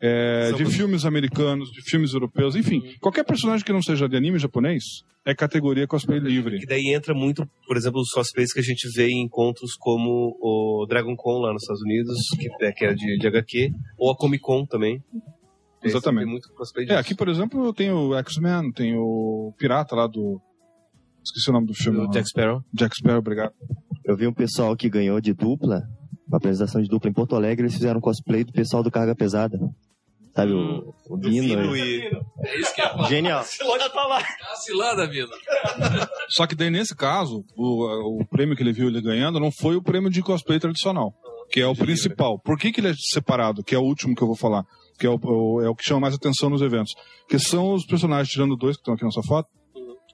[0.00, 2.80] é, de filmes americanos, de filmes europeus, enfim.
[3.00, 4.82] Qualquer personagem que não seja de anime japonês
[5.26, 6.58] é categoria cosplay livre.
[6.58, 10.36] Que daí entra muito, por exemplo, os cosplays que a gente vê em encontros como
[10.40, 14.10] o Dragon Con lá nos Estados Unidos, que é, que é de, de HQ, ou
[14.10, 15.02] a Comic Con também.
[15.82, 16.24] Exatamente.
[16.24, 16.98] Tem muito cosplay É, disso.
[17.00, 20.40] aqui, por exemplo, eu tenho o X-Men, tem o Pirata lá do.
[21.24, 21.98] Esqueci o nome do filme.
[22.00, 22.08] O.
[22.10, 22.62] Jack Sparrow.
[22.72, 23.52] Jack Sparrow, obrigado.
[24.04, 25.82] Eu vi um pessoal que ganhou de dupla,
[26.26, 29.58] uma apresentação de dupla em Porto Alegre, eles fizeram cosplay do pessoal do Carga Pesada.
[30.34, 31.42] Sabe, o, o Dino.
[31.42, 32.04] Dino e-.
[32.44, 33.44] É isso que é Genial.
[33.64, 34.20] Olha, tá lá.
[34.22, 35.28] Tá cilando a vida.
[36.28, 39.76] Só que daí, nesse caso, o, o prêmio que ele viu ele ganhando não foi
[39.76, 41.12] o prêmio de cosplay tradicional,
[41.50, 42.38] que é o principal.
[42.38, 43.64] Por que, que ele é separado?
[43.64, 44.64] Que é o último que eu vou falar.
[44.98, 46.92] Que é o, é o que chama mais atenção nos eventos.
[47.28, 49.48] Que são os personagens, tirando dois que estão aqui nessa foto,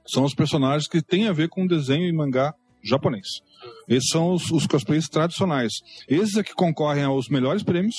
[0.06, 3.26] são os personagens que têm a ver com desenho e mangá japonês.
[3.88, 5.72] Esses são os, os cosplays tradicionais.
[6.08, 7.96] Esses é que concorrem aos melhores prêmios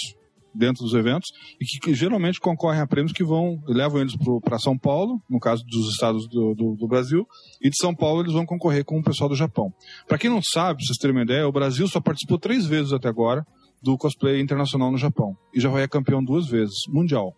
[0.54, 1.28] dentro dos eventos
[1.60, 5.40] e que, que geralmente concorrem a prêmios que vão levam eles para São Paulo, no
[5.40, 7.26] caso dos estados do, do, do Brasil,
[7.62, 9.74] e de São Paulo eles vão concorrer com o pessoal do Japão.
[10.08, 12.94] Para quem não sabe, pra vocês terem uma ideia, o Brasil só participou três vezes
[12.94, 13.46] até agora
[13.86, 17.32] do cosplay internacional no Japão e já foi campeão duas vezes, mundial.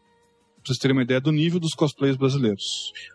[0.64, 2.64] Pra vocês terem uma ideia do nível dos cosplays brasileiros.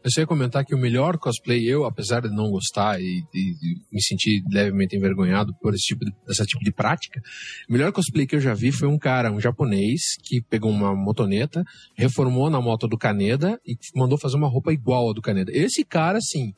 [0.05, 3.05] Eu ia comentar que o melhor cosplay, eu, apesar de não gostar e,
[3.35, 6.13] e- e me sentir levemente envergonhado por esse tipo de,
[6.47, 7.21] tipo de prática,
[7.69, 10.95] o melhor cosplay que eu já vi foi um cara, um japonês, que pegou uma
[10.95, 11.63] motoneta,
[11.97, 15.51] reformou na moto do Caneda e mandou fazer uma roupa igual à do Caneda.
[15.55, 16.53] Esse cara, sim,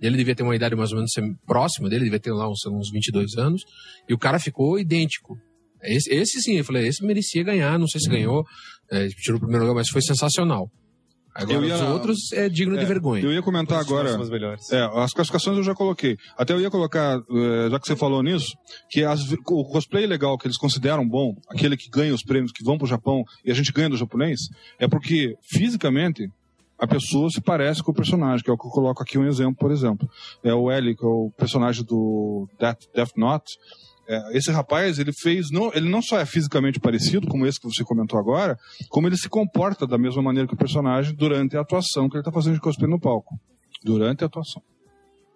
[0.00, 1.12] ele devia ter uma idade mais ou menos
[1.46, 3.62] próxima dele, devia ter lá uns, uns 22 anos,
[4.08, 5.38] e o cara ficou idêntico.
[5.82, 8.44] Esse, esse sim, eu falei, esse merecia ganhar, não sei se ganhou,
[8.90, 10.70] é, tirou o primeiro lugar, mas foi sensacional.
[11.32, 13.22] Agora, ia- os outros é digno de É, vergonha.
[13.22, 14.10] Eu ia comentar agora.
[14.72, 16.16] É, as classificações eu já coloquei.
[16.36, 18.48] Até eu ia colocar, eh, já que você falou nisso,
[18.90, 22.64] que as- o cosplay legal que eles consideram bom, aquele que ganha os prêmios, que
[22.64, 24.40] vão pro Japão e a gente ganha do japonês,
[24.78, 26.28] é porque fisicamente
[26.76, 29.26] a pessoa se parece com o personagem, que é o que eu coloco aqui um
[29.26, 30.08] exemplo, por exemplo.
[30.42, 33.52] É o L, que é o personagem do Death, Death Note.
[34.10, 37.68] É, esse rapaz, ele fez, não, ele não só é fisicamente parecido, como esse que
[37.68, 38.58] você comentou agora,
[38.88, 42.22] como ele se comporta da mesma maneira que o personagem durante a atuação que ele
[42.22, 43.38] está fazendo de cosplay no palco.
[43.84, 44.60] Durante a atuação.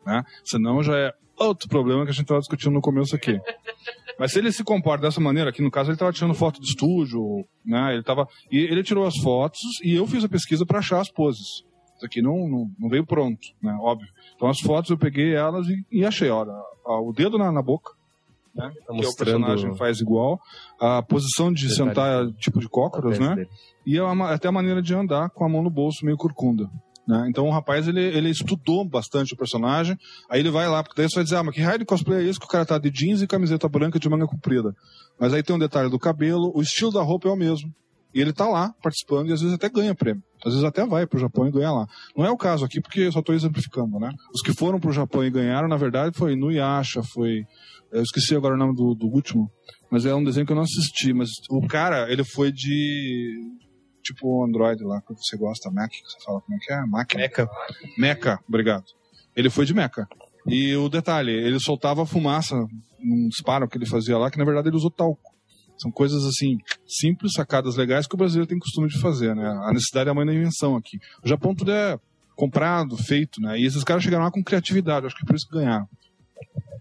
[0.04, 0.24] Né?
[0.44, 3.38] Senão já é outro problema que a gente estava discutindo no começo aqui.
[4.18, 6.66] Mas se ele se comporta dessa maneira, aqui no caso ele estava tirando foto de
[6.66, 7.20] estúdio,
[7.64, 7.94] né?
[7.94, 11.10] Ele tava, e ele tirou as fotos e eu fiz a pesquisa para achar as
[11.10, 11.62] poses.
[11.96, 13.72] Isso aqui não, não, não veio pronto, né?
[13.80, 14.08] Óbvio.
[14.34, 16.52] Então as fotos eu peguei elas e, e achei, olha,
[16.84, 17.92] o dedo na, na boca,
[18.54, 18.70] né?
[18.74, 20.38] que o mostrando- personagem faz igual,
[20.80, 23.34] a posição de Detalhe sentar tipo de cócoras, né?
[23.34, 23.48] dele.
[23.86, 26.68] E ma- até a maneira de andar com a mão no bolso meio curcunda.
[27.06, 27.26] Né?
[27.28, 29.94] Então o rapaz ele, ele estudou bastante o personagem,
[30.30, 32.24] aí ele vai lá, porque daí você vai dizer, ah, mas que raio de cosplay
[32.24, 34.74] é esse que o cara tá de jeans e camiseta branca de manga comprida?
[35.20, 37.70] Mas aí tem um detalhe do cabelo, o estilo da roupa é o mesmo.
[38.14, 40.22] E ele tá lá participando e às vezes até ganha prêmio.
[40.44, 41.86] Às vezes até vai pro Japão e ganha lá.
[42.16, 44.12] Não é o caso aqui, porque eu só tô exemplificando, né?
[44.32, 47.44] Os que foram pro Japão e ganharam, na verdade, foi Nuyasha, foi.
[47.90, 49.50] Eu esqueci agora o nome do, do último,
[49.90, 51.12] mas é um desenho que eu não assisti.
[51.12, 53.50] Mas o cara, ele foi de.
[54.02, 56.86] Tipo o Android lá, que você gosta, Mac, que você fala como é que é?
[56.86, 57.22] Máquina.
[57.22, 57.48] Mecha.
[57.96, 58.84] Mecha, obrigado.
[59.34, 60.06] Ele foi de Mecha.
[60.46, 62.54] E o detalhe, ele soltava fumaça
[63.02, 65.33] num disparo que ele fazia lá, que na verdade ele usou talco.
[65.76, 69.46] São coisas assim, simples, sacadas legais que o brasileiro tem costume de fazer, né?
[69.64, 70.98] A necessidade é a mãe da invenção aqui.
[71.22, 71.98] O Japão tudo é
[72.36, 73.58] comprado, feito, né?
[73.58, 75.88] E esses caras chegaram lá com criatividade, acho que por isso que ganharam.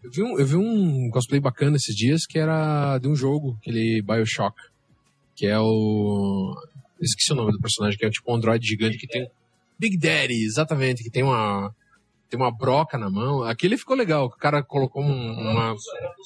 [0.03, 3.57] Eu vi, um, eu vi um cosplay bacana esses dias que era de um jogo,
[3.59, 4.55] aquele Bioshock.
[5.35, 6.53] Que é o.
[7.01, 9.27] Esqueci o nome do personagem, que é tipo um androide gigante que tem.
[9.79, 11.73] Big Daddy, exatamente, que tem uma.
[12.33, 13.43] Tem uma broca na mão.
[13.43, 14.25] Aquele ficou legal.
[14.25, 15.75] O cara colocou um- uma.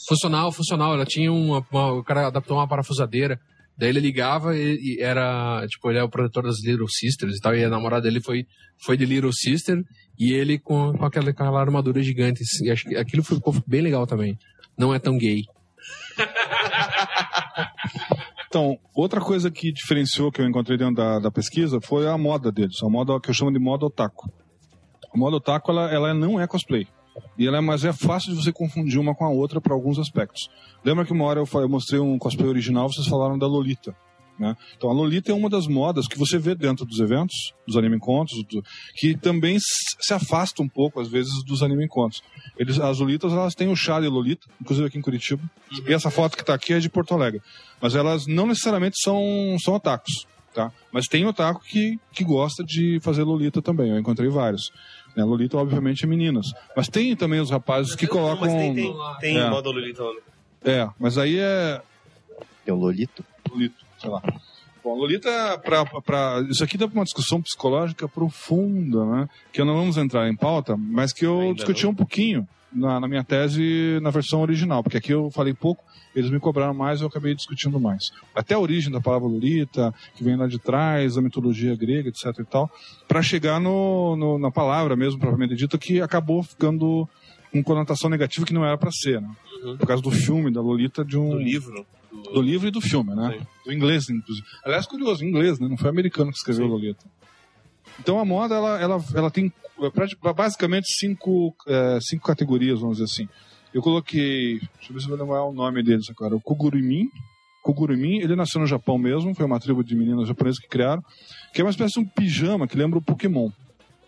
[0.08, 0.94] Funcional, funcional.
[0.94, 3.38] Ela tinha uma, uma- O cara adaptou uma parafusadeira.
[3.78, 5.68] Daí ele ligava e, e era.
[5.68, 7.54] Tipo, ele é o produtor das Little Sisters e tal.
[7.54, 8.46] E a namorada dele foi,
[8.86, 9.84] foi de Little Sister.
[10.18, 12.42] E ele com, com aquela, aquela armadura gigante.
[12.64, 14.38] E acho que aquilo ficou bem legal também.
[14.78, 15.42] Não é tão gay.
[18.48, 22.50] Então, outra coisa que diferenciou que eu encontrei dentro da, da pesquisa foi a moda
[22.50, 24.32] deles, a moda que eu chamo de moda otaku.
[25.14, 26.88] A moda otaku, ela, ela não é cosplay.
[27.38, 29.98] E ela é, mas é fácil de você confundir uma com a outra para alguns
[29.98, 30.50] aspectos.
[30.86, 33.96] Lembra que uma hora eu, eu mostrei um cosplay original, vocês falaram da Lolita.
[34.38, 34.56] Né?
[34.78, 37.96] Então a Lolita é uma das modas que você vê dentro dos eventos, dos anime
[37.96, 38.64] encontros, do-
[38.96, 42.22] que também se afasta um pouco às vezes dos anime encontros.
[42.56, 45.42] Eles, as Lolitas elas têm o chá de Lolita, inclusive aqui em Curitiba.
[45.88, 47.42] E essa foto que está aqui é de Porto Alegre.
[47.82, 50.28] Mas elas não necessariamente são, são otakus.
[50.54, 50.72] Tá?
[50.92, 53.90] Mas tem otaku que, que gosta de fazer Lolita também.
[53.90, 54.72] Eu encontrei vários.
[55.18, 55.24] Né?
[55.24, 56.46] Lolita, obviamente, é meninas.
[56.76, 58.42] Mas tem também os rapazes que colocam.
[58.42, 59.50] Mas tem, tem, tem É.
[59.50, 60.04] modo Lolita.
[60.64, 61.82] É, mas aí é.
[62.64, 63.26] Tem o Lolito?
[63.50, 64.22] Lolito, sei lá.
[64.84, 69.30] Bom, Lolita, pra, pra, isso aqui dá pra uma discussão psicológica profunda, né?
[69.52, 73.24] Que não vamos entrar em pauta, mas que eu discuti um pouquinho na, na minha
[73.24, 75.84] tese na versão original, porque aqui eu falei pouco,
[76.16, 78.12] eles me cobraram mais e eu acabei discutindo mais.
[78.36, 82.26] Até a origem da palavra Lolita, que vem lá de trás, a mitologia grega, etc
[82.40, 82.70] e tal,
[83.08, 87.08] para chegar no, no- na palavra mesmo, propriamente dita, que acabou ficando
[87.52, 89.30] com conotação negativa que não era para ser, né?
[89.80, 91.86] Por causa do filme da Lolita de um Do livro.
[92.34, 93.40] do livro e do filme, né?
[93.66, 94.46] Do inglês, inclusive.
[94.66, 95.68] Aliás, curioso, inglês, né?
[95.68, 97.06] Não foi americano que escreveu Lolita.
[98.00, 99.52] Então a moda, ela, ela, ela tem
[100.36, 103.28] basicamente cinco, é, cinco categorias, vamos dizer assim.
[103.74, 107.10] Eu coloquei, deixa eu ver se eu vou lembrar o nome deles agora, o Kugurumin.
[107.64, 111.04] Kugurumin, ele nasceu no Japão mesmo, foi uma tribo de meninas japonesas que criaram,
[111.54, 113.50] que é uma espécie de um pijama que lembra o Pokémon.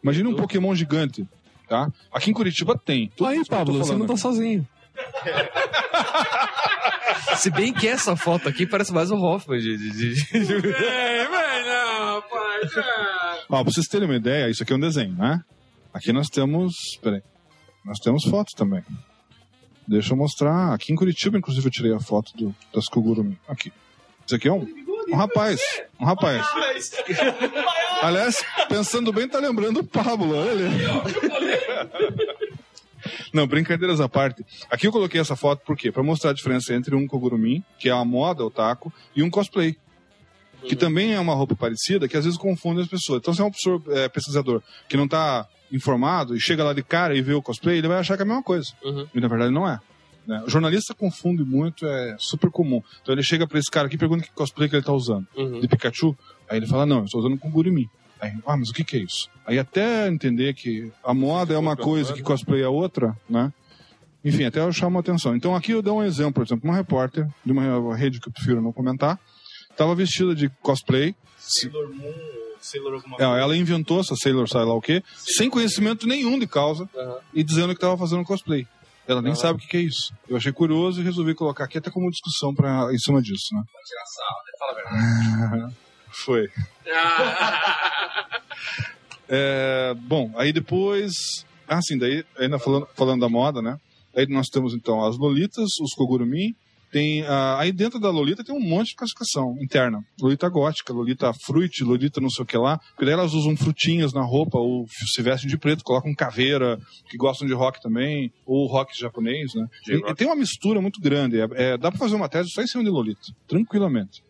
[0.01, 1.27] Imagina um Pokémon gigante,
[1.67, 1.91] tá?
[2.11, 3.11] Aqui em Curitiba tem.
[3.17, 4.21] Tudo Aí, Pablo, você não tá aqui.
[4.21, 4.65] sozinho.
[7.35, 9.77] Se bem que essa foto aqui parece mais o Hoffman de.
[9.77, 10.73] de, de- de-
[11.67, 12.59] não, pai,
[13.49, 15.41] Ó, pra vocês terem uma ideia, isso aqui é um desenho, né?
[15.93, 16.73] Aqui nós temos.
[17.01, 17.21] Peraí.
[17.83, 18.83] Nós temos fotos também.
[19.87, 20.73] Deixa eu mostrar.
[20.73, 23.39] Aqui em Curitiba, inclusive, eu tirei a foto do, das Kugurumi.
[23.47, 23.73] Aqui.
[24.25, 24.67] Isso aqui é um,
[25.09, 25.59] um rapaz.
[25.99, 26.45] Um rapaz.
[28.01, 30.65] Aliás, pensando bem, tá lembrando o Pablo, olha ali.
[33.33, 34.45] Não, brincadeiras à parte.
[34.69, 35.91] Aqui eu coloquei essa foto por quê?
[35.91, 39.29] Pra mostrar a diferença entre um Kogurumi, que é a moda, o taco, e um
[39.29, 39.75] cosplay.
[40.67, 43.19] Que também é uma roupa parecida, que às vezes confunde as pessoas.
[43.19, 46.83] Então, se é um professor é, pesquisador que não tá informado e chega lá de
[46.83, 48.71] cara e vê o cosplay, ele vai achar que é a mesma coisa.
[49.13, 49.79] E na verdade não é.
[50.27, 50.43] né?
[50.45, 52.81] O jornalista confunde muito, é super comum.
[53.01, 55.25] Então ele chega pra esse cara aqui e pergunta que cosplay que ele tá usando.
[55.61, 56.15] De Pikachu?
[56.49, 57.89] Aí ele fala, não, eu estou usando com Gurumi.
[58.21, 59.29] Aí, ah, mas o que que é isso?
[59.45, 63.51] Aí até entender que a moda é uma coisa que cosplay é outra, né?
[64.25, 65.33] Enfim, até eu chamo a atenção.
[65.35, 68.33] Então aqui eu dou um exemplo, por exemplo, uma repórter de uma rede que eu
[68.33, 69.17] prefiro não comentar,
[69.71, 71.15] estava vestida de cosplay.
[71.37, 72.13] Sailor Moon,
[72.61, 76.47] Sailor alguma É, ela inventou essa Sailor sei lá o quê, sem conhecimento nenhum de
[76.47, 76.89] causa,
[77.33, 78.67] e dizendo que estava fazendo cosplay.
[79.07, 80.13] Ela nem sabe o que, é isso.
[80.27, 83.63] Eu achei curioso e resolvi colocar aqui até como discussão pra, em cima disso, né?
[86.11, 86.49] Foi.
[89.31, 91.45] É, bom, aí depois.
[91.67, 93.79] Ah, sim, daí, ainda falando, falando da moda, né?
[94.15, 96.55] Aí nós temos então as Lolitas, os Kogurumi.
[96.91, 100.03] Tem, ah, aí dentro da Lolita tem um monte de classificação interna.
[100.19, 102.79] Lolita gótica, Lolita fruit, Lolita não sei o que lá.
[102.79, 106.79] Porque daí elas usam frutinhas na roupa, ou se vestem de preto, colocam caveira,
[107.09, 109.67] que gostam de rock também, ou rock japonês, né?
[109.87, 111.39] E, e tem uma mistura muito grande.
[111.39, 114.23] É, é, dá pra fazer uma tese só em cima de Lolita, tranquilamente.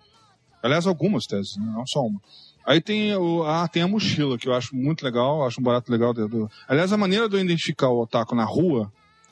[0.61, 1.71] Aliás, algumas teses, né?
[1.73, 2.19] não só uma.
[2.65, 5.89] Aí tem, o, ah, tem a mochila, que eu acho muito legal, acho um barato
[5.91, 6.13] legal.
[6.13, 8.91] Do, do- Aliás, a maneira de eu identificar o otaku na rua,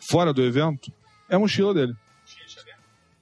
[0.10, 0.92] fora do evento,
[1.30, 1.94] é a mochila dele.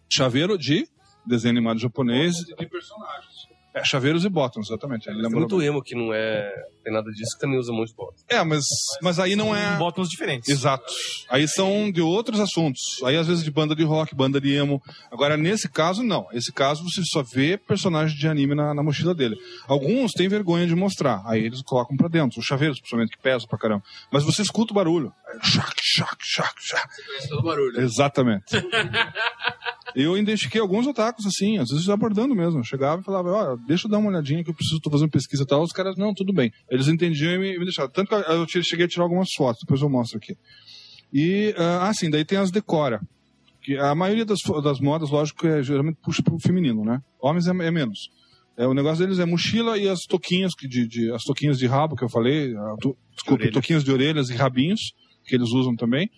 [0.09, 0.87] Chaveiro de
[1.25, 2.35] desenho animado japonês.
[2.35, 3.45] de personagens.
[3.73, 5.09] É, chaveiros e bottoms, exatamente.
[5.09, 5.67] Ele Tem muito bem.
[5.67, 6.49] emo que não é.
[6.81, 8.15] Tem nada disso, que também usa muito bottom.
[8.29, 8.63] É, mas,
[9.01, 9.75] mas aí não é.
[9.75, 10.47] Bottoms diferentes.
[10.47, 10.85] Exato.
[11.29, 12.79] Aí são de outros assuntos.
[13.03, 14.81] Aí às vezes de banda de rock, banda de emo.
[15.11, 16.25] Agora, nesse caso, não.
[16.31, 19.35] Nesse caso, você só vê personagem de anime na, na mochila dele.
[19.67, 21.21] Alguns têm vergonha de mostrar.
[21.25, 22.39] Aí eles colocam pra dentro.
[22.39, 23.83] Os chaveiros, principalmente, que pesam pra caramba.
[24.09, 25.11] Mas você escuta o barulho.
[25.27, 26.87] Aí, Chac, chac, chac, chac.
[27.07, 27.81] Conhece todo barulho.
[27.81, 28.45] Exatamente.
[29.95, 32.59] Eu identifiquei alguns otakus assim, às vezes abordando mesmo.
[32.59, 35.09] Eu chegava e falava, ó, deixa eu dar uma olhadinha que eu preciso, tô fazendo
[35.09, 35.61] pesquisa e tal.
[35.63, 36.51] Os caras, não, tudo bem.
[36.69, 37.89] Eles entendiam e me, me deixaram.
[37.89, 38.09] Tanto
[38.47, 40.35] que eu cheguei a tirar algumas fotos, depois eu mostro aqui.
[41.13, 42.99] E, ah, assim, daí tem as decora.
[43.61, 46.99] Que a maioria das, das modas, lógico, é, geralmente puxa pro feminino, né?
[47.21, 48.09] Homens é, é menos.
[48.57, 51.67] É, o negócio deles é mochila e as toquinhas, que de, de- as toquinhas de
[51.67, 54.81] rabo que eu falei, a to- desculpa, toquinhas de orelhas e rabinhos,
[55.25, 56.09] que eles usam também.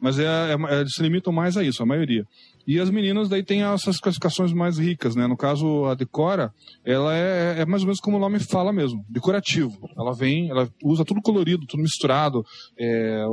[0.00, 2.24] Mas é, é- eles se limitam mais a isso, a maioria.
[2.66, 5.26] E as meninas daí tem essas classificações mais ricas, né?
[5.26, 6.52] No caso, a Decora,
[6.84, 9.88] ela é, é mais ou menos como o nome fala mesmo, decorativo.
[9.96, 12.44] Ela vem, ela usa tudo colorido, tudo misturado,
[12.78, 13.24] é,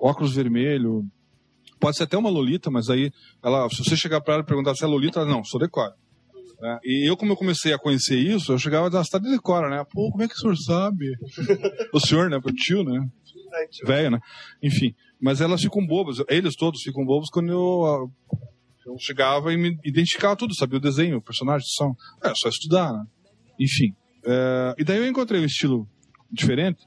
[0.00, 1.04] óculos vermelho.
[1.78, 3.10] Pode ser até uma Lolita, mas aí,
[3.42, 5.94] ela, se você chegar para ela e perguntar se é Lolita, ela, não, sou Decora.
[6.60, 6.78] né?
[6.84, 9.84] E eu, como eu comecei a conhecer isso, eu chegava a estar de Decora, né?
[9.92, 11.06] Pô, como é que o senhor sabe?
[11.92, 12.38] o senhor, né?
[12.38, 13.06] O tio, né?
[13.84, 14.20] Velho, né?
[14.62, 14.94] Enfim.
[15.20, 18.38] Mas elas ficam bobas, eles todos ficam bobos quando eu, ah,
[18.86, 21.94] eu chegava e me identificava tudo, sabia o desenho, o personagem, são.
[22.22, 23.04] É só estudar, né?
[23.58, 23.94] Enfim.
[24.24, 25.88] É, e daí eu encontrei um estilo
[26.30, 26.86] diferente,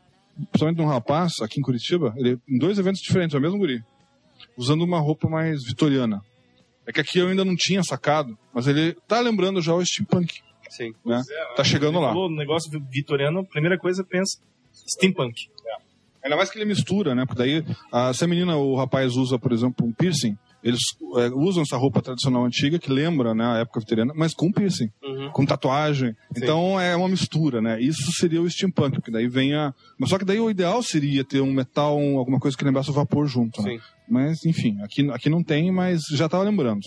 [0.51, 3.57] principalmente de um rapaz aqui em Curitiba, ele, em dois eventos diferentes, é o mesmo
[3.57, 3.83] guri,
[4.57, 6.21] usando uma roupa mais vitoriana.
[6.85, 10.41] É que aqui eu ainda não tinha sacado, mas ele tá lembrando já o steampunk.
[10.69, 10.93] Sim.
[11.05, 11.21] Né?
[11.55, 12.09] Tá chegando lá.
[12.09, 14.39] Falou, negócio vitoriano, a primeira coisa pensa
[14.73, 15.47] steampunk.
[16.23, 17.25] Ainda mais que ele mistura, né?
[17.25, 20.79] Porque daí, a, se a menina ou o rapaz usa, por exemplo, um piercing, eles
[21.17, 24.89] é, usam essa roupa tradicional antiga, que lembra né, a época vitoriana, mas com piercing,
[25.03, 25.29] Uhum.
[25.31, 26.15] com tatuagem.
[26.35, 27.81] Então é uma mistura, né?
[27.81, 29.73] Isso seria o steampunk, porque daí vem a.
[29.99, 32.89] Mas só que daí o ideal seria ter um metal, um- alguma coisa que lembrasse
[32.89, 33.77] o vapor junto, né?
[34.09, 36.81] Mas, enfim, aqui, aqui não tem, mas já tava lembrando.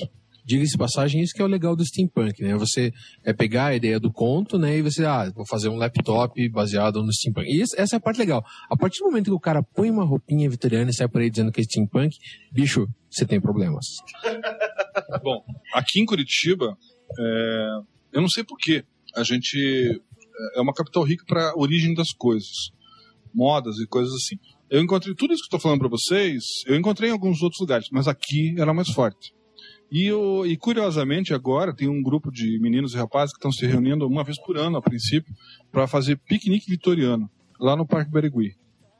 [0.46, 2.54] Diga-se passagem, isso que é o legal do steampunk, né?
[2.54, 2.92] Você
[3.24, 4.78] é pegar a ideia do conto, né?
[4.78, 7.48] E você, ah, vou fazer um laptop baseado no steampunk.
[7.48, 8.44] E essa é a parte legal.
[8.70, 11.28] A partir do momento que o cara põe uma roupinha vitoriana e sai por aí
[11.28, 12.16] dizendo que é steampunk,
[12.52, 13.86] bicho, você tem problemas.
[15.24, 15.42] Bom,
[15.74, 16.76] aqui em Curitiba,
[17.18, 17.68] é,
[18.12, 18.84] eu não sei porquê,
[19.16, 20.00] a gente
[20.54, 22.70] é uma capital rica para a origem das coisas,
[23.34, 24.36] modas e coisas assim.
[24.70, 27.88] Eu encontrei tudo isso que estou falando para vocês, eu encontrei em alguns outros lugares,
[27.90, 29.34] mas aqui era mais forte.
[29.90, 33.66] E, eu, e curiosamente agora tem um grupo de meninos e rapazes que estão se
[33.66, 35.32] reunindo uma vez por ano, a princípio,
[35.70, 37.30] para fazer piquenique vitoriano
[37.60, 38.54] lá no Parque Berigui.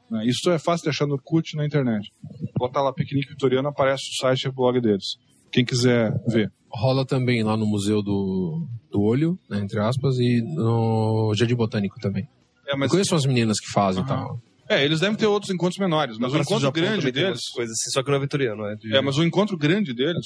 [0.09, 0.25] né?
[0.25, 2.09] Isso é fácil de achar no e na internet.
[2.57, 5.17] Botar lá piquenique vitoriano, aparece o site e o blog deles.
[5.51, 6.51] Quem quiser ver.
[6.69, 11.99] Rola também lá no Museu do, do Olho, né, entre aspas, e no Jardim Botânico
[11.99, 12.27] também.
[12.67, 12.91] É, mas...
[12.91, 14.39] Conheço as meninas que fazem e tal.
[14.69, 17.29] É, eles devem ter outros encontros menores, mas o encontro grande deles.
[17.29, 18.95] umas Coisas assim, só que não é vitoriano, é de...
[18.95, 20.25] É, mas o encontro grande deles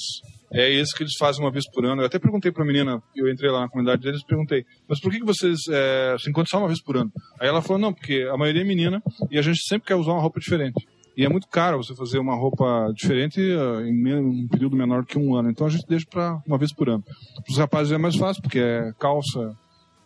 [0.52, 2.02] é esse que eles fazem uma vez por ano.
[2.02, 5.12] Eu até perguntei pra menina, eu entrei lá na comunidade deles e perguntei, mas por
[5.12, 7.12] que, que vocês é, se encontram só uma vez por ano?
[7.40, 10.12] Aí ela falou, não, porque a maioria é menina e a gente sempre quer usar
[10.12, 10.86] uma roupa diferente.
[11.16, 15.18] E é muito caro você fazer uma roupa diferente eh, em um período menor que
[15.18, 15.50] um ano.
[15.50, 17.02] Então a gente deixa pra uma vez por ano.
[17.02, 19.54] Para os rapazes é mais fácil, porque é calça,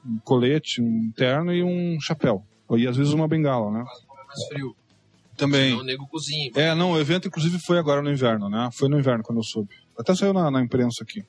[0.04, 2.42] um colete, um terno e um chapéu.
[2.72, 3.84] E às vezes uma bengala, né?
[4.36, 4.76] Mais frio.
[5.36, 5.70] Também.
[5.70, 6.50] Senão o nego cozinha.
[6.54, 8.70] É, não, o evento inclusive foi agora no inverno, né?
[8.72, 9.74] Foi no inverno quando eu soube.
[9.98, 11.22] Até saiu na, na imprensa aqui.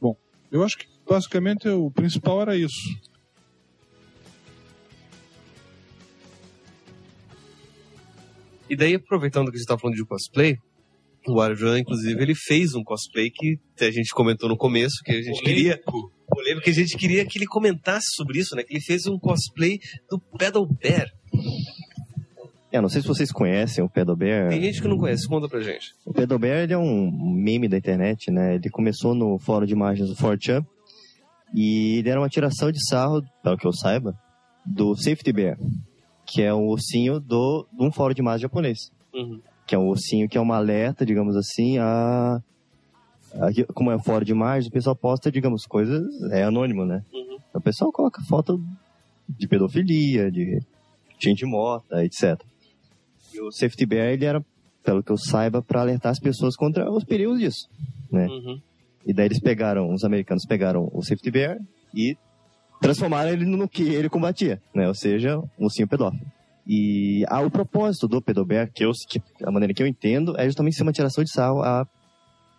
[0.00, 0.16] Bom,
[0.50, 2.80] eu acho que basicamente o principal era isso.
[8.70, 10.56] E daí, aproveitando que a gente tá falando de cosplay,
[11.26, 15.20] o Arjan, inclusive, ele fez um cosplay que a gente comentou no começo, que a
[15.20, 15.80] gente queria.
[16.28, 18.62] Polêmico, que a gente queria que ele comentasse sobre isso, né?
[18.62, 21.08] Que ele fez um cosplay do Pedal Bear.
[22.72, 24.48] É, não sei se vocês conhecem o Pedal Bear.
[24.50, 25.92] Tem gente que não conhece, conta pra gente.
[26.06, 28.54] O Bear ele é um meme da internet, né?
[28.54, 30.64] Ele começou no fórum de imagens do 4chan
[31.54, 34.14] e ele era uma tiração de sarro, pelo que eu saiba,
[34.64, 35.58] do Safety Bear,
[36.26, 38.78] que é um ursinho do, de um fórum de imagens japonês.
[39.12, 39.40] Uhum.
[39.66, 42.40] Que é um ursinho que é uma alerta, digamos assim, a...
[43.34, 46.02] a- como é um fórum de imagens, o pessoal posta, digamos, coisas...
[46.30, 47.02] É anônimo, né?
[47.52, 48.62] O pessoal coloca foto
[49.28, 50.60] de pedofilia, de
[51.20, 52.40] gente morta, etc.
[53.40, 54.44] O Safety Bear, ele era,
[54.82, 57.68] pelo que eu saiba, para alertar as pessoas contra os perigos disso,
[58.10, 58.26] né?
[58.26, 58.60] Uhum.
[59.06, 61.58] E daí eles pegaram, os americanos pegaram o Safety Bear
[61.94, 62.16] e
[62.80, 64.88] transformaram ele no que ele combatia, né?
[64.88, 66.24] Ou seja, um ursinho pedófilo.
[66.66, 70.44] E ah, o propósito do pedobear, que, eu, que a maneira que eu entendo, é
[70.44, 71.86] justamente ser uma tiração de sarro à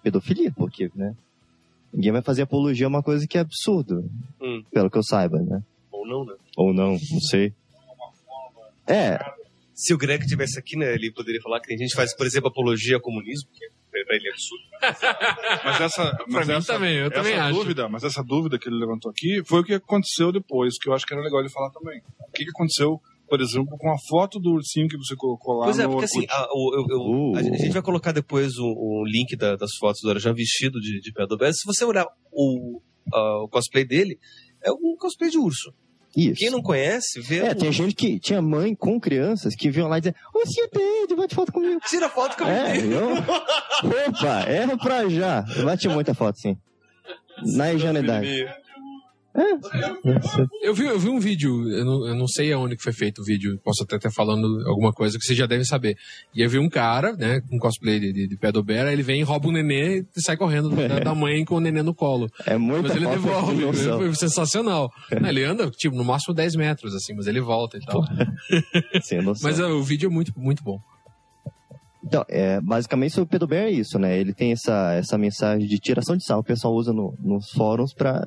[0.03, 1.15] pedofilia, porque, né?
[1.93, 4.09] Ninguém vai fazer apologia a uma coisa que é absurdo,
[4.41, 4.63] Hum.
[4.71, 5.61] pelo que eu saiba, né?
[5.91, 6.33] Ou não, né?
[6.57, 7.53] Ou não, não sei.
[8.87, 9.19] É,
[9.83, 12.25] Se o Greg tivesse aqui, né, ele poderia falar que tem gente que faz, por
[12.25, 14.63] exemplo, apologia ao comunismo, que pra ele é absurdo.
[15.65, 17.53] Mas essa, mas essa, também, eu essa também acho.
[17.59, 20.93] dúvida, mas essa dúvida que ele levantou aqui foi o que aconteceu depois, que eu
[20.93, 21.99] acho que era legal ele falar também.
[22.27, 22.99] O que, que aconteceu,
[23.29, 26.05] por exemplo, com a foto do ursinho que você colocou lá Pois é, no porque
[26.05, 27.35] assim, a, o- eu- eu- Uh.
[27.37, 30.99] a gente vai colocar depois o, o link da- das fotos do Arajan vestido de,
[31.01, 31.53] de Pedal Bear.
[31.53, 32.81] Se você olhar o,
[33.13, 34.17] a- o cosplay dele,
[34.63, 35.73] é um cosplay de urso.
[36.15, 36.35] Isso.
[36.39, 37.39] Quem não conhece, vê.
[37.39, 40.45] É, o- tem gente que tinha mãe com crianças que vinham lá e diziam, ô
[40.45, 41.79] Cia Ted, bate foto comigo.
[41.88, 42.55] Tira foto comigo.
[42.55, 43.11] É, eu...
[44.09, 45.45] Opa, erra pra já.
[45.55, 46.57] Eu bati muita foto, sim.
[47.55, 48.27] Na ingenuidade.
[50.61, 53.21] Eu vi, eu vi um vídeo, eu não, eu não sei aonde que foi feito
[53.21, 55.95] o vídeo, posso até estar falando alguma coisa que vocês já devem saber.
[56.35, 59.47] E eu vi um cara, né, com cosplay de, de, de aí ele vem, rouba
[59.47, 62.29] um nenê e sai correndo da, da mãe com o nenê no colo.
[62.45, 63.97] É muita Mas ele falta de devolve, noção.
[63.99, 64.91] foi sensacional.
[65.19, 68.03] Não, ele anda, tipo, no máximo 10 metros, assim, mas ele volta e tal.
[69.01, 69.49] Sem noção.
[69.49, 70.79] Mas o vídeo é muito, muito bom.
[72.03, 74.17] Então, é, basicamente o Pedro Bear é isso, né?
[74.19, 77.93] Ele tem essa, essa mensagem de tiração de sarro, o pessoal usa no- nos fóruns
[77.93, 78.25] pra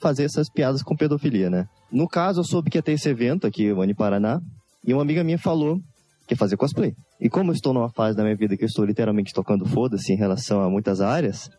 [0.00, 1.66] fazer essas piadas com pedofilia, né?
[1.92, 4.40] No caso, eu soube que ia ter esse evento aqui em Paraná,
[4.86, 5.78] e uma amiga minha falou
[6.26, 6.94] que ia fazer cosplay.
[7.20, 10.12] E como eu estou numa fase da minha vida que eu estou literalmente tocando foda-se
[10.12, 11.50] em relação a muitas áreas,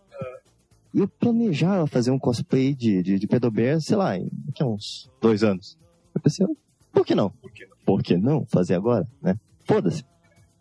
[0.93, 4.65] eu planejava fazer um cosplay de, de, de Pedro Bear, sei lá, em daqui a
[4.65, 5.77] uns dois anos.
[6.15, 6.45] Eu pensei,
[6.91, 7.29] por que não?
[7.85, 9.35] Por que não fazer agora, né?
[9.65, 10.03] Foda-se.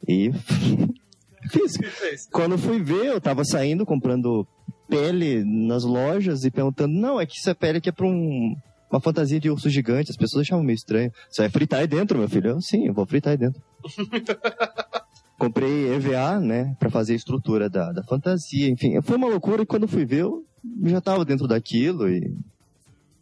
[0.07, 0.31] E
[1.51, 2.29] fiz.
[2.33, 4.47] Quando fui ver, eu tava saindo comprando
[4.89, 8.57] pele nas lojas e perguntando: não, é que isso é pele que é pra um,
[8.91, 10.11] uma fantasia de urso gigante.
[10.11, 11.13] As pessoas achavam meio estranho.
[11.31, 12.51] Você vai fritar aí dentro, meu filho?
[12.51, 13.63] Eu, sim, eu vou fritar aí dentro.
[15.39, 18.69] Comprei EVA, né, pra fazer a estrutura da, da fantasia.
[18.69, 20.45] Enfim, foi uma loucura e quando fui ver, eu
[20.85, 22.31] já tava dentro daquilo e.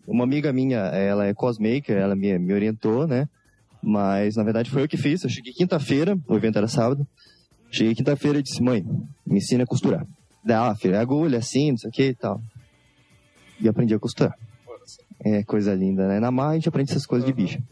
[0.05, 3.29] Uma amiga minha, ela é cosmaker, ela me, me orientou, né?
[3.83, 5.23] Mas na verdade foi eu que fiz.
[5.23, 7.07] Eu cheguei quinta-feira, o evento era sábado.
[7.71, 8.85] Cheguei quinta-feira e disse: Mãe,
[9.27, 10.07] me ensina a costurar.
[10.45, 12.41] Daí, ah, filho, é agulha assim, não sei o que e tal.
[13.61, 14.35] E aprendi a costurar.
[15.25, 16.21] É coisa linda, né?
[16.21, 17.63] Na mar a gente aprende essas coisas de bicha.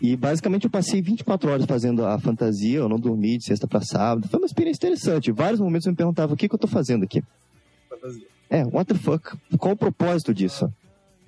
[0.00, 3.80] E basicamente eu passei 24 horas fazendo a fantasia, eu não dormi de sexta para
[3.80, 4.28] sábado.
[4.28, 5.32] Foi uma experiência interessante.
[5.32, 7.22] Vários momentos eu me perguntava o que, que eu tô fazendo aqui.
[8.50, 9.36] É, what the fuck?
[9.58, 10.70] Qual o propósito disso?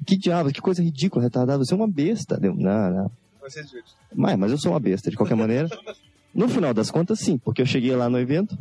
[0.06, 1.64] Que diabo, que coisa ridícula, retardada.
[1.64, 2.38] Você é uma besta.
[2.40, 3.10] Não, não.
[4.14, 5.68] Mas, mas eu sou uma besta, de qualquer maneira.
[6.34, 8.56] No final das contas, sim, porque eu cheguei lá no evento.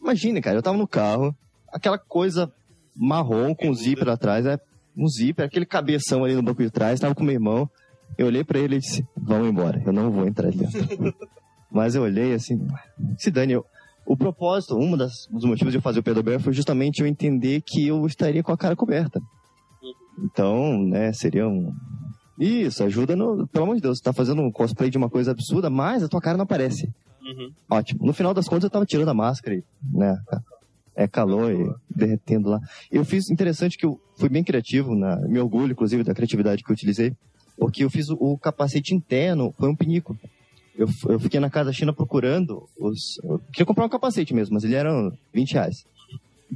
[0.00, 1.34] Imagine, cara, eu tava no carro,
[1.72, 2.52] aquela coisa
[2.94, 4.58] marrom com zíper atrás, é
[4.96, 7.70] um zíper, aquele cabeção ali no banco de trás, tava com meu irmão.
[8.18, 11.14] Eu olhei pra ele e disse: Vamos embora, eu não vou entrar ali dentro.
[11.70, 12.66] mas eu olhei assim,
[13.16, 13.64] se dane, eu.
[14.04, 17.62] O propósito, um dos motivos de eu fazer o Pedro Bear foi justamente eu entender
[17.64, 19.20] que eu estaria com a cara coberta.
[20.18, 21.74] Então, né, seria um.
[22.38, 23.46] Isso, ajuda no.
[23.46, 26.08] Pelo amor de Deus, você tá fazendo um cosplay de uma coisa absurda, mas a
[26.08, 26.88] tua cara não aparece.
[27.70, 28.04] Ótimo.
[28.04, 30.18] No final das contas, eu tava tirando a máscara, e, né?
[30.94, 32.60] É calor e derretendo lá.
[32.90, 36.70] Eu fiz interessante que eu fui bem criativo, na, me orgulho, inclusive, da criatividade que
[36.70, 37.16] eu utilizei,
[37.56, 40.18] porque eu fiz o, o capacete interno, foi um pinico.
[40.76, 43.18] Eu, eu fiquei na casa China procurando os.
[43.22, 44.90] Eu queria comprar um capacete mesmo, mas ele era
[45.32, 45.84] 20 reais.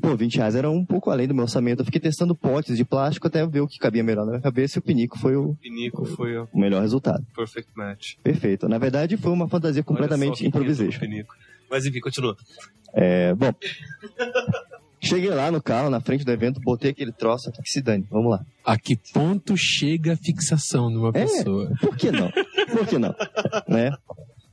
[0.00, 1.80] Pô, 20 reais era um pouco além do meu orçamento.
[1.80, 4.78] Eu fiquei testando potes de plástico até ver o que cabia melhor na minha cabeça
[4.78, 7.24] e o pinico foi o, Pinico foi o o melhor resultado.
[7.34, 8.14] perfect match.
[8.22, 8.68] Perfeito.
[8.68, 11.00] Na verdade, foi uma fantasia completamente que improvisation.
[11.00, 11.34] Pinico.
[11.70, 12.36] Mas enfim, continua.
[12.94, 13.52] É, bom.
[15.00, 18.06] Cheguei lá no carro, na frente do evento, botei aquele troço aqui que se dane.
[18.10, 18.44] Vamos lá.
[18.64, 21.70] A que ponto chega a fixação de uma É, pessoa?
[21.80, 22.30] por que não?
[22.30, 23.14] Por que não?
[23.68, 23.92] né?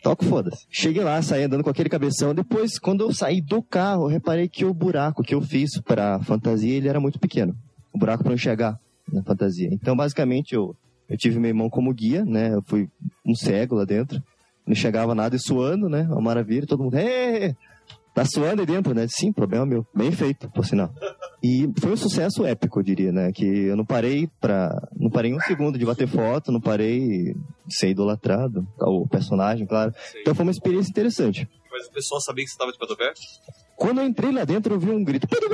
[0.04, 0.66] Toco foda-se.
[0.70, 2.36] Cheguei lá, saí andando com aquele cabeção.
[2.36, 6.76] Depois, quando eu saí do carro, reparei que o buraco que eu fiz pra fantasia,
[6.76, 7.56] ele era muito pequeno.
[7.94, 8.78] O buraco eu enxergar
[9.12, 9.70] na fantasia.
[9.72, 10.76] Então, basicamente, eu,
[11.10, 12.54] eu tive meu irmão como guia, né?
[12.54, 12.90] Eu fui
[13.26, 14.22] um cego lá dentro.
[14.68, 16.04] Não enxergava nada e suando, né?
[16.04, 16.68] Uma maravilha.
[16.68, 17.56] Todo mundo, "Ê,
[18.14, 19.06] tá suando aí dentro, né?
[19.10, 19.86] Sim, problema meu.
[19.94, 20.92] Bem feito, por sinal.
[21.44, 23.32] E foi um sucesso épico, eu diria, né?
[23.34, 24.70] Que eu não parei pra.
[24.96, 28.66] Não parei um segundo de bater foto, não parei de ser idolatrado.
[28.80, 29.94] O personagem, claro.
[30.22, 31.50] Então foi uma experiência interessante.
[31.72, 33.14] Mas o pessoal sabia que você tava de Pedro Bear?
[33.76, 35.28] Quando eu entrei lá dentro, eu vi um grito.
[35.28, 35.50] Pedro!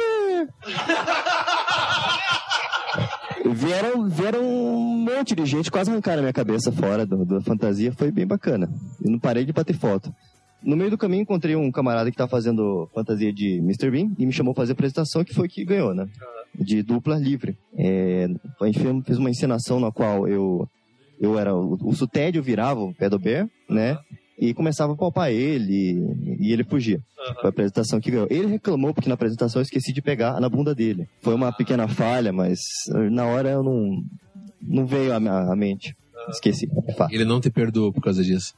[3.51, 7.91] Vieram, vieram um monte de gente, quase arrancaram a minha cabeça fora do- da fantasia.
[7.93, 8.69] Foi bem bacana.
[9.03, 10.13] Eu não parei de bater foto.
[10.61, 13.89] No meio do caminho, encontrei um camarada que tá fazendo fantasia de Mr.
[13.89, 16.07] Bean e me chamou pra fazer a apresentação, que foi que ganhou, né?
[16.53, 17.57] De dupla livre.
[17.77, 18.27] É,
[18.61, 20.67] a gente fez- uma encenação na qual eu,
[21.19, 21.55] eu era.
[21.55, 23.97] O, o Sutédio virava o pé do Bear, né?
[24.37, 26.01] E começava a palpar ele
[26.39, 27.01] e ele fugia.
[27.35, 28.27] Foi a apresentação que ganhou.
[28.29, 31.07] Ele reclamou porque na apresentação eu esqueci de pegar na bunda dele.
[31.21, 32.59] Foi uma pequena falha, mas
[33.11, 34.01] na hora eu não,
[34.61, 35.93] não veio à mente.
[36.29, 36.69] Esqueci.
[37.11, 38.53] Ele não te perdoou por causa disso.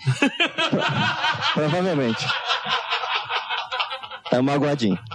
[1.54, 2.24] Provavelmente.
[4.30, 4.96] Tá magoadinho.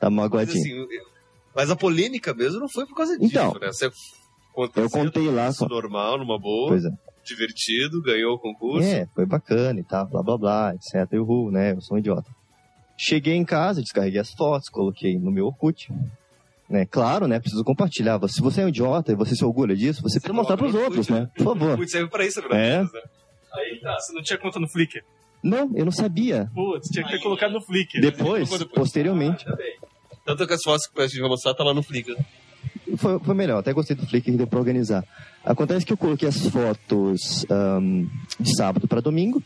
[0.00, 0.58] tá Mas, magoadinho.
[0.60, 1.12] assim, eu-
[1.54, 3.68] mas a polêmica mesmo não foi por causa disso, Então, né?
[3.68, 3.90] Você
[4.76, 6.90] eu contei lá normal, numa boa, Pois é.
[7.24, 8.86] divertido, ganhou o concurso.
[8.88, 11.06] É, foi bacana e tal, blá blá blá, etc.
[11.12, 11.72] Eu, né?
[11.72, 12.30] Eu sou um idiota.
[12.96, 15.90] Cheguei em casa, descarreguei as fotos, coloquei no meu Orkut.
[16.68, 16.86] Né?
[16.86, 17.38] Claro, né?
[17.38, 18.18] Preciso compartilhar.
[18.28, 21.08] Se você é um idiota e você se orgulha disso, você precisa mostrar pros outros,
[21.08, 21.28] né?
[21.36, 21.76] Por favor.
[21.76, 22.82] Muito serve pra isso, afinal É.
[22.82, 22.88] né?
[23.54, 25.02] Aí tá, você não tinha conta no Flickr.
[25.42, 26.48] Não, eu não sabia.
[26.54, 28.00] Putz, tinha que ter colocado no Flickr.
[28.00, 29.44] Depois, posteriormente.
[30.24, 32.16] Tanto que as fotos que a gente vai mostrar tá lá no Flickr.
[32.96, 35.04] Foi, foi melhor, até gostei do Flickr que deu pra organizar.
[35.44, 38.06] Acontece que eu coloquei as fotos ahn,
[38.38, 39.42] de sábado pra domingo.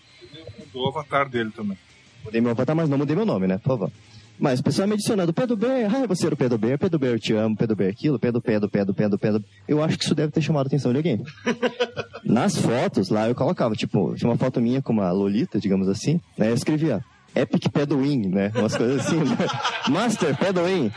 [0.75, 1.79] O avatar dele também.
[2.25, 3.57] Mudei meu avatar, mas não mudei meu nome, né?
[3.59, 3.91] Por favor.
[4.39, 7.15] Mas o pessoal me adicionando, Pedro Bear, ah, você era o Pedro Bear, Pedro Bear,
[7.15, 9.45] eu te amo, Pedro Bear aquilo, Pedro, Pedro, Pedro, Pedro, Pedro.
[9.67, 11.25] Eu acho que isso deve ter chamado a atenção de alguém.
[12.25, 16.21] Nas fotos lá eu colocava, tipo, tinha uma foto minha com uma Lolita, digamos assim,
[16.37, 16.51] né?
[16.51, 17.03] Eu escrevia
[17.35, 18.53] Epic Pedowin, né?
[18.55, 19.37] Umas coisas assim, né?
[19.89, 20.93] Master Pedowin.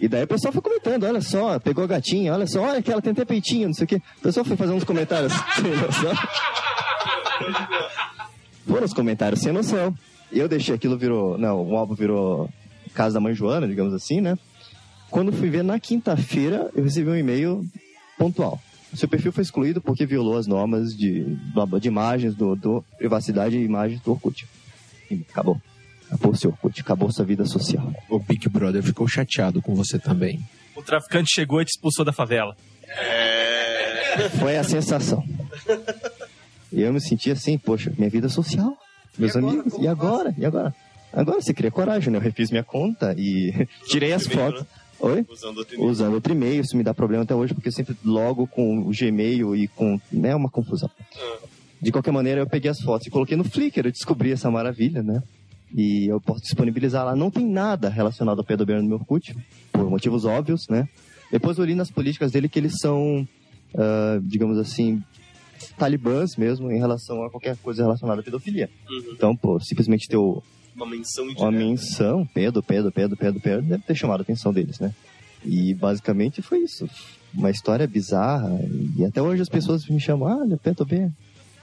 [0.00, 2.92] E daí o pessoal foi comentando, olha só, pegou a gatinha, olha só, olha que
[2.92, 4.02] ela tem até peitinho, não sei o quê.
[4.18, 6.12] O pessoal foi fazendo uns comentários sem noção.
[8.66, 9.94] Foram os comentários sem noção.
[10.32, 11.38] Eu deixei aquilo virou.
[11.38, 12.50] Não, o álbum virou
[12.94, 14.38] Casa da Mãe Joana, digamos assim, né?
[15.10, 17.64] Quando fui ver na quinta-feira, eu recebi um e-mail
[18.18, 18.60] pontual.
[18.94, 21.24] Seu perfil foi excluído porque violou as normas de,
[21.80, 24.46] de imagens do, do privacidade e imagens do Orkut.
[25.10, 25.60] E acabou.
[26.06, 27.92] Acabou seu Orkut, acabou sua vida social.
[28.08, 30.40] O Big Brother ficou chateado com você também.
[30.74, 32.56] O traficante chegou e te expulsou da favela.
[34.38, 35.22] Foi a sensação.
[36.72, 38.76] E eu me senti assim, poxa, minha vida social,
[39.18, 40.34] meus amigos, e agora?
[40.36, 40.74] E agora?
[41.12, 42.18] Agora você cria coragem, né?
[42.18, 44.64] Eu refiz minha conta e tirei as fotos.
[44.98, 45.26] Oi?
[45.30, 45.90] Usando outro e-mail.
[45.90, 48.90] Usando outro e-mail, isso me dá problema até hoje, porque eu sempre logo com o
[48.90, 50.00] Gmail e com.
[50.10, 50.90] né, uma confusão.
[51.80, 55.02] De qualquer maneira, eu peguei as fotos e coloquei no Flickr, eu descobri essa maravilha,
[55.02, 55.22] né?
[55.74, 57.14] E eu posso disponibilizar lá.
[57.14, 59.36] Não tem nada relacionado ao Pedro Bear no meu Orkut,
[59.72, 60.88] por motivos óbvios, né?
[61.30, 63.28] Depois eu li nas políticas dele que eles são,
[63.76, 65.02] ah, digamos assim,
[65.78, 68.70] talibãs mesmo em relação a qualquer coisa relacionada à pedofilia.
[69.12, 70.42] Então, pô, simplesmente ter o,
[70.74, 74.78] Uma menção uma menção, Pedro, Pedro, Pedro, Pedro, Pedro, deve ter chamado a atenção deles,
[74.78, 74.94] né?
[75.44, 76.88] E basicamente foi isso.
[77.34, 78.50] Uma história bizarra.
[78.96, 81.10] E até hoje as pessoas me chamam, ah, olha, Pedro Bear.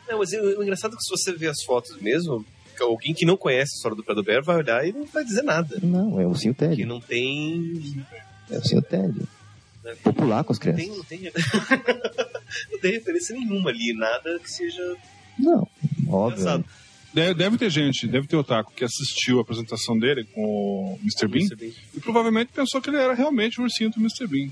[0.08, 2.46] Não, mas o engraçado é que se você ver as fotos mesmo,
[2.80, 5.42] alguém que não conhece a história do Pedro Bear vai olhar e não vai dizer
[5.42, 5.80] nada.
[5.82, 6.76] Não, é o Sim Ted.
[6.76, 8.04] Que não tem.
[8.50, 8.82] É o Sim
[9.84, 10.00] Ted.
[10.02, 11.06] Popular com as Não crianças.
[11.08, 11.32] tem, não tem,
[12.72, 14.96] não tem referência nenhuma ali, nada que seja.
[15.38, 15.68] Não,
[16.08, 16.44] óbvio.
[16.46, 16.64] né?
[17.14, 21.28] Deve, deve ter gente, deve ter otaku que assistiu a apresentação dele com o Mr.
[21.28, 21.48] Bean
[21.96, 24.26] e provavelmente pensou que ele era realmente o ursinho do Mr.
[24.26, 24.50] Bean.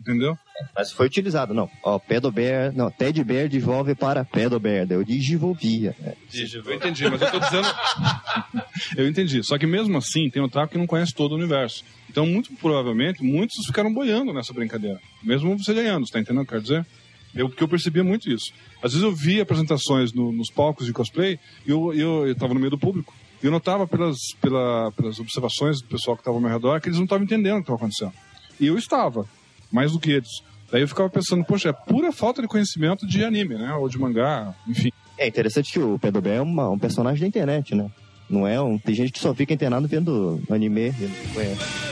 [0.00, 0.38] Entendeu?
[0.74, 1.70] Mas foi utilizado, não.
[1.84, 4.86] Ó, Pedro Bear, não, Ted Bear devolve para Pedro Bear.
[4.90, 5.94] Eu digivolvia.
[5.98, 6.14] né?
[6.32, 7.68] Eu entendi, mas eu tô dizendo.
[8.96, 9.42] eu entendi.
[9.44, 11.84] Só que mesmo assim, tem otaku que não conhece todo o universo.
[12.10, 14.98] Então, muito provavelmente, muitos ficaram boiando nessa brincadeira.
[15.22, 16.86] Mesmo você ganhando, você tá entendendo o que eu quero dizer?
[17.32, 18.52] Eu, porque eu percebia muito isso.
[18.82, 22.52] Às vezes eu via apresentações no- nos palcos de cosplay e eu, eu, eu tava
[22.52, 23.14] no meio do público.
[23.40, 26.88] E eu notava pelas, pela, pelas observações do pessoal que estava ao meu redor que
[26.88, 28.12] eles não estavam entendendo o que estava acontecendo.
[28.58, 29.24] E eu estava,
[29.70, 30.28] mais do que eles.
[30.72, 33.72] Daí eu ficava pensando, poxa, é pura falta de conhecimento de anime, né?
[33.74, 34.90] Ou de mangá, enfim.
[35.16, 37.88] É interessante que o Pedro Bear é uma- um personagem da internet, né?
[38.30, 38.78] Não é um.
[38.78, 41.90] Tem gente que só fica internado vendo anime, vendo conhece.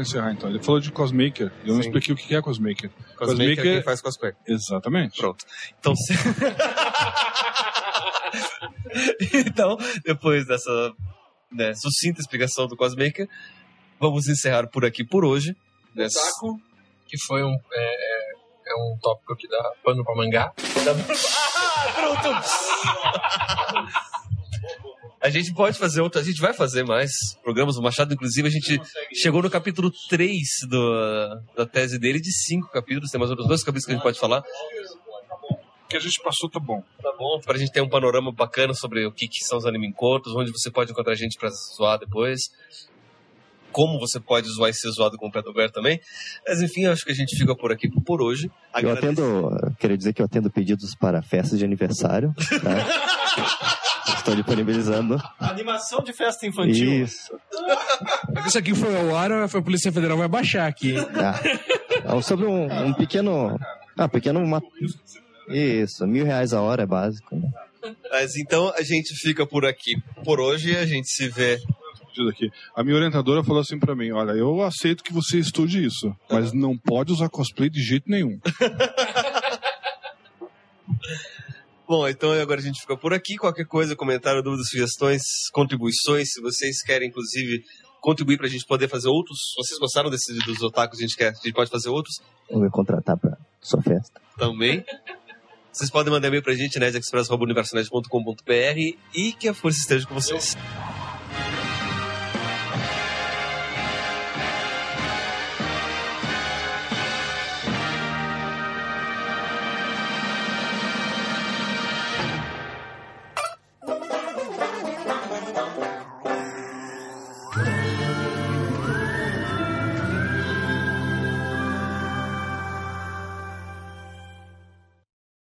[0.00, 1.88] Encerrar então, ele falou de Cosmaker, e eu não Sim.
[1.88, 2.90] expliquei o que é Cosmaker.
[3.16, 4.32] Cosmaker é quem faz cosplay.
[4.46, 5.18] Exatamente.
[5.18, 5.44] Pronto.
[5.78, 6.12] Então, se...
[9.46, 10.92] então, depois dessa
[11.52, 13.28] né, sucinta explicação do Cosmaker,
[13.98, 15.56] vamos encerrar por aqui por hoje.
[15.94, 16.60] Nessa- Otaku,
[17.06, 20.52] que foi um, é, é- é um tópico que dá pano pra mangá.
[21.82, 22.28] Ah, pronto!
[25.20, 27.10] A gente pode fazer outro, a gente vai fazer mais
[27.42, 27.76] programas.
[27.76, 28.80] O Machado, inclusive, a gente
[29.12, 33.10] chegou no capítulo 3 do, da tese dele, de cinco capítulos.
[33.10, 34.40] Tem mais outros dois capítulos que a gente pode falar.
[34.40, 36.82] O que a gente passou tá bom.
[37.02, 39.88] Tá bom, pra gente ter um panorama bacana sobre o que, que são os anime
[39.88, 42.40] encontros, onde você pode encontrar a gente pra zoar depois.
[43.72, 46.00] Como você pode zoar e ser zoado com o Pé do Bear também.
[46.48, 48.50] Mas enfim, acho que a gente fica por aqui por hoje.
[48.80, 49.50] Eu atendo.
[49.78, 52.34] Queria dizer que eu atendo pedidos para festas de aniversário.
[52.62, 53.76] Tá?
[54.30, 55.20] Estou disponibilizando.
[55.40, 57.02] Animação de festa infantil.
[57.02, 57.36] Isso.
[58.46, 60.94] Isso aqui foi ao ar, a Polícia Federal vai baixar aqui.
[62.04, 63.58] Ah, é sobre um, um pequeno.
[63.98, 64.38] Ah, pequeno.
[64.38, 64.62] Uma...
[65.48, 67.34] Isso, mil reais a hora é básico.
[67.34, 67.50] Né?
[68.08, 70.76] Mas então a gente fica por aqui por hoje.
[70.76, 71.58] A gente se vê
[72.28, 72.52] aqui.
[72.76, 76.52] A minha orientadora falou assim pra mim: Olha, eu aceito que você estude isso, mas
[76.52, 78.38] não pode usar cosplay de jeito nenhum.
[81.90, 83.36] Bom, então agora a gente fica por aqui.
[83.36, 85.22] Qualquer coisa, comentário, dúvidas, sugestões,
[85.52, 87.64] contribuições, se vocês querem, inclusive,
[88.00, 89.40] contribuir pra gente poder fazer outros.
[89.40, 92.14] Se vocês gostaram desse dos otakus, a gente quer, a gente pode fazer outros
[92.48, 94.20] Vou me contratar para sua festa.
[94.38, 94.84] também.
[95.72, 100.56] Vocês podem mandar e-mail pra gente, nerdexpress.universonet.com.br e que a força esteja com vocês.